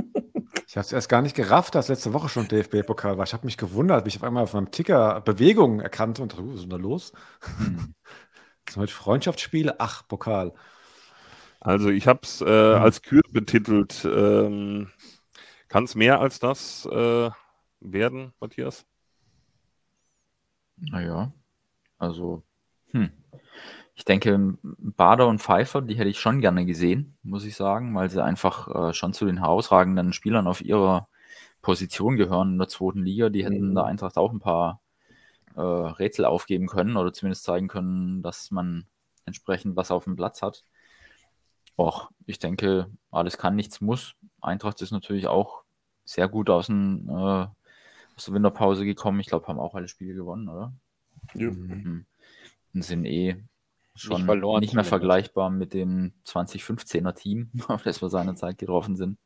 Ich 0.73 0.77
habe 0.77 0.85
es 0.87 0.91
erst 0.91 1.07
gar 1.07 1.21
nicht 1.21 1.35
gerafft, 1.35 1.75
dass 1.75 1.87
letzte 1.87 2.13
Woche 2.13 2.29
schon 2.29 2.47
DFB-Pokal 2.47 3.15
war. 3.15 3.25
Ich 3.25 3.33
habe 3.33 3.45
mich 3.45 3.57
gewundert, 3.57 4.05
wie 4.05 4.09
ich 4.09 4.15
auf 4.15 4.23
einmal 4.23 4.41
auf 4.41 4.53
meinem 4.53 4.71
Ticker 4.71 5.21
Bewegungen 5.21 5.79
erkannte 5.79 6.23
und 6.23 6.31
dachte, 6.31 6.41
uh, 6.41 6.47
was 6.47 6.55
ist 6.55 6.61
denn 6.63 6.69
da 6.71 6.77
los? 6.77 7.13
Hm. 7.59 7.93
Das 8.65 8.73
sind 8.73 8.81
heute 8.81 8.93
Freundschaftsspiele, 8.93 9.79
ach, 9.79 10.07
Pokal. 10.07 10.51
Also 11.59 11.89
ich 11.89 12.07
habe 12.07 12.21
es 12.23 12.41
äh, 12.41 12.45
als 12.45 13.03
Kür 13.03 13.21
betitelt. 13.29 14.03
Ähm, 14.03 14.89
Kann 15.67 15.83
es 15.83 15.93
mehr 15.93 16.19
als 16.19 16.39
das 16.39 16.87
äh, 16.87 17.29
werden, 17.79 18.33
Matthias? 18.39 18.87
Naja, 20.77 21.31
also, 21.99 22.41
hm. 22.93 23.11
Ich 23.95 24.05
denke, 24.05 24.57
Bader 24.63 25.27
und 25.27 25.39
Pfeiffer, 25.39 25.81
die 25.81 25.95
hätte 25.95 26.09
ich 26.09 26.19
schon 26.19 26.41
gerne 26.41 26.65
gesehen, 26.65 27.15
muss 27.23 27.45
ich 27.45 27.55
sagen, 27.55 27.93
weil 27.95 28.09
sie 28.09 28.23
einfach 28.23 28.89
äh, 28.89 28.93
schon 28.93 29.13
zu 29.13 29.25
den 29.25 29.37
herausragenden 29.39 30.13
Spielern 30.13 30.47
auf 30.47 30.61
ihrer 30.61 31.07
Position 31.61 32.17
gehören 32.17 32.53
in 32.53 32.57
der 32.59 32.67
zweiten 32.67 33.03
Liga. 33.03 33.29
Die 33.29 33.45
hätten 33.45 33.69
Mhm. 33.69 33.75
der 33.75 33.85
Eintracht 33.85 34.17
auch 34.17 34.31
ein 34.33 34.39
paar 34.39 34.81
äh, 35.55 35.61
Rätsel 35.61 36.25
aufgeben 36.25 36.67
können 36.67 36.97
oder 36.97 37.13
zumindest 37.13 37.43
zeigen 37.43 37.67
können, 37.67 38.23
dass 38.23 38.51
man 38.51 38.87
entsprechend 39.25 39.75
was 39.75 39.91
auf 39.91 40.05
dem 40.05 40.15
Platz 40.15 40.41
hat. 40.41 40.63
Och, 41.77 42.09
ich 42.25 42.39
denke, 42.39 42.89
alles 43.11 43.37
kann, 43.37 43.55
nichts 43.55 43.81
muss. 43.81 44.15
Eintracht 44.41 44.81
ist 44.81 44.91
natürlich 44.91 45.27
auch 45.27 45.63
sehr 46.05 46.27
gut 46.27 46.49
aus, 46.49 46.67
dem, 46.67 47.09
äh, 47.09 47.13
aus 48.15 48.25
der 48.25 48.33
Winterpause 48.33 48.85
gekommen. 48.85 49.19
Ich 49.19 49.27
glaube, 49.27 49.47
haben 49.47 49.59
auch 49.59 49.75
alle 49.75 49.87
Spiele 49.87 50.13
gewonnen, 50.13 50.49
oder? 50.49 50.73
Ja. 51.33 51.49
Mhm. 51.49 52.05
Und 52.73 52.81
sind 52.83 53.05
eh 53.05 53.43
schon 53.95 54.17
nicht, 54.17 54.25
verloren 54.25 54.61
nicht 54.61 54.73
mehr 54.73 54.83
vergleichbar 54.83 55.49
mit 55.49 55.73
dem 55.73 56.13
2015er 56.25 57.13
Team, 57.13 57.49
auf 57.67 57.83
das 57.83 58.01
wir 58.01 58.09
seinerzeit 58.09 58.57
getroffen 58.57 58.95
sind. 58.95 59.17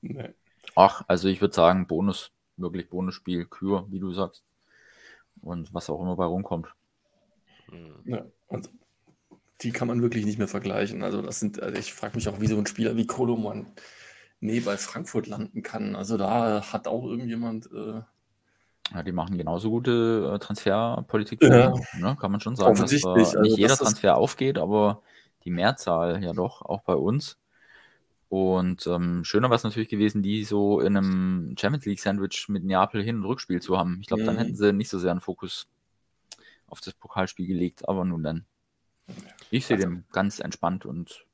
Nee. 0.00 0.30
Ach, 0.74 1.02
also 1.08 1.28
ich 1.28 1.40
würde 1.40 1.54
sagen, 1.54 1.86
Bonus, 1.86 2.32
wirklich 2.56 2.88
Bonusspiel, 2.88 3.46
Kür, 3.46 3.86
wie 3.90 4.00
du 4.00 4.12
sagst. 4.12 4.44
Und 5.40 5.74
was 5.74 5.90
auch 5.90 6.00
immer 6.00 6.16
bei 6.16 6.24
rumkommt. 6.24 6.68
Ja, 8.04 8.24
und 8.48 8.70
die 9.62 9.72
kann 9.72 9.88
man 9.88 10.00
wirklich 10.00 10.24
nicht 10.24 10.38
mehr 10.38 10.48
vergleichen. 10.48 11.02
Also 11.02 11.22
das 11.22 11.40
sind, 11.40 11.62
also 11.62 11.78
ich 11.78 11.92
frage 11.92 12.16
mich 12.16 12.28
auch, 12.28 12.40
wie 12.40 12.46
so 12.46 12.56
ein 12.56 12.66
Spieler 12.66 12.96
wie 12.96 13.06
Koloman 13.06 13.66
nee, 14.44 14.60
bei 14.60 14.76
Frankfurt 14.76 15.26
landen 15.26 15.62
kann. 15.62 15.96
Also 15.96 16.16
da 16.16 16.72
hat 16.72 16.86
auch 16.86 17.04
irgendjemand, 17.04 17.66
äh, 17.72 18.02
Ja, 18.92 19.02
die 19.02 19.12
machen 19.12 19.38
genauso 19.38 19.70
gute 19.70 20.32
äh, 20.34 20.38
Transferpolitik, 20.38 21.42
Ja. 21.42 21.72
ne, 21.98 22.16
kann 22.20 22.30
man 22.30 22.40
schon 22.40 22.54
sagen, 22.56 22.76
dass 22.78 22.92
äh, 22.92 23.00
also 23.06 23.40
nicht 23.40 23.56
jeder 23.56 23.70
das 23.70 23.78
Transfer 23.78 24.16
aufgeht, 24.16 24.58
aber 24.58 25.02
die 25.44 25.50
Mehrzahl 25.50 26.22
ja 26.22 26.32
doch, 26.32 26.60
auch 26.62 26.82
bei 26.82 26.94
uns. 26.94 27.38
Und 28.28 28.86
ähm, 28.86 29.24
schöner 29.24 29.48
wäre 29.48 29.56
es 29.56 29.64
natürlich 29.64 29.88
gewesen, 29.88 30.22
die 30.22 30.44
so 30.44 30.80
in 30.80 30.96
einem 30.96 31.54
Champions 31.58 31.86
League 31.86 32.00
Sandwich 32.00 32.46
mit 32.48 32.64
Neapel 32.64 33.02
Hin- 33.02 33.16
und 33.18 33.24
Rückspiel 33.26 33.62
zu 33.62 33.78
haben. 33.78 33.98
Ich 34.00 34.06
glaube, 34.08 34.24
dann 34.24 34.34
Mhm. 34.34 34.38
hätten 34.40 34.56
sie 34.56 34.72
nicht 34.72 34.88
so 34.90 34.98
sehr 34.98 35.12
einen 35.12 35.20
Fokus 35.20 35.66
auf 36.66 36.80
das 36.80 36.94
Pokalspiel 36.94 37.46
gelegt, 37.46 37.88
aber 37.88 38.04
nun 38.04 38.22
dann. 38.22 38.44
Ich 39.50 39.66
sehe 39.66 39.76
Also- 39.76 39.88
dem 39.88 40.04
ganz 40.12 40.40
entspannt 40.40 40.84
und 40.84 41.24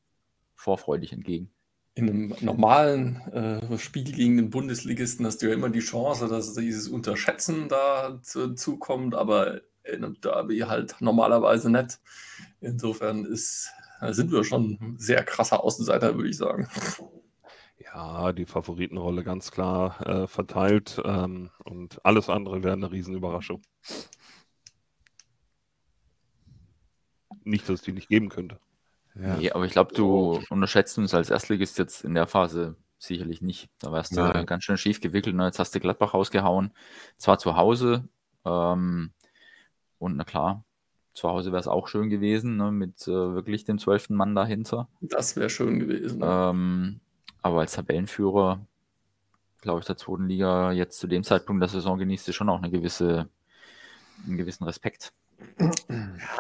vorfreudig 0.55 1.13
entgegen. 1.13 1.51
In 2.01 2.09
einem 2.09 2.35
normalen 2.41 3.17
äh, 3.33 3.79
Spiel 3.79 4.13
gegen 4.13 4.37
den 4.37 4.51
Bundesligisten 4.51 5.27
hast 5.27 5.43
du 5.43 5.49
ja 5.49 5.55
immer 5.55 5.69
die 5.69 5.81
Chance, 5.81 6.29
dass 6.29 6.55
dieses 6.55 6.89
Unterschätzen 6.89 7.69
da 7.69 8.21
zu, 8.23 8.55
zukommt, 8.55 9.15
aber 9.15 9.61
in 9.85 10.05
einem 10.05 10.21
Derby 10.21 10.61
halt 10.61 10.97
normalerweise 11.01 11.71
nicht. 11.71 12.01
Insofern 12.61 13.25
ist, 13.25 13.71
äh, 14.01 14.13
sind 14.13 14.33
wir 14.33 14.45
schon 14.45 14.79
ein 14.81 14.99
sehr 14.99 15.23
krasser 15.25 15.63
Außenseiter, 15.63 16.17
würde 16.17 16.31
ich 16.31 16.37
sagen. 16.37 16.69
Ja, 17.79 18.33
die 18.33 18.47
Favoritenrolle 18.47 19.25
ganz 19.25 19.51
klar 19.51 20.01
äh, 20.07 20.27
verteilt 20.27 21.01
ähm, 21.05 21.51
und 21.65 22.05
alles 22.05 22.29
andere 22.29 22.63
wäre 22.63 22.75
eine 22.75 22.91
Riesenüberraschung. 22.91 23.63
Nicht, 27.45 27.69
dass 27.69 27.81
es 27.81 27.83
die 27.83 27.93
nicht 27.93 28.09
geben 28.09 28.29
könnte. 28.29 28.59
Ja. 29.21 29.37
Nee, 29.37 29.53
aber 29.53 29.65
ich 29.65 29.73
glaube, 29.73 29.93
du 29.95 30.41
unterschätzt 30.51 30.97
uns 30.99 31.15
als 31.15 31.31
Erstligist 31.31 31.79
jetzt 31.79 32.05
in 32.05 32.15
der 32.15 32.27
Phase 32.27 32.77
sicherlich 32.99 33.43
nicht. 33.43 33.69
Da 33.81 33.93
wärst 33.93 34.13
du 34.13 34.21
Nein. 34.21 34.47
ganz 34.47 34.65
schön 34.65 34.77
schief 34.77 35.01
gewickelt. 35.01 35.35
Ne? 35.35 35.47
Jetzt 35.47 35.59
hast 35.59 35.75
du 35.75 35.81
Gladbach 35.81 36.15
rausgehauen. 36.15 36.73
Zwar 37.17 37.39
zu 37.39 37.57
Hause. 37.57 38.09
Ähm, 38.45 39.13
und 39.99 40.17
na 40.17 40.25
klar, 40.25 40.65
zu 41.15 41.29
Hause 41.29 41.53
wäre 41.53 41.61
es 41.61 41.69
auch 41.69 41.89
schön 41.89 42.09
gewesen, 42.09 42.57
ne? 42.57 42.71
mit 42.71 43.07
äh, 43.09 43.11
wirklich 43.11 43.65
dem 43.65 43.79
zwölften 43.79 44.15
Mann 44.15 44.35
dahinter. 44.35 44.89
Das 45.01 45.37
wäre 45.37 45.51
schön 45.51 45.79
gewesen. 45.79 46.21
Ähm, 46.23 47.01
aber 47.43 47.61
als 47.61 47.73
Tabellenführer, 47.73 48.67
glaube 49.61 49.81
ich, 49.81 49.87
der 49.87 49.97
zweiten 49.97 50.29
Liga 50.29 50.73
jetzt 50.73 50.99
zu 50.99 51.07
dem 51.07 51.25
Zeitpunkt 51.25 51.61
der 51.61 51.69
Saison 51.69 51.99
genießt 51.99 52.29
du 52.29 52.33
schon 52.33 52.49
auch 52.49 52.59
eine 52.59 52.71
gewisse, 52.71 53.29
einen 54.27 54.37
gewissen 54.37 54.65
Respekt. 54.65 55.13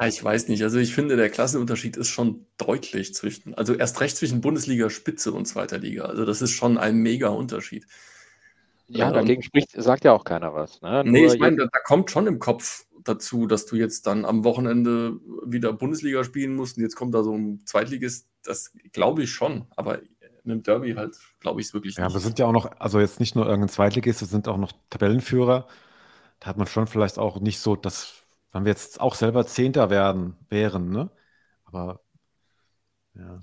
Ja, 0.00 0.06
ich 0.06 0.22
weiß 0.22 0.48
nicht. 0.48 0.62
Also 0.62 0.78
ich 0.78 0.94
finde, 0.94 1.16
der 1.16 1.30
Klassenunterschied 1.30 1.96
ist 1.96 2.08
schon 2.08 2.46
deutlich 2.56 3.14
zwischen, 3.14 3.54
also 3.54 3.74
erst 3.74 4.00
recht 4.00 4.16
zwischen 4.16 4.40
Bundesliga 4.40 4.90
Spitze 4.90 5.32
und 5.32 5.46
zweiter 5.46 5.78
Liga. 5.78 6.04
Also 6.04 6.24
das 6.24 6.42
ist 6.42 6.52
schon 6.52 6.78
ein 6.78 6.96
mega 6.96 7.28
Unterschied. 7.28 7.86
Ja, 8.86 9.06
Ja, 9.06 9.12
dagegen 9.12 9.42
spricht, 9.42 9.70
sagt 9.72 10.04
ja 10.04 10.12
auch 10.12 10.24
keiner 10.24 10.54
was. 10.54 10.80
Ne? 10.82 11.02
Nee, 11.04 11.22
Nur 11.22 11.34
ich 11.34 11.38
meine, 11.38 11.56
da, 11.56 11.66
da 11.72 11.78
kommt 11.84 12.10
schon 12.10 12.26
im 12.26 12.38
Kopf 12.38 12.86
dazu, 13.04 13.46
dass 13.46 13.66
du 13.66 13.76
jetzt 13.76 14.06
dann 14.06 14.24
am 14.24 14.44
Wochenende 14.44 15.18
wieder 15.46 15.72
Bundesliga 15.72 16.24
spielen 16.24 16.54
musst 16.54 16.76
und 16.76 16.82
jetzt 16.82 16.96
kommt 16.96 17.14
da 17.14 17.22
so 17.22 17.34
ein 17.36 17.62
Zweitligist. 17.66 18.28
Das 18.42 18.72
glaube 18.92 19.22
ich 19.22 19.30
schon, 19.32 19.66
aber 19.76 20.00
in 20.02 20.50
einem 20.50 20.62
Derby 20.62 20.92
halt 20.94 21.16
glaube 21.40 21.60
ich 21.60 21.68
es 21.68 21.74
wirklich 21.74 21.96
Ja, 21.96 22.06
nicht. 22.06 22.14
wir 22.14 22.20
sind 22.20 22.38
ja 22.38 22.46
auch 22.46 22.52
noch, 22.52 22.70
also 22.80 22.98
jetzt 23.00 23.20
nicht 23.20 23.36
nur 23.36 23.46
irgendein 23.46 23.68
Zweitligist, 23.68 24.20
wir 24.22 24.28
sind 24.28 24.48
auch 24.48 24.56
noch 24.56 24.72
Tabellenführer. 24.90 25.68
Da 26.40 26.46
hat 26.48 26.56
man 26.58 26.66
schon 26.66 26.86
vielleicht 26.86 27.18
auch 27.18 27.40
nicht 27.40 27.60
so, 27.60 27.76
dass, 27.76 28.19
wenn 28.52 28.64
wir 28.64 28.70
jetzt 28.72 29.00
auch 29.00 29.14
selber 29.14 29.46
Zehnter 29.46 29.90
werden, 29.90 30.36
wären, 30.48 30.90
ne? 30.90 31.10
Aber 31.64 32.00
ja. 33.14 33.40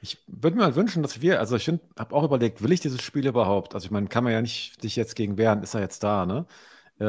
Ich 0.00 0.18
würde 0.26 0.56
mir 0.56 0.62
mal 0.64 0.76
wünschen, 0.76 1.02
dass 1.02 1.20
wir, 1.20 1.40
also 1.40 1.56
ich 1.56 1.68
habe 1.68 2.14
auch 2.14 2.22
überlegt, 2.24 2.62
will 2.62 2.72
ich 2.72 2.80
dieses 2.80 3.02
Spiel 3.02 3.26
überhaupt? 3.26 3.74
Also 3.74 3.86
ich 3.86 3.90
meine, 3.90 4.08
kann 4.08 4.24
man 4.24 4.32
ja 4.32 4.42
nicht 4.42 4.80
sich 4.80 4.96
jetzt 4.96 5.16
gegen 5.16 5.38
wehren, 5.38 5.62
ist 5.62 5.74
er 5.74 5.80
jetzt 5.80 6.02
da, 6.02 6.26
ne? 6.26 6.46
Äh, 7.00 7.04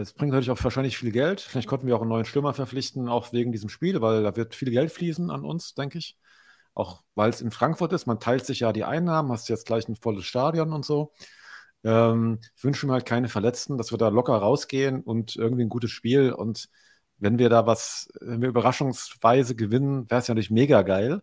es 0.00 0.12
bringt 0.14 0.32
natürlich 0.32 0.50
auch 0.50 0.62
wahrscheinlich 0.64 0.98
viel 0.98 1.12
Geld. 1.12 1.40
Vielleicht 1.40 1.68
konnten 1.68 1.86
wir 1.86 1.96
auch 1.96 2.00
einen 2.00 2.10
neuen 2.10 2.24
Stürmer 2.24 2.54
verpflichten, 2.54 3.08
auch 3.08 3.32
wegen 3.32 3.52
diesem 3.52 3.68
Spiel, 3.68 4.00
weil 4.00 4.22
da 4.24 4.36
wird 4.36 4.54
viel 4.54 4.70
Geld 4.70 4.90
fließen 4.92 5.30
an 5.30 5.44
uns, 5.44 5.74
denke 5.74 5.98
ich. 5.98 6.18
Auch 6.74 7.02
weil 7.14 7.30
es 7.30 7.40
in 7.40 7.50
Frankfurt 7.50 7.92
ist, 7.92 8.06
man 8.06 8.18
teilt 8.20 8.46
sich 8.46 8.60
ja 8.60 8.72
die 8.72 8.84
Einnahmen, 8.84 9.30
hast 9.30 9.48
jetzt 9.48 9.66
gleich 9.66 9.88
ein 9.88 9.96
volles 9.96 10.24
Stadion 10.24 10.72
und 10.72 10.84
so. 10.84 11.12
Ähm, 11.84 12.38
ich 12.56 12.64
wünsche 12.64 12.86
mir 12.86 12.92
halt 12.94 13.06
keine 13.06 13.28
Verletzten, 13.28 13.78
dass 13.78 13.92
wir 13.92 13.98
da 13.98 14.08
locker 14.08 14.34
rausgehen 14.36 15.00
und 15.02 15.36
irgendwie 15.36 15.62
ein 15.64 15.68
gutes 15.68 15.90
Spiel. 15.90 16.32
Und 16.32 16.68
wenn 17.18 17.38
wir 17.38 17.48
da 17.48 17.66
was, 17.66 18.08
wenn 18.20 18.42
wir 18.42 18.48
überraschungsweise 18.48 19.54
gewinnen, 19.56 20.10
wäre 20.10 20.20
es 20.20 20.26
ja 20.28 20.34
natürlich 20.34 20.50
mega 20.50 20.82
geil. 20.82 21.22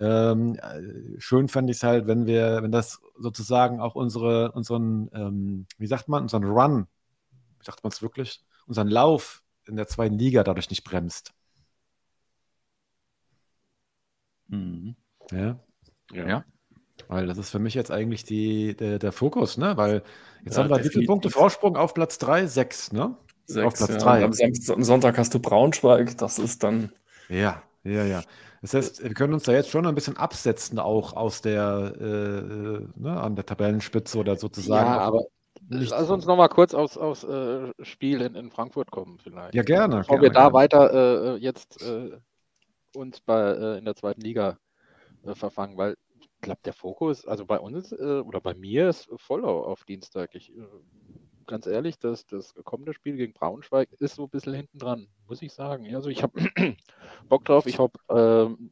Ähm, 0.00 0.56
äh, 0.56 1.20
schön 1.20 1.48
fände 1.48 1.72
ich 1.72 1.78
es 1.78 1.82
halt, 1.82 2.06
wenn 2.06 2.26
wir, 2.26 2.62
wenn 2.62 2.72
das 2.72 3.00
sozusagen 3.18 3.80
auch 3.80 3.94
unsere, 3.94 4.52
unseren, 4.52 5.10
ähm, 5.12 5.66
wie 5.78 5.86
sagt 5.88 6.08
man, 6.08 6.22
unseren 6.22 6.44
Run, 6.44 6.86
wie 7.58 7.64
sagt 7.64 7.82
man 7.82 7.90
es 7.90 8.02
wirklich, 8.02 8.44
unseren 8.66 8.88
Lauf 8.88 9.42
in 9.66 9.76
der 9.76 9.88
zweiten 9.88 10.18
Liga 10.18 10.44
dadurch 10.44 10.70
nicht 10.70 10.84
bremst. 10.84 11.32
Mhm. 14.48 14.96
Ja. 15.30 15.58
Ja. 16.12 16.44
Weil 17.08 17.26
das 17.26 17.38
ist 17.38 17.50
für 17.50 17.58
mich 17.58 17.74
jetzt 17.74 17.90
eigentlich 17.90 18.24
die, 18.24 18.76
der, 18.76 18.98
der 18.98 19.12
Fokus, 19.12 19.56
ne? 19.56 19.76
Weil 19.76 20.02
jetzt 20.44 20.56
Ja, 20.56 20.62
haben 20.64 20.70
wir 20.70 20.84
wie 20.84 20.88
viele. 20.88 21.06
Punkte 21.06 21.30
Vorsprung 21.30 21.76
auf 21.76 21.94
Platz 21.94 22.18
3? 22.18 22.46
Sechs, 22.46 22.92
ne? 22.92 23.16
Sechs, 23.46 23.66
auf 23.66 23.74
Platz 23.74 23.90
ja. 23.90 23.96
drei. 23.96 24.24
Am, 24.24 24.84
Sonntag 24.84 25.16
hast 25.16 25.32
du 25.32 25.40
Braunschweig, 25.40 26.18
das 26.18 26.38
ist 26.38 26.62
dann. 26.62 26.92
Ja, 27.30 27.62
ja, 27.82 28.04
ja. 28.04 28.22
Das 28.60 28.74
heißt, 28.74 29.02
wir 29.02 29.14
können 29.14 29.32
uns 29.32 29.44
da 29.44 29.52
jetzt 29.52 29.70
schon 29.70 29.86
ein 29.86 29.94
bisschen 29.94 30.16
absetzen, 30.16 30.78
auch 30.78 31.14
aus 31.14 31.40
der, 31.40 31.94
äh, 31.98 33.00
ne, 33.00 33.20
an 33.20 33.36
der 33.36 33.46
Tabellenspitze 33.46 34.18
oder 34.18 34.36
sozusagen. 34.36 34.90
ja, 34.90 34.98
aber 34.98 35.24
nicht- 35.68 35.90
lass 35.90 36.10
uns 36.10 36.26
noch 36.26 36.36
mal 36.36 36.48
kurz 36.48 36.74
aufs, 36.74 36.98
aufs 36.98 37.24
äh, 37.24 37.72
Spiel 37.82 38.20
in, 38.20 38.34
in 38.34 38.50
Frankfurt 38.50 38.90
kommen 38.90 39.18
vielleicht. 39.22 39.54
Ja, 39.54 39.62
gerne, 39.62 39.98
Bevor 39.98 40.16
gerne, 40.16 40.22
wir 40.22 40.30
da 40.30 40.40
gerne. 40.42 40.54
weiter 40.54 41.34
äh, 41.34 41.36
jetzt 41.38 41.82
äh, 41.82 42.10
uns 42.94 43.20
bei, 43.20 43.40
äh, 43.40 43.78
in 43.78 43.84
der 43.84 43.94
zweiten 43.94 44.20
Liga 44.20 44.58
äh, 45.24 45.34
verfangen, 45.34 45.76
weil 45.76 45.96
glaube, 46.40 46.60
der 46.64 46.72
Fokus, 46.72 47.26
also 47.26 47.46
bei 47.46 47.58
uns 47.58 47.92
äh, 47.92 48.22
oder 48.24 48.40
bei 48.40 48.54
mir 48.54 48.88
ist 48.88 49.08
voll 49.16 49.44
au- 49.44 49.64
auf 49.64 49.84
Dienstag. 49.84 50.34
Ich, 50.34 50.50
äh, 50.56 50.62
ganz 51.46 51.66
ehrlich, 51.66 51.98
das, 51.98 52.26
das 52.26 52.54
kommende 52.64 52.92
Spiel 52.92 53.16
gegen 53.16 53.32
Braunschweig 53.32 53.90
ist 53.98 54.14
so 54.16 54.24
ein 54.24 54.30
bisschen 54.30 54.54
hinten 54.54 54.78
dran, 54.78 55.08
muss 55.26 55.42
ich 55.42 55.52
sagen. 55.52 55.94
Also 55.94 56.10
ich 56.10 56.22
habe 56.22 56.40
Bock 57.28 57.44
drauf. 57.44 57.66
Ich, 57.66 57.78
hoff, 57.78 57.92
ähm, 58.10 58.70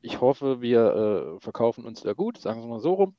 ich 0.00 0.20
hoffe, 0.20 0.60
wir 0.60 1.36
äh, 1.36 1.40
verkaufen 1.40 1.84
uns 1.84 2.02
da 2.02 2.12
gut, 2.12 2.38
sagen 2.38 2.60
wir 2.62 2.68
mal 2.68 2.80
so 2.80 2.94
rum. 2.94 3.16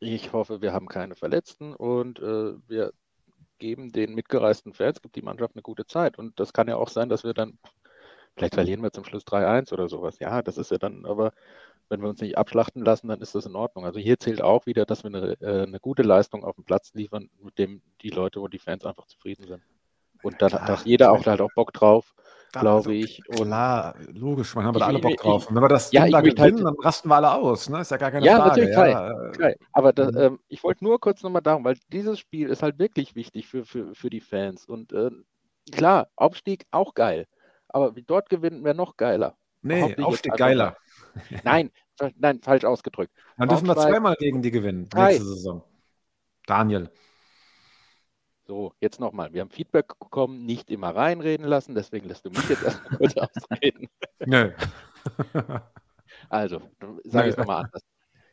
Ich 0.00 0.32
hoffe, 0.32 0.60
wir 0.60 0.72
haben 0.72 0.88
keine 0.88 1.14
Verletzten 1.14 1.74
und 1.74 2.18
äh, 2.18 2.54
wir 2.68 2.92
geben 3.58 3.92
den 3.92 4.14
mitgereisten 4.14 4.72
Fans, 4.72 5.00
gibt 5.00 5.14
die 5.14 5.22
Mannschaft 5.22 5.54
eine 5.54 5.62
gute 5.62 5.86
Zeit. 5.86 6.18
Und 6.18 6.40
das 6.40 6.52
kann 6.52 6.66
ja 6.66 6.76
auch 6.76 6.88
sein, 6.88 7.08
dass 7.08 7.22
wir 7.22 7.34
dann, 7.34 7.58
vielleicht 8.36 8.54
verlieren 8.54 8.82
wir 8.82 8.90
zum 8.92 9.04
Schluss 9.04 9.24
3-1 9.24 9.72
oder 9.72 9.88
sowas. 9.88 10.18
Ja, 10.18 10.42
das 10.42 10.58
ist 10.58 10.72
ja 10.72 10.78
dann, 10.78 11.06
aber 11.06 11.32
wenn 11.92 12.00
wir 12.00 12.08
uns 12.08 12.22
nicht 12.22 12.38
abschlachten 12.38 12.82
lassen, 12.84 13.08
dann 13.08 13.20
ist 13.20 13.34
das 13.34 13.44
in 13.44 13.54
Ordnung. 13.54 13.84
Also 13.84 14.00
hier 14.00 14.18
zählt 14.18 14.40
auch 14.42 14.64
wieder, 14.66 14.86
dass 14.86 15.04
wir 15.04 15.08
eine, 15.14 15.36
äh, 15.42 15.62
eine 15.64 15.78
gute 15.78 16.02
Leistung 16.02 16.42
auf 16.42 16.54
dem 16.56 16.64
Platz 16.64 16.92
liefern, 16.94 17.28
mit 17.40 17.58
dem 17.58 17.82
die 18.00 18.08
Leute 18.08 18.40
und 18.40 18.54
die 18.54 18.58
Fans 18.58 18.84
einfach 18.86 19.06
zufrieden 19.06 19.46
sind. 19.46 19.62
Und 20.22 20.40
dann 20.40 20.48
klar. 20.50 20.68
hat 20.68 20.86
jeder 20.86 21.12
auch 21.12 21.26
halt 21.26 21.40
auch 21.42 21.50
Bock 21.54 21.72
drauf, 21.72 22.14
glaube 22.52 22.76
also, 22.76 22.90
ich. 22.90 23.20
Und 23.28 23.46
Klar, 23.48 23.94
logisch, 24.12 24.54
man 24.54 24.72
da 24.72 24.78
Ich- 24.78 24.82
alle 24.84 24.98
Bock 25.00 25.16
drauf. 25.18 25.48
Und 25.48 25.54
wenn 25.56 25.62
wir 25.62 25.68
das 25.68 25.92
ja, 25.92 26.04
Ding 26.04 26.12
da 26.12 26.22
möchte 26.22 26.40
halt- 26.40 26.52
gewinnen, 26.54 26.64
dann 26.74 26.82
rasten 26.82 27.08
wir 27.08 27.16
alle 27.16 27.32
aus, 27.32 27.68
ne? 27.68 27.80
Ist 27.80 27.90
ja 27.90 27.96
gar 27.98 28.10
keine 28.10 28.24
Ja, 28.24 28.36
Frage. 28.36 28.48
natürlich, 28.48 28.70
ja, 28.76 29.30
Geil. 29.32 29.56
Aber 29.72 29.92
das, 29.92 30.12
Mhm. 30.12 30.20
ähm, 30.20 30.40
ich 30.48 30.62
wollte 30.64 30.84
nur 30.84 30.98
kurz 31.00 31.22
nochmal 31.22 31.42
darum, 31.42 31.64
weil 31.64 31.76
dieses 31.92 32.18
Spiel 32.18 32.48
ist 32.48 32.62
halt 32.62 32.78
wirklich 32.78 33.14
wichtig 33.14 33.48
für, 33.48 33.64
für, 33.66 33.94
für 33.94 34.08
die 34.10 34.20
Fans. 34.20 34.64
Und 34.64 34.92
äh, 34.94 35.10
klar, 35.72 36.08
Aufstieg 36.16 36.64
auch 36.70 36.94
geil. 36.94 37.26
Aber 37.68 37.96
wie 37.96 38.02
dort 38.02 38.30
gewinnen 38.30 38.64
wäre 38.64 38.74
noch 38.76 38.96
geiler. 38.96 39.36
nee, 39.62 39.94
Aufstieg 40.02 40.36
geiler. 40.36 40.76
Nein, 41.44 41.70
nein, 42.16 42.40
falsch 42.42 42.64
ausgedrückt. 42.64 43.12
Dann 43.36 43.48
dürfen 43.48 43.66
wir 43.66 43.76
zweimal 43.76 44.16
gegen 44.16 44.42
die 44.42 44.50
gewinnen, 44.50 44.88
Drei. 44.88 45.12
nächste 45.12 45.26
Saison. 45.26 45.62
Daniel. 46.46 46.90
So, 48.46 48.74
jetzt 48.80 48.98
nochmal. 48.98 49.32
Wir 49.32 49.40
haben 49.40 49.50
Feedback 49.50 49.98
bekommen, 49.98 50.44
nicht 50.44 50.70
immer 50.70 50.94
reinreden 50.94 51.46
lassen, 51.46 51.74
deswegen 51.74 52.08
lässt 52.08 52.24
du 52.24 52.30
mich 52.30 52.48
jetzt 52.48 52.62
erstmal 52.62 52.98
kurz 52.98 53.16
ausreden. 53.16 53.88
Nö. 54.24 54.52
Also, 56.28 56.62
sage 57.04 57.28
ich 57.28 57.32
es 57.32 57.36
nochmal 57.36 57.64
anders. 57.64 57.82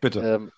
Bitte. 0.01 0.19
Ähm, 0.19 0.51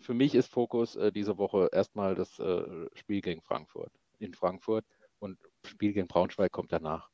für 0.00 0.14
mich 0.14 0.34
ist 0.34 0.50
Fokus 0.50 0.96
äh, 0.96 1.12
diese 1.12 1.38
Woche 1.38 1.68
erstmal 1.72 2.14
das 2.14 2.38
äh, 2.38 2.88
Spiel 2.94 3.20
gegen 3.20 3.40
Frankfurt 3.42 3.92
in 4.18 4.34
Frankfurt 4.34 4.84
und 5.18 5.38
Spiel 5.64 5.92
gegen 5.92 6.08
Braunschweig 6.08 6.52
kommt 6.52 6.72
danach. 6.72 7.10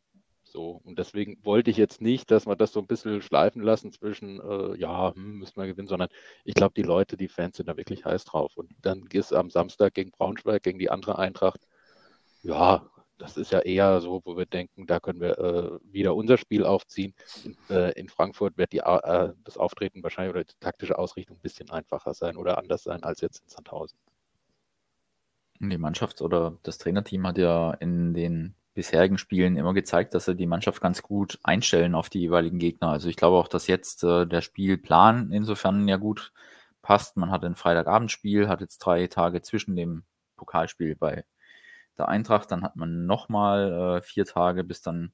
So, 0.50 0.80
und 0.84 0.98
deswegen 0.98 1.38
wollte 1.44 1.70
ich 1.70 1.76
jetzt 1.76 2.00
nicht, 2.00 2.30
dass 2.32 2.44
wir 2.44 2.56
das 2.56 2.72
so 2.72 2.80
ein 2.80 2.88
bisschen 2.88 3.22
schleifen 3.22 3.62
lassen 3.62 3.92
zwischen, 3.92 4.40
äh, 4.40 4.76
ja, 4.76 5.14
hm, 5.14 5.38
müssen 5.38 5.56
wir 5.56 5.68
gewinnen, 5.68 5.86
sondern 5.86 6.08
ich 6.44 6.54
glaube, 6.54 6.74
die 6.76 6.82
Leute, 6.82 7.16
die 7.16 7.28
Fans 7.28 7.56
sind 7.56 7.68
da 7.68 7.76
wirklich 7.76 8.04
heiß 8.04 8.24
drauf. 8.24 8.56
Und 8.56 8.72
dann 8.82 9.06
ist 9.12 9.32
am 9.32 9.50
Samstag 9.50 9.94
gegen 9.94 10.10
Braunschweig, 10.10 10.64
gegen 10.64 10.80
die 10.80 10.90
andere 10.90 11.18
Eintracht, 11.18 11.60
ja, 12.42 12.90
das 13.16 13.36
ist 13.36 13.52
ja 13.52 13.60
eher 13.60 14.00
so, 14.00 14.22
wo 14.24 14.36
wir 14.36 14.46
denken, 14.46 14.86
da 14.86 14.98
können 14.98 15.20
wir 15.20 15.38
äh, 15.38 15.78
wieder 15.84 16.16
unser 16.16 16.36
Spiel 16.36 16.64
aufziehen. 16.64 17.14
In, 17.44 17.56
äh, 17.68 17.92
in 17.92 18.08
Frankfurt 18.08 18.56
wird 18.58 18.72
die, 18.72 18.78
äh, 18.78 19.32
das 19.44 19.56
Auftreten 19.56 20.02
wahrscheinlich 20.02 20.34
oder 20.34 20.44
die 20.44 20.54
taktische 20.58 20.98
Ausrichtung 20.98 21.36
ein 21.36 21.42
bisschen 21.42 21.70
einfacher 21.70 22.14
sein 22.14 22.36
oder 22.36 22.58
anders 22.58 22.82
sein 22.82 23.04
als 23.04 23.20
jetzt 23.20 23.42
in 23.44 23.48
Sandhausen. 23.48 23.98
Die 25.60 25.78
Mannschaft 25.78 26.22
oder 26.22 26.58
das 26.62 26.78
Trainerteam 26.78 27.26
hat 27.26 27.38
ja 27.38 27.72
in 27.74 28.14
den 28.14 28.56
bisherigen 28.74 29.18
Spielen 29.18 29.56
immer 29.56 29.74
gezeigt, 29.74 30.14
dass 30.14 30.26
sie 30.26 30.36
die 30.36 30.46
Mannschaft 30.46 30.80
ganz 30.80 31.02
gut 31.02 31.38
einstellen 31.42 31.94
auf 31.94 32.08
die 32.08 32.20
jeweiligen 32.20 32.58
Gegner. 32.58 32.88
Also 32.88 33.08
ich 33.08 33.16
glaube 33.16 33.36
auch, 33.36 33.48
dass 33.48 33.66
jetzt 33.66 34.04
äh, 34.04 34.26
der 34.26 34.40
Spielplan 34.40 35.32
insofern 35.32 35.88
ja 35.88 35.96
gut 35.96 36.32
passt. 36.82 37.16
Man 37.16 37.30
hat 37.30 37.44
ein 37.44 37.56
Freitagabendspiel, 37.56 38.48
hat 38.48 38.60
jetzt 38.60 38.78
drei 38.78 39.06
Tage 39.06 39.42
zwischen 39.42 39.76
dem 39.76 40.04
Pokalspiel 40.36 40.96
bei 40.96 41.24
der 41.98 42.08
Eintracht, 42.08 42.50
dann 42.50 42.62
hat 42.62 42.76
man 42.76 43.06
nochmal 43.06 43.98
äh, 43.98 44.02
vier 44.02 44.24
Tage, 44.24 44.64
bis 44.64 44.82
dann 44.82 45.12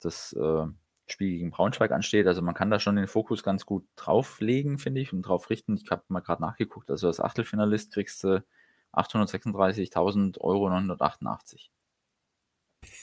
das 0.00 0.32
äh, 0.34 0.66
Spiel 1.06 1.30
gegen 1.30 1.50
Braunschweig 1.50 1.92
ansteht. 1.92 2.26
Also 2.26 2.42
man 2.42 2.54
kann 2.54 2.70
da 2.70 2.78
schon 2.78 2.96
den 2.96 3.08
Fokus 3.08 3.42
ganz 3.42 3.66
gut 3.66 3.86
drauflegen, 3.96 4.78
finde 4.78 5.00
ich, 5.00 5.12
und 5.12 5.22
drauf 5.22 5.50
richten. 5.50 5.76
Ich 5.76 5.90
habe 5.90 6.04
mal 6.08 6.20
gerade 6.20 6.42
nachgeguckt. 6.42 6.90
Also 6.90 7.08
als 7.08 7.20
Achtelfinalist 7.20 7.92
kriegst 7.92 8.24
du 8.24 8.44
836.000 8.92 10.40
Euro 10.40 10.68
988. 10.68 11.73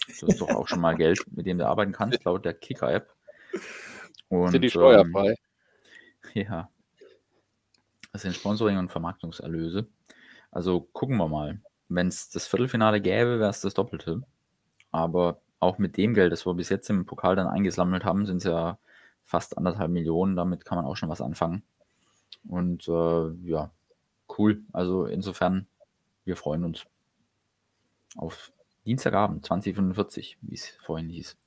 Das 0.08 0.24
ist 0.24 0.42
doch 0.42 0.50
auch 0.50 0.68
schon 0.68 0.82
mal 0.82 0.96
Geld, 0.96 1.20
mit 1.32 1.46
dem 1.46 1.58
du 1.58 1.68
arbeiten 1.68 1.92
kannst, 1.92 2.24
laut 2.24 2.46
der 2.46 2.54
Kicker-App. 2.54 3.14
Sind 4.30 4.62
die 4.62 4.68
ähm, 4.68 4.70
steuerfrei? 4.70 5.36
ja. 6.34 6.70
Das 8.12 8.24
sind 8.24 8.36
Sponsoring- 8.36 8.78
und 8.78 8.92
Vermarktungserlöse. 8.92 9.88
Also 10.52 10.82
gucken 10.82 11.18
wir 11.18 11.28
mal. 11.28 11.62
Wenn 11.88 12.08
es 12.08 12.30
das 12.30 12.48
Viertelfinale 12.48 13.02
gäbe, 13.02 13.40
wäre 13.40 13.50
es 13.50 13.62
das 13.62 13.74
Doppelte. 13.74 14.24
Aber 14.92 15.42
auch 15.60 15.78
mit 15.78 15.98
dem 15.98 16.14
Geld, 16.14 16.32
das 16.32 16.46
wir 16.46 16.54
bis 16.54 16.70
jetzt 16.70 16.90
im 16.90 17.06
Pokal 17.06 17.36
dann 17.36 17.48
eingesammelt 17.48 18.04
haben, 18.04 18.26
sind 18.26 18.38
es 18.38 18.44
ja 18.46 18.78
fast 19.24 19.58
anderthalb 19.58 19.92
Millionen. 19.92 20.36
Damit 20.36 20.66
kann 20.66 20.78
man 20.78 20.86
auch 20.86 20.96
schon 20.96 21.10
was 21.10 21.22
anfangen. 21.22 21.64
Und 22.48 22.88
äh, 22.88 23.30
ja, 23.44 23.72
cool. 24.38 24.62
Also 24.74 25.06
insofern, 25.06 25.68
wir 26.26 26.36
freuen 26.36 26.64
uns 26.64 26.86
auf 28.16 28.52
Dienstagabend 28.86 29.46
2045, 29.46 30.38
wie 30.42 30.56
es 30.56 30.68
vorhin 30.68 31.10
hieß. 31.10 31.38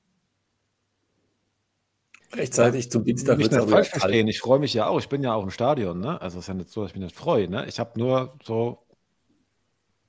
Rechtzeitig 2.35 2.91
zum 2.91 3.05
Dienstag 3.05 3.39
nicht 3.39 3.55
aber 3.55 3.69
falsch 3.69 3.89
verstehen, 3.89 4.27
ich 4.29 4.41
freue 4.41 4.59
mich 4.59 4.75
ja 4.75 4.87
auch. 4.89 4.99
Ich 4.99 5.09
bin 5.09 5.23
ja 5.23 5.35
auch 5.35 5.43
im 5.45 5.51
Stadion, 5.51 6.01
ne? 6.01 6.21
Also 6.21 6.39
es 6.39 6.45
ist 6.45 6.49
ja 6.49 6.55
nicht 6.55 6.69
so, 6.71 6.83
dass 6.83 6.91
ich 6.91 6.97
mich 6.97 7.05
nicht 7.05 7.17
freue, 7.17 7.49
ne? 7.49 7.67
Ich 7.67 7.79
habe 7.79 7.99
nur 7.99 8.37
so, 8.43 8.85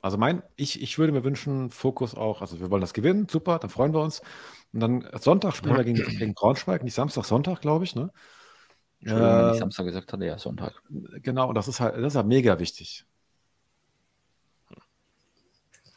also 0.01 0.17
mein, 0.17 0.43
ich, 0.55 0.82
ich 0.82 0.97
würde 0.99 1.11
mir 1.13 1.23
wünschen, 1.23 1.69
Fokus 1.71 2.13
auch, 2.15 2.41
also 2.41 2.59
wir 2.59 2.69
wollen 2.69 2.82
das 2.82 2.93
gewinnen, 2.93 3.28
super, 3.30 3.57
dann 3.59 3.69
freuen 3.69 3.93
wir 3.93 4.01
uns. 4.01 4.21
Und 4.73 4.80
dann 4.82 5.07
Sonntag 5.19 5.55
spielen 5.55 5.76
wir 5.78 5.84
gegen, 5.84 6.03
gegen 6.17 6.34
Braunschweig, 6.34 6.84
nicht 6.84 6.93
Samstag, 6.93 7.26
Sonntag, 7.26 7.61
glaube 7.61 7.86
ich, 7.86 7.95
ne? 7.95 8.11
Entschuldigung, 9.01 9.38
wenn 9.38 9.47
ich 9.47 9.57
Äh, 9.57 9.59
Samstag 9.59 9.86
gesagt 9.86 10.13
hatte, 10.13 10.26
ja, 10.26 10.38
Sonntag. 10.38 10.82
genau, 11.21 11.49
und 11.49 11.55
das 11.55 11.67
ist 11.67 11.80
halt, 11.80 11.95
das 11.97 12.13
ist 12.13 12.15
halt 12.15 12.28
mega 12.28 12.59
wichtig. 12.59 13.05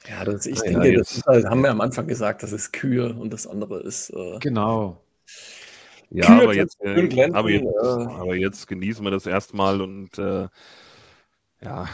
Ja, 0.08 0.24
das, 0.24 0.46
ich 0.46 0.58
Ja, 0.58 0.64
denke, 0.64 0.92
jetzt- 0.92 1.10
das 1.10 1.18
ist 1.18 1.26
halt, 1.26 1.44
haben 1.46 1.62
wir 1.62 1.70
am 1.70 1.80
Anfang 1.80 2.06
gesagt, 2.06 2.42
das 2.42 2.52
ist 2.52 2.72
Kühe 2.72 3.14
und 3.14 3.32
das 3.32 3.46
andere 3.46 3.80
ist. 3.80 4.10
Äh, 4.10 4.38
Genau. 4.40 5.00
Ja, 6.10 6.26
Kühe 6.26 6.42
aber 6.44 6.54
jetzt, 6.54 6.80
äh, 6.82 7.06
glänzen, 7.08 7.34
aber, 7.36 7.50
jetzt, 7.50 7.64
äh. 7.64 7.86
aber 7.86 8.36
jetzt 8.36 8.66
genießen 8.66 9.04
wir 9.04 9.10
das 9.10 9.26
erstmal 9.26 9.80
und 9.82 10.18
äh, 10.18 10.48
ja, 11.60 11.88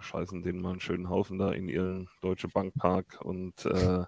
scheißen 0.00 0.42
den 0.42 0.60
mal 0.60 0.70
einen 0.72 0.80
schönen 0.80 1.08
Haufen 1.08 1.38
da 1.38 1.52
in 1.52 1.68
ihren 1.68 2.08
Deutsche 2.22 2.48
Bank 2.48 2.74
Park 2.76 3.20
und 3.22 3.64
äh, 3.66 4.04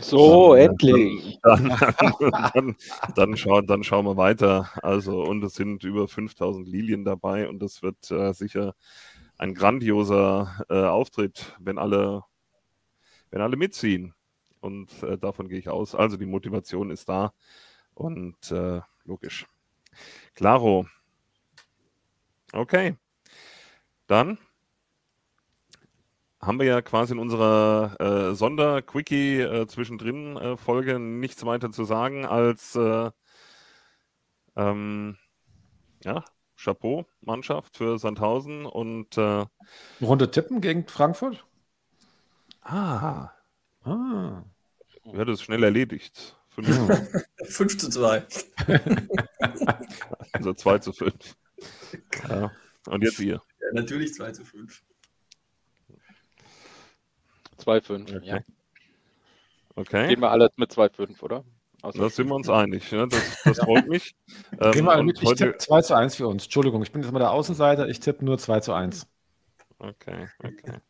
So, 0.00 0.54
dann, 0.54 0.72
endlich. 0.72 1.38
Dann, 1.42 1.68
dann, 1.98 2.50
dann, 2.54 2.76
dann, 3.16 3.36
schauen, 3.36 3.66
dann 3.66 3.84
schauen 3.84 4.04
wir 4.06 4.16
weiter. 4.16 4.70
Also, 4.82 5.22
und 5.22 5.42
es 5.44 5.54
sind 5.54 5.84
über 5.84 6.08
5000 6.08 6.68
Lilien 6.68 7.04
dabei 7.04 7.48
und 7.48 7.60
das 7.60 7.82
wird 7.82 8.10
äh, 8.10 8.32
sicher 8.34 8.74
ein 9.38 9.54
grandioser 9.54 10.64
äh, 10.68 10.82
Auftritt, 10.84 11.56
wenn 11.60 11.78
alle, 11.78 12.24
wenn 13.30 13.40
alle 13.40 13.56
mitziehen. 13.56 14.14
Und 14.60 15.02
äh, 15.02 15.18
davon 15.18 15.48
gehe 15.48 15.58
ich 15.58 15.68
aus. 15.68 15.94
Also, 15.94 16.16
die 16.16 16.26
Motivation 16.26 16.90
ist 16.90 17.08
da 17.08 17.32
und 17.94 18.50
äh, 18.50 18.80
logisch. 19.04 19.46
Klaro. 20.34 20.86
Okay. 22.52 22.96
Dann 24.06 24.38
haben 26.40 26.58
wir 26.60 26.66
ja 26.66 26.82
quasi 26.82 27.12
in 27.12 27.18
unserer 27.18 27.96
äh, 28.00 28.34
Sonder-Quickie 28.34 29.40
äh, 29.40 29.66
zwischendrin 29.66 30.36
äh, 30.36 30.56
Folge 30.56 30.98
nichts 30.98 31.44
weiter 31.44 31.72
zu 31.72 31.84
sagen 31.84 32.24
als 32.24 32.76
äh, 32.76 33.10
ähm, 34.56 35.16
ja, 36.04 36.24
Chapeau, 36.56 37.06
Mannschaft 37.20 37.76
für 37.76 37.98
Sandhausen 37.98 38.66
und 38.66 39.18
äh, 39.18 39.46
Runde 40.00 40.30
tippen 40.30 40.60
gegen 40.60 40.86
Frankfurt? 40.86 41.44
Ah, 42.62 43.30
Ah. 43.84 44.44
wir 45.04 45.20
haben 45.20 45.26
das 45.26 45.42
schnell 45.42 45.62
erledigt. 45.62 46.36
Fünf, 46.50 46.68
5 47.44 47.78
zu 47.78 47.88
2. 47.90 48.26
also 50.32 50.54
2 50.54 50.78
zu 50.78 50.92
5. 50.92 51.36
Ja. 52.28 52.50
Und 52.86 53.04
jetzt 53.04 53.20
ihr. 53.20 53.40
Ja, 53.60 53.66
natürlich 53.72 54.14
2 54.14 54.32
zu 54.32 54.44
5. 54.44 54.82
2,5. 57.58 58.22
Ja. 58.22 58.40
Okay. 59.74 60.08
Gehen 60.08 60.20
wir 60.20 60.30
alle 60.30 60.50
mit 60.56 60.72
2,5, 60.72 61.22
oder? 61.22 61.44
Außer 61.82 61.98
Da 61.98 62.10
sind 62.10 62.28
wir 62.28 62.34
uns 62.34 62.48
einig. 62.48 62.90
Ne? 62.90 63.06
Das, 63.08 63.42
das 63.44 63.58
freut 63.58 63.86
mich. 63.86 64.16
Ähm, 64.60 64.72
Geh 64.72 64.82
mal 64.82 64.98
und 64.98 65.06
mit, 65.06 65.18
ich 65.20 65.28
heute, 65.28 65.46
tippe 65.46 65.58
2 65.58 65.82
zu 65.82 65.94
1 65.94 66.16
für 66.16 66.26
uns. 66.26 66.44
Entschuldigung, 66.44 66.82
ich 66.82 66.90
bin 66.90 67.02
jetzt 67.02 67.12
mal 67.12 67.20
der 67.20 67.30
Außenseiter, 67.30 67.88
ich 67.88 68.00
tippe 68.00 68.24
nur 68.24 68.38
2 68.38 68.60
zu 68.60 68.72
1. 68.72 69.06
Okay, 69.78 70.28
okay. 70.42 70.80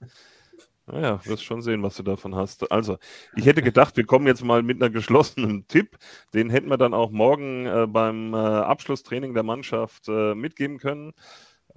Naja, 0.91 1.21
wirst 1.27 1.45
schon 1.45 1.61
sehen, 1.61 1.83
was 1.83 1.97
du 1.97 2.03
davon 2.03 2.35
hast. 2.35 2.71
Also, 2.73 2.99
ich 3.37 3.45
hätte 3.45 3.63
gedacht, 3.63 3.97
wir 3.97 4.07
kommen 4.07 4.27
jetzt 4.27 4.43
mal 4.43 4.63
mit 4.63 4.81
einer 4.81 4.91
geschlossenen 4.91 5.67
Tipp. 5.69 5.99
Den 6.33 6.51
hätten 6.51 6.71
wir 6.71 6.79
dann 6.79 6.95
auch 6.95 7.11
morgen 7.11 7.67
äh, 7.67 7.87
beim 7.87 8.33
äh, 8.33 8.37
Abschlusstraining 8.37 9.35
der 9.35 9.43
Mannschaft 9.43 10.09
äh, 10.09 10.35
mitgeben 10.35 10.79
können. 10.79 11.13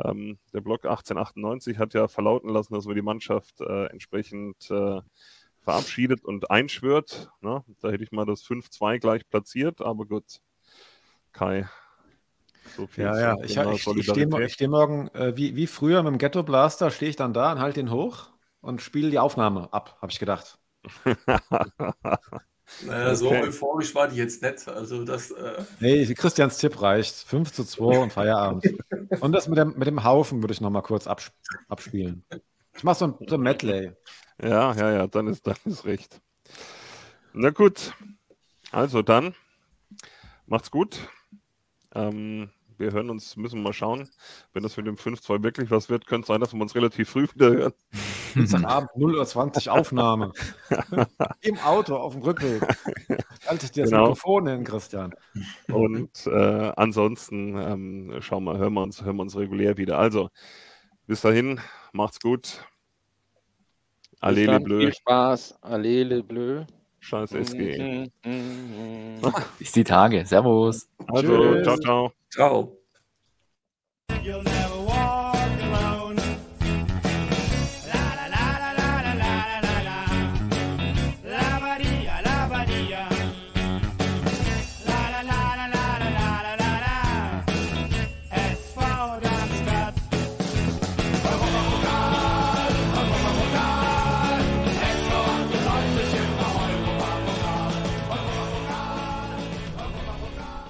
Ähm, 0.03 0.38
der 0.53 0.62
Block 0.62 0.86
1898 0.86 1.78
hat 1.78 1.93
ja 1.93 2.07
verlauten 2.07 2.49
lassen, 2.49 2.74
dass 2.74 2.88
wir 2.88 2.95
die 2.95 3.01
Mannschaft 3.01 3.59
äh, 3.59 3.88
entsprechend 3.88 4.72
äh, 4.72 5.01
verabschiedet 5.59 6.24
und 6.24 6.49
einschwört. 6.49 7.30
Ne? 7.41 7.64
Da 7.82 7.89
hätte 7.89 8.03
ich 8.03 8.12
mal 8.12 8.26
das 8.26 8.43
5-2 8.43 8.99
gleich 8.99 9.28
platziert, 9.28 9.82
aber 9.82 10.05
gut. 10.05 10.39
Kai. 11.34 11.68
So 12.78 12.88
viel 12.88 13.03
Ja, 13.03 13.20
ja, 13.20 13.36
ich, 13.43 13.57
ich, 13.57 13.88
ich 13.97 14.09
stehe 14.09 14.49
steh 14.49 14.68
morgen, 14.68 15.09
äh, 15.09 15.36
wie, 15.36 15.55
wie 15.57 15.68
früher 15.68 16.01
mit 16.03 16.14
dem 16.14 16.18
Ghetto 16.18 16.43
Blaster, 16.43 16.91
stehe 16.91 17.09
ich 17.09 17.16
dann 17.18 17.34
da 17.34 17.51
und 17.51 17.59
halte 17.59 17.82
ihn 17.82 17.91
hoch 17.91 18.32
und 18.62 18.82
spiele 18.82 19.09
die 19.09 19.20
Aufnahme 19.20 19.72
ab, 19.74 19.97
habe 20.01 20.12
ich 20.12 20.20
gedacht. 20.20 20.57
Naja, 22.86 23.16
so 23.16 23.28
Okay. 23.28 23.41
euphorisch 23.41 23.93
war 23.95 24.07
die 24.07 24.16
jetzt 24.16 24.41
nicht. 24.41 24.68
Also 24.68 25.03
das. 25.03 25.32
Äh, 25.32 25.64
Nee, 25.80 26.05
Christians 26.14 26.57
Tipp 26.57 26.82
reicht. 26.82 27.14
5 27.16 27.51
zu 27.51 27.64
2 27.66 27.99
und 27.99 28.14
Feierabend. 28.14 28.64
und 29.22 29.32
das 29.34 29.47
mit 29.47 29.57
dem, 29.57 29.78
mit 29.78 29.88
dem 29.88 30.03
Haufen 30.03 30.41
würde 30.41 30.53
ich 30.53 30.62
nochmal 30.62 30.82
kurz 30.82 31.05
abs 31.07 31.32
abspielen. 31.68 32.24
Ich 32.76 32.84
mache 32.84 32.97
so 32.97 33.05
ein, 33.07 33.16
so 33.28 33.36
ein 33.36 33.41
Medley. 33.41 33.91
Ja, 34.41 34.74
ja, 34.74 34.91
ja, 34.91 35.07
dann 35.07 35.28
ist, 35.28 35.45
dann 35.45 35.57
ist 35.66 35.86
recht. 35.86 36.22
Na 37.34 37.49
gut. 37.49 37.93
Also 38.72 39.01
dann, 39.01 39.36
macht's 40.45 40.72
gut. 40.72 40.97
Ähm, 41.93 42.49
wir 42.82 42.92
hören 42.92 43.10
uns, 43.10 43.38
müssen 43.38 43.62
mal 43.64 43.74
schauen. 43.74 44.10
Wenn 44.54 44.64
das 44.64 44.76
mit 44.76 44.88
dem 44.88 44.96
5-2 44.98 45.44
wirklich 45.44 45.72
was 45.72 45.90
wird, 45.90 46.08
könnte 46.08 46.24
es 46.24 46.28
sein, 46.28 46.42
dass 46.42 46.54
wir 46.54 46.62
uns 46.62 46.76
relativ 46.76 47.10
früh 47.10 47.28
wieder 47.34 47.52
hören. 47.52 47.74
Dienstagabend 48.36 48.90
0.20 48.98 49.68
Uhr 49.68 49.74
Aufnahme. 49.74 50.34
Im 51.42 51.58
Auto 51.60 51.96
auf 51.96 52.14
dem 52.14 52.24
Rückweg. 52.24 52.62
Halte 53.48 53.66
ich 53.66 53.72
dir 53.72 53.84
das 53.84 53.92
Genau. 53.92 54.04
Mikrofon 54.04 54.48
hin, 54.48 54.64
Christian. 54.64 55.14
Und 55.72 56.10
äh, 56.26 56.72
ansonsten 56.76 57.56
ähm, 57.58 58.18
schauen 58.22 58.44
wir, 58.44 58.58
hören 58.58 58.74
wir, 58.74 58.84
uns, 58.84 59.04
hören 59.04 59.18
wir 59.18 59.24
uns 59.24 59.38
regulär 59.38 59.78
wieder. 59.78 60.00
Also, 60.00 60.30
bis 61.08 61.22
dahin, 61.22 61.60
macht's 61.94 62.20
gut. 62.20 62.66
Allele 64.20 64.60
bleu, 64.60 64.80
Viel 64.80 64.94
Spaß. 64.94 65.62
Allele 65.62 66.24
bleu. 66.24 66.66
Scheiß 67.02 67.34
SG. 67.34 67.78
Mhm, 67.78 68.12
mhm, 68.26 69.20
mhm. 69.22 69.34
Bis 69.60 69.72
die 69.74 69.84
Tage. 69.84 70.26
Servus. 70.26 70.88
Also, 71.08 71.28
Tschüss. 71.28 71.64
ciao, 71.64 71.78
ciao. 71.78 72.14
Ciao. 72.30 72.78